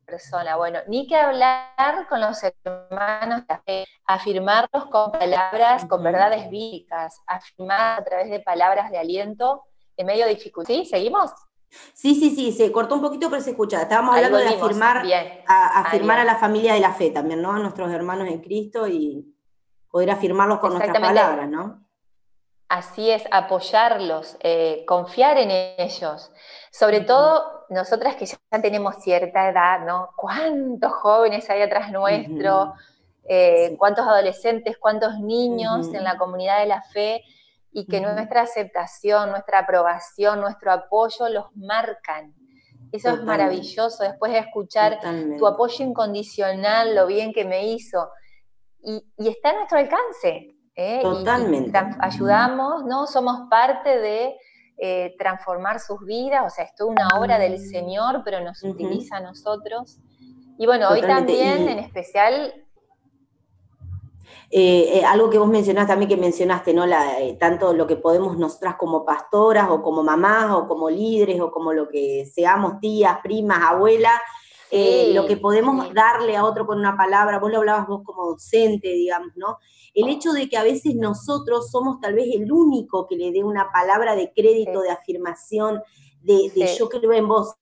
persona. 0.06 0.56
Bueno, 0.56 0.80
ni 0.88 1.08
que 1.08 1.16
hablar 1.16 2.08
con 2.08 2.22
los 2.22 2.42
hermanos, 2.44 3.44
afirmarlos 4.06 4.86
con 4.86 5.12
palabras, 5.12 5.86
con 5.86 6.04
verdades 6.04 6.50
bíblicas, 6.50 7.22
afirmar 7.28 8.00
a 8.00 8.04
través 8.04 8.30
de 8.30 8.40
palabras 8.40 8.92
de 8.92 8.98
aliento 8.98 9.64
en 9.98 10.06
medio 10.06 10.26
de 10.26 10.36
dificultad. 10.36 10.74
¿Sí? 10.74 10.86
¿Seguimos? 10.86 11.32
Sí, 11.94 12.16
sí, 12.16 12.36
sí, 12.36 12.52
se 12.52 12.72
cortó 12.72 12.96
un 12.96 13.02
poquito, 13.02 13.30
pero 13.30 13.42
se 13.42 13.52
escucha. 13.52 13.82
Estábamos 13.82 14.16
hablando 14.16 14.38
de 14.38 14.50
afirmar, 14.50 15.04
a, 15.48 15.80
afirmar 15.82 16.20
a 16.20 16.26
la 16.26 16.36
familia 16.36 16.74
de 16.74 16.80
la 16.80 16.94
fe 16.94 17.10
también, 17.10 17.42
¿no? 17.42 17.52
A 17.52 17.60
nuestros 17.60 17.92
hermanos 17.92 18.28
en 18.28 18.42
Cristo 18.42 18.88
y 18.88 19.34
poder 19.90 20.12
afirmarlos 20.12 20.60
con 20.60 20.72
nuestras 20.72 21.00
palabras, 21.00 21.50
¿no? 21.50 21.86
Así 22.68 23.12
es, 23.12 23.24
apoyarlos, 23.32 24.38
eh, 24.42 24.84
confiar 24.88 25.38
en 25.38 25.52
ellos. 25.78 26.32
Sobre 26.72 27.02
todo 27.02 27.66
nosotras 27.70 28.16
que 28.16 28.26
ya 28.26 28.38
tenemos 28.62 28.96
cierta 28.98 29.50
edad, 29.50 29.86
¿no? 29.86 30.10
¿Cuántos 30.16 30.92
jóvenes 30.94 31.50
hay 31.50 31.62
atrás 31.62 31.92
nuestro? 31.92 32.74
Eh, 33.28 33.76
¿Cuántos 33.78 34.06
adolescentes, 34.06 34.78
cuántos 34.78 35.20
niños 35.20 35.94
en 35.94 36.04
la 36.04 36.18
comunidad 36.18 36.60
de 36.60 36.66
la 36.66 36.82
fe? 36.82 37.24
Y 37.78 37.86
que 37.88 38.00
nuestra 38.00 38.44
aceptación, 38.44 39.32
nuestra 39.32 39.60
aprobación, 39.60 40.40
nuestro 40.40 40.72
apoyo 40.72 41.28
los 41.28 41.54
marcan. 41.58 42.34
Eso 42.94 43.10
es 43.10 43.22
maravilloso, 43.22 44.02
después 44.02 44.32
de 44.32 44.40
escuchar 44.40 44.98
tu 45.38 45.46
apoyo 45.46 45.84
incondicional, 45.84 46.96
lo 46.96 47.06
bien 47.06 47.34
que 47.34 47.44
me 47.44 47.68
hizo. 47.68 48.10
Y, 48.82 49.04
está 49.18 49.50
a 49.50 49.54
nuestro 49.56 49.78
alcance. 49.78 50.56
¿eh? 50.74 51.02
Totalmente. 51.02 51.78
ayudamos, 52.00 52.86
¿no? 52.86 53.08
Somos 53.08 53.50
parte 53.50 54.00
de 54.00 54.38
eh, 54.78 55.14
transformar 55.20 55.82
sus 55.82 56.00
vidas, 56.06 56.44
o 56.46 56.50
sea, 56.50 56.64
esto 56.64 56.86
es 56.86 56.92
una 56.92 57.10
obra 57.20 57.38
del 57.38 57.60
Señor, 57.60 58.22
pero 58.24 58.40
nos 58.40 58.64
utiliza 58.64 59.18
a 59.18 59.20
nosotros. 59.20 60.00
Y 60.58 60.66
bueno, 60.66 60.88
hoy 60.92 61.02
también, 61.02 61.68
en 61.68 61.80
especial, 61.80 62.65
eh, 64.58 65.00
eh, 65.00 65.04
algo 65.04 65.30
que 65.30 65.38
vos 65.38 65.50
mencionaste 65.50 65.92
también, 65.92 66.08
que 66.08 66.16
mencionaste, 66.16 66.74
¿no? 66.74 66.86
La, 66.86 67.20
eh, 67.20 67.36
tanto 67.38 67.74
lo 67.74 67.86
que 67.86 67.98
podemos 67.98 68.38
nosotras 68.38 68.78
como 68.78 69.04
pastoras, 69.04 69.68
o 69.70 69.82
como 69.82 70.02
mamás, 70.02 70.50
o 70.52 70.66
como 70.66 70.90
líderes, 70.90 71.42
o 71.42 71.52
como 71.52 71.74
lo 71.74 71.90
que 71.90 72.26
seamos, 72.34 72.80
tías, 72.80 73.18
primas, 73.22 73.60
abuelas, 73.62 74.18
lo 75.14 75.26
que 75.26 75.36
podemos 75.36 75.94
darle 75.94 76.38
a 76.38 76.46
otro 76.46 76.66
con 76.66 76.80
una 76.80 76.96
palabra, 76.96 77.40
vos 77.40 77.52
lo 77.52 77.58
hablabas 77.58 77.86
vos 77.86 78.02
como 78.06 78.28
docente, 78.28 78.94
digamos, 78.94 79.34
¿no? 79.36 79.58
El 79.94 80.08
hecho 80.08 80.32
de 80.32 80.48
que 80.48 80.56
a 80.56 80.64
veces 80.64 80.96
nosotros 80.96 81.70
somos 81.70 82.00
tal 82.00 82.14
vez 82.14 82.28
el 82.34 82.50
único 82.50 83.08
que 83.08 83.18
le 83.18 83.34
dé 83.34 83.44
una 83.44 83.74
palabra 83.74 84.16
de 84.16 84.32
crédito, 84.34 84.80
de 84.80 84.90
afirmación, 84.90 85.82
de, 86.22 86.50
de 86.56 86.76
yo 86.80 86.88
creo 86.88 87.12
en 87.12 87.28
vos, 87.28 87.56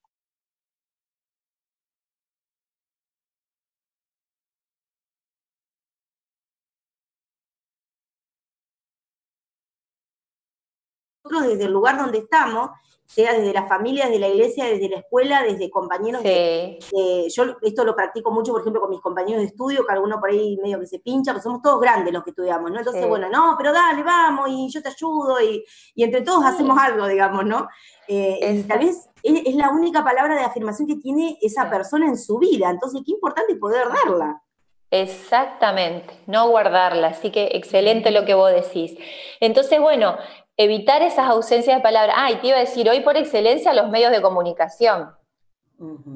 nosotros 11.33 11.53
desde 11.53 11.65
el 11.65 11.73
lugar 11.73 11.97
donde 11.97 12.19
estamos, 12.19 12.69
sea 13.05 13.33
desde 13.33 13.53
la 13.53 13.67
familia, 13.67 14.05
desde 14.05 14.19
la 14.19 14.27
iglesia, 14.29 14.65
desde 14.65 14.89
la 14.89 14.97
escuela, 14.97 15.43
desde 15.43 15.69
compañeros. 15.69 16.23
De, 16.23 16.79
yo 17.29 17.43
esto 17.61 17.83
lo 17.83 17.95
practico 17.95 18.31
mucho, 18.31 18.51
por 18.51 18.61
ejemplo, 18.61 18.81
con 18.81 18.89
mis 18.89 19.01
compañeros 19.01 19.41
de 19.41 19.47
estudio, 19.47 19.85
que 19.85 19.93
alguno 19.93 20.19
por 20.19 20.31
ahí 20.31 20.57
medio 20.61 20.79
que 20.79 20.87
se 20.87 20.99
pincha, 20.99 21.31
porque 21.31 21.43
somos 21.43 21.61
todos 21.61 21.79
grandes 21.79 22.13
los 22.13 22.23
que 22.23 22.31
estudiamos, 22.31 22.71
¿no? 22.71 22.79
Entonces, 22.79 23.07
bueno, 23.07 23.29
no, 23.29 23.55
pero 23.57 23.71
dale, 23.71 24.01
vamos, 24.03 24.49
y 24.49 24.69
yo 24.69 24.81
te 24.81 24.89
ayudo, 24.89 25.39
y, 25.41 25.63
entre 25.95 26.21
todos 26.21 26.43
hacemos 26.45 26.77
algo, 26.79 27.07
digamos, 27.07 27.45
¿no? 27.45 27.67
Eh, 28.07 28.55
y 28.59 28.63
tal 28.63 28.79
vez 28.79 29.09
es, 29.21 29.55
la 29.55 29.69
única 29.69 30.03
palabra 30.03 30.35
de 30.35 30.41
afirmación 30.41 30.87
que 30.87 30.95
tiene 30.95 31.37
esa 31.41 31.69
persona 31.69 32.07
en 32.07 32.17
su 32.17 32.39
vida, 32.39 32.69
entonces 32.69 33.01
qué 33.05 33.11
importante 33.11 33.55
poder 33.55 33.87
darla. 33.89 34.41
Exactamente, 34.91 36.13
no 36.27 36.49
guardarla, 36.49 37.07
así 37.07 37.31
que 37.31 37.49
excelente 37.53 38.11
lo 38.11 38.25
que 38.25 38.35
vos 38.35 38.51
decís. 38.51 38.95
Entonces, 39.39 39.79
bueno, 39.79 40.17
evitar 40.57 41.01
esas 41.01 41.27
ausencias 41.29 41.77
de 41.77 41.81
palabras. 41.81 42.15
Ah, 42.17 42.31
y 42.31 42.35
te 42.37 42.47
iba 42.47 42.57
a 42.57 42.61
decir, 42.61 42.89
hoy 42.89 43.01
por 43.01 43.17
excelencia 43.17 43.73
los 43.73 43.89
medios 43.89 44.11
de 44.11 44.21
comunicación. 44.21 45.11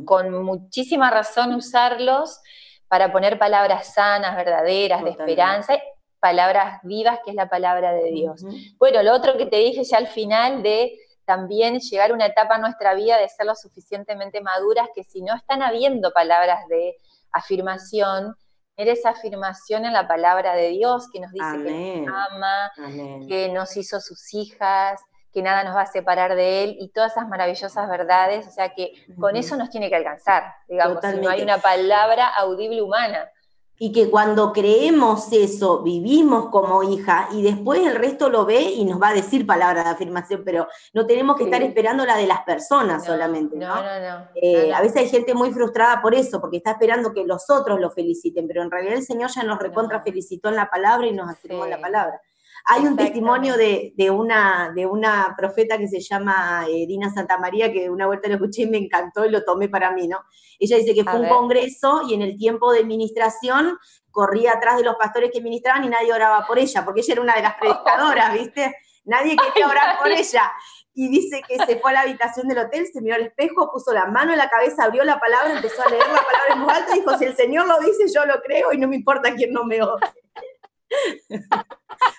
Con 0.06 0.44
muchísima 0.44 1.10
razón 1.10 1.54
usarlos 1.54 2.40
para 2.88 3.12
poner 3.12 3.38
palabras 3.38 3.94
sanas, 3.94 4.36
verdaderas, 4.36 5.04
de 5.04 5.10
esperanza, 5.10 5.78
palabras 6.20 6.80
vivas, 6.84 7.20
que 7.24 7.32
es 7.32 7.36
la 7.36 7.50
palabra 7.50 7.92
de 7.92 8.12
Dios. 8.12 8.44
Bueno, 8.78 9.04
lo 9.04 9.14
otro 9.14 9.38
que 9.38 9.46
te 9.46 9.58
dije 9.58 9.84
ya 9.84 9.98
al 9.98 10.08
final 10.08 10.64
de 10.64 10.98
también 11.26 11.80
llegar 11.80 12.12
a 12.12 12.14
una 12.14 12.28
etapa 12.28 12.56
en 12.56 12.62
nuestra 12.62 12.94
vida 12.94 13.18
de 13.18 13.28
ser 13.28 13.46
lo 13.46 13.56
suficientemente 13.56 14.40
maduras 14.40 14.88
que 14.96 15.04
si 15.04 15.22
no 15.22 15.36
están 15.36 15.62
habiendo 15.62 16.14
palabras 16.14 16.66
de 16.70 16.96
afirmación, 17.32 18.36
esa 18.78 19.10
afirmación 19.10 19.86
en 19.86 19.94
la 19.94 20.08
palabra 20.08 20.54
de 20.54 20.70
Dios 20.70 21.08
que 21.12 21.20
nos 21.20 21.32
dice 21.32 21.64
que 21.64 22.02
nos 22.06 22.16
ama, 22.32 22.72
que 23.28 23.50
nos 23.50 23.76
hizo 23.76 24.00
sus 24.00 24.34
hijas, 24.36 25.02
que 25.34 25.42
nada 25.42 25.64
nos 25.64 25.76
va 25.76 25.82
a 25.82 25.88
separar 25.88 26.36
de 26.36 26.64
Él 26.64 26.78
y 26.80 26.92
todas 26.92 27.14
esas 27.14 27.28
maravillosas 27.28 27.90
verdades. 27.90 28.48
O 28.48 28.52
sea 28.52 28.74
que 28.76 28.94
con 29.20 29.36
eso 29.36 29.58
nos 29.58 29.70
tiene 29.72 29.90
que 29.90 29.96
alcanzar, 29.96 30.44
digamos, 30.68 31.00
si 31.02 31.20
no 31.20 31.30
hay 31.30 31.42
una 31.42 31.58
palabra 31.58 32.28
audible 32.28 32.82
humana 32.82 33.30
y 33.80 33.92
que 33.92 34.10
cuando 34.10 34.52
creemos 34.54 35.32
eso, 35.32 35.84
vivimos 35.84 36.50
como 36.50 36.82
hija 36.84 37.30
y 37.32 37.44
después 37.44 37.86
el 37.86 37.96
resto 37.96 38.30
lo 38.30 38.46
ve 38.46 38.62
y 38.62 38.86
nos 38.86 39.02
va 39.02 39.10
a 39.10 39.14
decir 39.14 39.46
palabras 39.46 39.86
de 39.86 39.92
afirmación, 39.92 40.42
pero 40.44 40.68
no 40.94 41.06
tenemos 41.06 41.38
que 41.38 41.44
estar 41.44 41.62
esperando 41.62 42.06
la 42.06 42.18
de 42.18 42.26
las 42.26 42.42
personas 42.42 43.06
solamente, 43.06 43.56
¿no? 43.56 43.76
Eh, 44.36 44.74
a 44.74 44.82
veces 44.82 44.98
hay 44.98 45.10
gente 45.10 45.34
muy 45.34 45.52
frustrada 45.52 46.02
por 46.02 46.16
eso, 46.16 46.42
porque 46.42 46.58
está 46.58 46.72
esperando 46.72 47.14
que 47.14 47.24
los 47.24 47.50
otros 47.50 47.80
lo 47.80 47.92
feliciten, 47.92 48.48
pero 48.48 48.64
en 48.64 48.72
realidad 48.72 48.96
el 48.96 49.04
Señor 49.04 49.30
ya 49.30 49.44
nos 49.44 49.60
recontra 49.60 50.02
felicitó 50.02 50.50
en 50.50 50.56
la 50.56 50.70
palabra 50.70 51.08
y 51.08 51.14
nos 51.14 51.30
afirmó 51.30 51.66
en 51.66 51.72
la 51.72 51.82
palabra. 51.82 52.22
Hay 52.66 52.86
un 52.86 52.98
testimonio 52.98 53.56
de, 53.56 53.94
una, 54.12 54.72
de 54.76 54.86
una 54.86 55.34
profeta 55.38 55.78
que 55.78 55.88
se 55.88 56.00
llama 56.00 56.66
eh, 56.70 56.86
Dina 56.88 57.10
Santa 57.10 57.38
María, 57.38 57.72
que 57.72 57.90
una 57.90 58.08
vuelta 58.08 58.28
lo 58.28 58.36
escuché 58.36 58.64
y 58.64 58.68
me 58.68 58.78
encantó 58.78 59.26
y 59.26 59.30
lo 59.30 59.44
tomé 59.44 59.70
para 59.70 59.92
mí, 59.92 60.08
¿no? 60.08 60.20
Ella 60.60 60.78
dice 60.78 60.94
que 60.94 61.04
fue 61.04 61.20
un 61.20 61.30
congreso 61.30 62.02
y 62.08 62.14
en 62.14 62.22
el 62.22 62.38
tiempo 62.38 62.72
de 62.72 62.80
administración 62.80 63.78
corría 64.12 64.54
atrás 64.54 64.78
de 64.78 64.84
los 64.84 64.96
pastores 64.96 65.30
que 65.32 65.42
ministraban 65.42 65.84
y 65.84 65.90
nadie 65.90 66.12
oraba 66.12 66.46
por 66.46 66.58
ella, 66.58 66.84
porque 66.84 67.02
ella 67.02 67.14
era 67.14 67.22
una 67.22 67.36
de 67.36 67.42
las 67.44 67.56
predicadoras, 67.56 68.34
¿viste? 68.40 68.76
Nadie 69.06 69.38
quería 69.38 69.68
orar 69.68 70.00
por 70.00 70.10
ella. 70.10 70.52
Y 70.94 71.10
dice 71.10 71.44
que 71.48 71.64
se 71.64 71.78
fue 71.78 71.92
a 71.92 71.94
la 71.94 72.02
habitación 72.02 72.48
del 72.48 72.58
hotel, 72.58 72.88
se 72.92 73.02
miró 73.02 73.16
al 73.16 73.22
espejo, 73.22 73.72
puso 73.72 73.94
la 73.94 74.08
mano 74.08 74.32
en 74.32 74.40
la 74.40 74.50
cabeza, 74.50 74.84
abrió 74.84 75.04
la 75.04 75.20
palabra, 75.20 75.54
empezó 75.54 75.84
a 75.84 75.90
leer 75.90 76.02
la 76.02 76.26
palabra 76.26 76.54
en 76.54 76.64
voz 76.64 76.74
alta 76.74 76.96
y 76.96 77.00
dijo, 77.00 77.18
si 77.18 77.26
el 77.26 77.36
Señor 77.36 77.68
lo 77.68 77.80
dice, 77.80 78.12
yo 78.12 78.26
lo 78.26 78.42
creo 78.42 78.74
y 78.74 78.78
no 78.80 78.88
me 78.88 78.96
importa 78.96 79.34
quién 79.36 79.54
no 79.54 79.64
me 79.64 79.82
oye. 79.82 80.06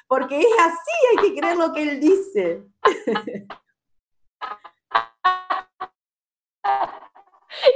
Porque 0.06 0.38
es 0.38 0.46
así, 0.60 0.92
hay 1.10 1.28
que 1.28 1.40
creer 1.40 1.56
lo 1.56 1.72
que 1.72 1.82
él 1.82 2.00
dice. 2.00 2.62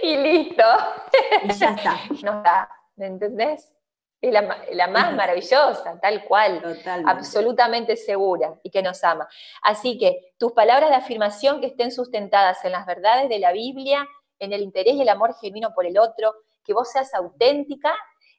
Y 0.03 0.17
listo. 0.17 0.65
Y 1.45 1.53
ya 1.53 1.71
está. 1.71 2.01
Nos 2.23 2.43
da, 2.43 2.69
¿me 2.97 3.07
entendés? 3.07 3.73
Es 4.21 4.33
la, 4.33 4.87
más 4.87 5.15
maravillosa, 5.17 5.99
tal 6.01 6.25
cual, 6.25 6.63
absolutamente 7.07 7.97
segura 7.97 8.57
y 8.63 8.71
que 8.71 8.81
nos 8.81 9.03
ama. 9.03 9.27
Así 9.63 9.99
que 9.99 10.35
tus 10.39 10.53
palabras 10.53 10.91
de 10.91 10.97
afirmación 10.97 11.61
que 11.61 11.67
estén 11.67 11.91
sustentadas 11.91 12.65
en 12.65 12.71
las 12.71 12.87
verdades 12.87 13.29
de 13.29 13.41
la 13.41 13.51
Biblia, 13.51 14.07
en 14.39 14.53
el 14.53 14.63
interés 14.63 14.95
y 14.95 15.03
el 15.03 15.09
amor 15.09 15.35
genuino 15.41 15.75
por 15.75 15.87
el 15.87 15.99
otro, 15.99 16.37
que 16.65 16.73
vos 16.73 16.93
seas 16.93 17.13
auténtica 17.15 17.93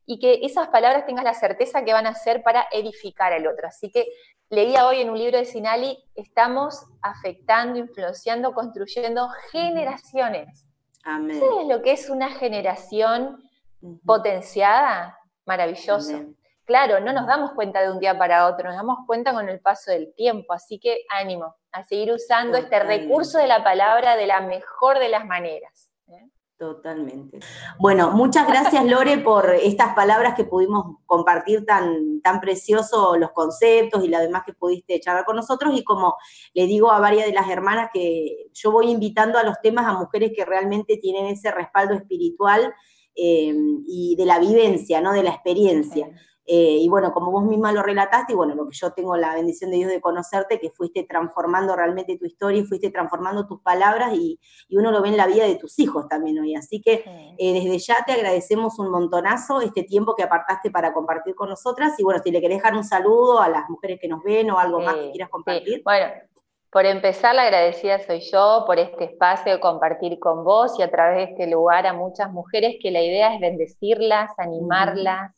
y 0.06 0.20
que 0.20 0.45
esas 0.45 0.68
palabras 0.68 1.06
tengas 1.06 1.24
la 1.24 1.34
certeza 1.34 1.84
que 1.84 1.93
van 1.93 2.08
a 2.08 2.16
ser 2.16 2.43
para 2.43 2.68
edificar 2.72 3.34
al 3.34 3.47
otro. 3.47 3.68
Así 3.68 3.89
que 3.89 4.08
leía 4.49 4.88
hoy 4.88 5.01
en 5.01 5.10
un 5.10 5.18
libro 5.18 5.38
de 5.38 5.45
Sinali, 5.45 5.97
estamos 6.16 6.86
afectando, 7.01 7.80
influenciando, 7.80 8.54
construyendo 8.54 9.30
generaciones. 9.51 10.66
Amén. 11.04 11.39
¿Sabes 11.39 11.68
lo 11.68 11.82
que 11.82 11.91
es 11.91 12.10
una 12.10 12.30
generación 12.30 13.43
potenciada? 14.06 15.18
Maravilloso. 15.45 16.26
Claro, 16.66 17.01
no 17.01 17.12
nos 17.12 17.28
damos 17.28 17.51
cuenta 17.54 17.82
de 17.82 17.91
un 17.91 17.99
día 17.99 18.18
para 18.18 18.47
otro, 18.47 18.70
nos 18.70 18.78
damos 18.78 18.99
cuenta 19.06 19.34
con 19.34 19.49
el 19.49 19.60
paso 19.60 19.91
del 19.91 20.14
tiempo, 20.16 20.54
así 20.54 20.80
que 20.80 21.01
ánimo 21.10 21.56
a 21.74 21.84
seguir 21.84 22.14
usando 22.14 22.58
este 22.58 22.80
recurso 22.80 23.38
de 23.38 23.47
la 23.47 23.64
palabra 23.64 24.16
de 24.16 24.28
la 24.28 24.39
mejor 24.39 24.99
de 24.99 25.10
las 25.10 25.26
maneras. 25.26 25.93
Totalmente. 26.58 27.39
Bueno, 27.80 28.12
muchas 28.12 28.47
gracias 28.47 28.86
Lore 28.86 29.18
por 29.18 29.49
estas 29.49 29.95
palabras 29.95 30.36
que 30.36 30.45
pudimos 30.45 30.97
compartir 31.06 31.66
tan, 31.66 32.22
tan 32.22 32.39
precioso, 32.39 33.18
los 33.18 33.32
conceptos 33.32 34.04
y 34.04 34.08
la 34.08 34.22
demás 34.22 34.43
que 34.45 34.54
pudiste 34.54 34.99
charlar 34.99 35.26
con 35.26 35.36
nosotros. 35.36 35.74
Y 35.76 35.84
como 35.84 36.16
le 36.54 36.68
digo 36.68 36.91
a 36.91 36.99
varias 36.99 37.26
de 37.26 37.34
las 37.34 37.49
hermanas 37.49 37.89
que 37.91 38.47
yo 38.54 38.72
voy 38.72 38.91
invitando 38.91 39.39
a 39.39 39.43
los 39.43 39.60
temas 39.62 39.88
a 39.88 39.93
mujeres 39.93 40.32
que 40.36 40.45
realmente 40.45 40.97
tienen 40.97 41.26
ese 41.26 41.51
respaldo 41.51 41.95
espiritual 41.95 42.74
eh, 43.16 43.54
y 43.86 44.16
de 44.16 44.26
la 44.26 44.39
vivencia, 44.39 45.01
¿no? 45.01 45.12
De 45.12 45.24
la 45.24 45.32
experiencia. 45.32 46.12
Eh, 46.46 46.78
y 46.82 46.89
bueno, 46.89 47.14
como 47.14 47.32
vos 47.32 47.44
misma 47.46 47.72
lo 47.72 47.82
relataste, 47.82 48.34
y 48.34 48.36
bueno, 48.36 48.54
lo 48.54 48.68
que 48.68 48.76
yo 48.76 48.91
tengo 48.91 49.16
la 49.16 49.34
bendición 49.34 49.72
de 49.72 49.78
Dios 49.78 49.89
de 49.89 50.02
conocerte, 50.02 50.60
que 50.60 50.70
fuiste 50.70 51.04
transformando 51.04 51.76
realmente 51.76 52.18
tu 52.18 52.26
historia 52.26 52.62
y 52.62 52.66
fuiste 52.66 52.89
transformando 52.89 53.48
tus 53.48 53.62
palabras 53.62 54.14
y, 54.14 54.39
uno 54.72 54.91
lo 54.91 55.02
ve 55.02 55.10
en 55.10 55.18
la 55.18 55.28
vida 55.28 55.46
de 55.46 55.56
tus 55.56 55.80
hijos 55.80 56.08
también 56.10 56.39
hoy. 56.39 56.56
Así 56.56 56.82
que 56.82 57.06
eh, 57.38 57.54
desde 57.54 57.78
ya 57.78 57.98
te 58.06 58.12
agradecemos 58.12 58.80
un 58.80 58.89
montonazo 58.89 59.62
este 59.62 59.84
tiempo 59.84 60.16
que 60.16 60.24
apartaste 60.24 60.72
para 60.72 60.94
compartir 60.94 61.36
con 61.36 61.50
nosotras. 61.50 61.94
Y 62.00 62.04
bueno, 62.04 62.22
si 62.24 62.32
le 62.32 62.41
querés 62.41 62.58
dejar 62.58 62.76
un 62.76 62.84
saludo 62.84 63.39
a 63.39 63.50
las 63.50 63.70
mujeres 63.70 64.00
que 64.02 64.08
nos 64.08 64.24
ven 64.24 64.50
o 64.52 64.58
algo 64.58 64.80
más 64.80 64.96
que 64.96 65.12
quieras 65.12 65.30
compartir. 65.30 65.82
Bueno, 65.86 66.08
por 66.74 66.88
empezar, 66.88 67.36
la 67.36 67.44
agradecida 67.44 68.00
soy 68.00 68.22
yo 68.22 68.64
por 68.66 68.80
este 68.80 69.04
espacio 69.04 69.54
de 69.54 69.60
compartir 69.60 70.18
con 70.18 70.44
vos 70.44 70.80
y 70.80 70.82
a 70.82 70.89
través 70.89 71.18
de 71.18 71.24
este 71.34 71.48
lugar 71.48 71.86
a 71.86 71.94
muchas 71.94 72.32
mujeres 72.32 72.78
que 72.82 72.89
la 72.89 73.02
idea 73.02 73.36
es 73.36 73.39
bendecirlas, 73.39 74.32
animarlas. 74.39 75.32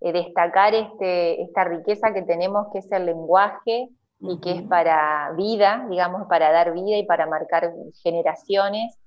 Eh, 0.00 0.12
destacar 0.12 0.74
este, 0.74 1.42
esta 1.42 1.64
riqueza 1.64 2.14
que 2.14 2.22
tenemos 2.22 2.68
que 2.72 2.78
es 2.78 2.90
el 2.90 3.04
lenguaje 3.04 3.90
y 4.20 4.40
que 4.40 4.52
es 4.52 4.62
para 4.62 5.32
vida, 5.36 5.86
digamos, 5.90 6.26
para 6.26 6.50
dar 6.52 6.72
vida 6.72 6.96
y 6.96 7.04
para 7.04 7.26
marcar 7.26 7.72
generaciones. 8.02 8.98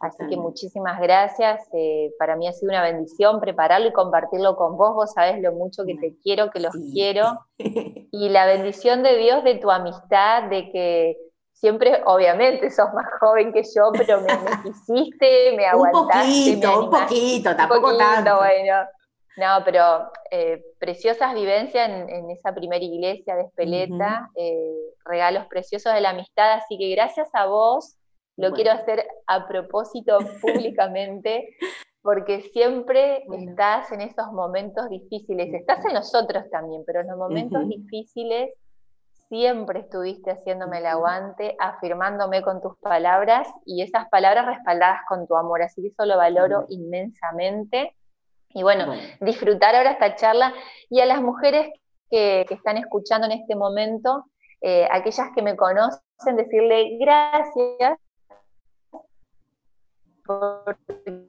Así 0.00 0.18
que 0.28 0.36
muchísimas 0.36 1.00
gracias. 1.00 1.66
Eh, 1.72 2.12
para 2.18 2.36
mí 2.36 2.46
ha 2.46 2.52
sido 2.52 2.70
una 2.70 2.82
bendición 2.82 3.40
prepararlo 3.40 3.88
y 3.88 3.92
compartirlo 3.92 4.56
con 4.56 4.76
vos. 4.76 4.94
Vos 4.94 5.12
sabés 5.12 5.42
lo 5.42 5.52
mucho 5.52 5.84
que 5.84 5.96
te 5.96 6.14
quiero, 6.22 6.50
que 6.50 6.60
los 6.60 6.74
quiero. 6.92 7.40
Y 8.10 8.30
la 8.30 8.46
bendición 8.46 9.02
de 9.02 9.16
Dios 9.18 9.44
de 9.44 9.56
tu 9.56 9.70
amistad, 9.70 10.44
de 10.44 10.70
que 10.70 11.18
siempre, 11.52 12.00
obviamente, 12.06 12.70
sos 12.70 12.86
más 12.94 13.04
joven 13.20 13.52
que 13.52 13.62
yo, 13.62 13.90
pero 13.92 14.22
me, 14.22 14.28
me 14.28 14.62
quisiste, 14.62 15.54
me 15.54 15.66
aguantaste. 15.66 16.18
Un 16.18 16.60
poquito, 16.60 16.84
un 16.84 16.90
poquito, 16.90 17.56
tampoco 17.56 17.96
tanto. 17.98 18.38
Bueno, 18.38 18.76
no, 19.38 19.62
pero 19.64 20.10
eh, 20.30 20.62
preciosas 20.78 21.32
vivencias 21.32 21.88
en, 21.88 22.30
esa 22.30 22.52
primera 22.54 22.84
iglesia 22.84 23.36
de 23.36 23.42
Espeleta, 23.42 24.30
eh, 24.34 24.94
regalos 25.04 25.46
preciosos 25.46 25.94
de 25.94 26.00
la 26.00 26.10
amistad, 26.10 26.54
así 26.54 26.76
que 26.76 26.90
gracias 26.90 27.28
a 27.34 27.46
vos, 27.46 27.96
lo 28.36 28.52
quiero 28.52 28.72
hacer 28.72 29.06
a 29.26 29.46
propósito 29.46 30.18
públicamente, 30.42 31.56
porque 32.02 32.42
siempre 32.52 33.24
estás 33.32 33.92
en 33.92 34.00
esos 34.00 34.32
momentos 34.32 34.88
difíciles, 34.88 35.54
estás 35.54 35.84
en 35.84 35.94
los 35.94 36.14
otros 36.14 36.50
también, 36.50 36.82
pero 36.84 37.00
en 37.00 37.08
los 37.08 37.16
momentos 37.16 37.68
difíciles 37.68 38.50
siempre 39.28 39.80
estuviste 39.80 40.32
haciéndome 40.32 40.78
el 40.78 40.86
aguante, 40.86 41.54
afirmándome 41.60 42.42
con 42.42 42.60
tus 42.60 42.76
palabras 42.78 43.46
y 43.64 43.82
esas 43.82 44.08
palabras 44.08 44.46
respaldadas 44.46 45.00
con 45.08 45.26
tu 45.26 45.36
amor, 45.36 45.62
así 45.62 45.82
que 45.82 45.88
eso 45.88 46.06
lo 46.06 46.16
valoro 46.16 46.66
inmensamente. 46.70 47.94
Y 48.54 48.62
bueno, 48.62 48.92
disfrutar 49.20 49.76
ahora 49.76 49.92
esta 49.92 50.14
charla 50.14 50.54
y 50.88 51.00
a 51.00 51.06
las 51.06 51.20
mujeres 51.20 51.68
que, 52.10 52.46
están 52.50 52.78
escuchando 52.78 53.26
en 53.26 53.32
este 53.32 53.54
momento, 53.54 54.24
eh, 54.60 54.88
aquellas 54.90 55.28
que 55.34 55.42
me 55.42 55.56
conocen, 55.56 56.00
decirle 56.36 56.98
gracias 56.98 57.98
porque 60.24 61.24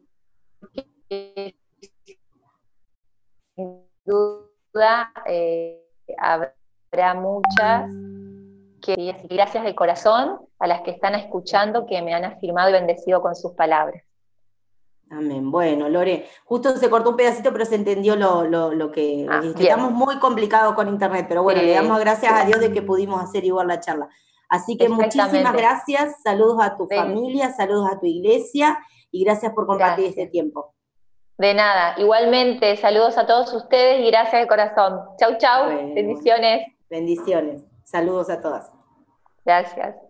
sin 3.55 3.85
duda 4.05 5.11
eh, 5.27 5.81
habrá 6.17 7.13
muchas 7.13 7.89
que 8.81 9.15
gracias 9.29 9.63
de 9.63 9.75
corazón 9.75 10.39
a 10.59 10.67
las 10.67 10.81
que 10.81 10.91
están 10.91 11.15
escuchando, 11.15 11.85
que 11.85 12.01
me 12.01 12.13
han 12.13 12.25
afirmado 12.25 12.69
y 12.69 12.73
bendecido 12.73 13.21
con 13.21 13.35
sus 13.35 13.53
palabras. 13.53 14.03
Amén. 15.11 15.49
Bueno, 15.49 15.89
Lore, 15.89 16.27
justo 16.45 16.77
se 16.77 16.89
cortó 16.89 17.11
un 17.11 17.15
pedacito, 17.15 17.51
pero 17.51 17.65
se 17.65 17.75
entendió 17.75 18.15
lo, 18.15 18.91
que 18.91 19.25
ah, 19.29 19.41
Estamos 19.43 19.91
muy 19.91 20.19
complicados 20.19 20.75
con 20.75 20.87
internet, 20.87 21.25
pero 21.27 21.41
bueno, 21.41 21.61
le 21.61 21.73
damos 21.73 21.99
gracias 21.99 22.31
a 22.33 22.45
Dios 22.45 22.59
de 22.59 22.71
que 22.71 22.81
pudimos 22.81 23.21
hacer 23.21 23.43
igual 23.43 23.67
la 23.67 23.79
charla. 23.79 24.09
Así 24.49 24.77
que 24.77 24.89
muchísimas 24.89 25.53
gracias, 25.53 26.21
saludos 26.23 26.57
a 26.61 26.77
tu 26.77 26.87
familia, 26.87 27.51
saludos 27.53 27.87
a 27.91 27.99
tu 27.99 28.05
iglesia 28.05 28.79
y 29.11 29.23
gracias 29.23 29.53
por 29.53 29.65
compartir 29.65 30.05
este 30.05 30.27
tiempo. 30.27 30.73
De 31.37 31.53
nada, 31.53 31.95
igualmente, 31.97 32.75
saludos 32.75 33.17
a 33.17 33.25
todos 33.25 33.53
ustedes 33.53 34.01
y 34.01 34.11
gracias 34.11 34.41
de 34.41 34.47
corazón. 34.47 34.99
Chau, 35.17 35.37
chau, 35.37 35.69
bendiciones. 35.69 36.67
Bendiciones, 36.89 37.63
saludos 37.83 38.29
a 38.29 38.41
todas. 38.41 38.71
Gracias. 39.45 40.08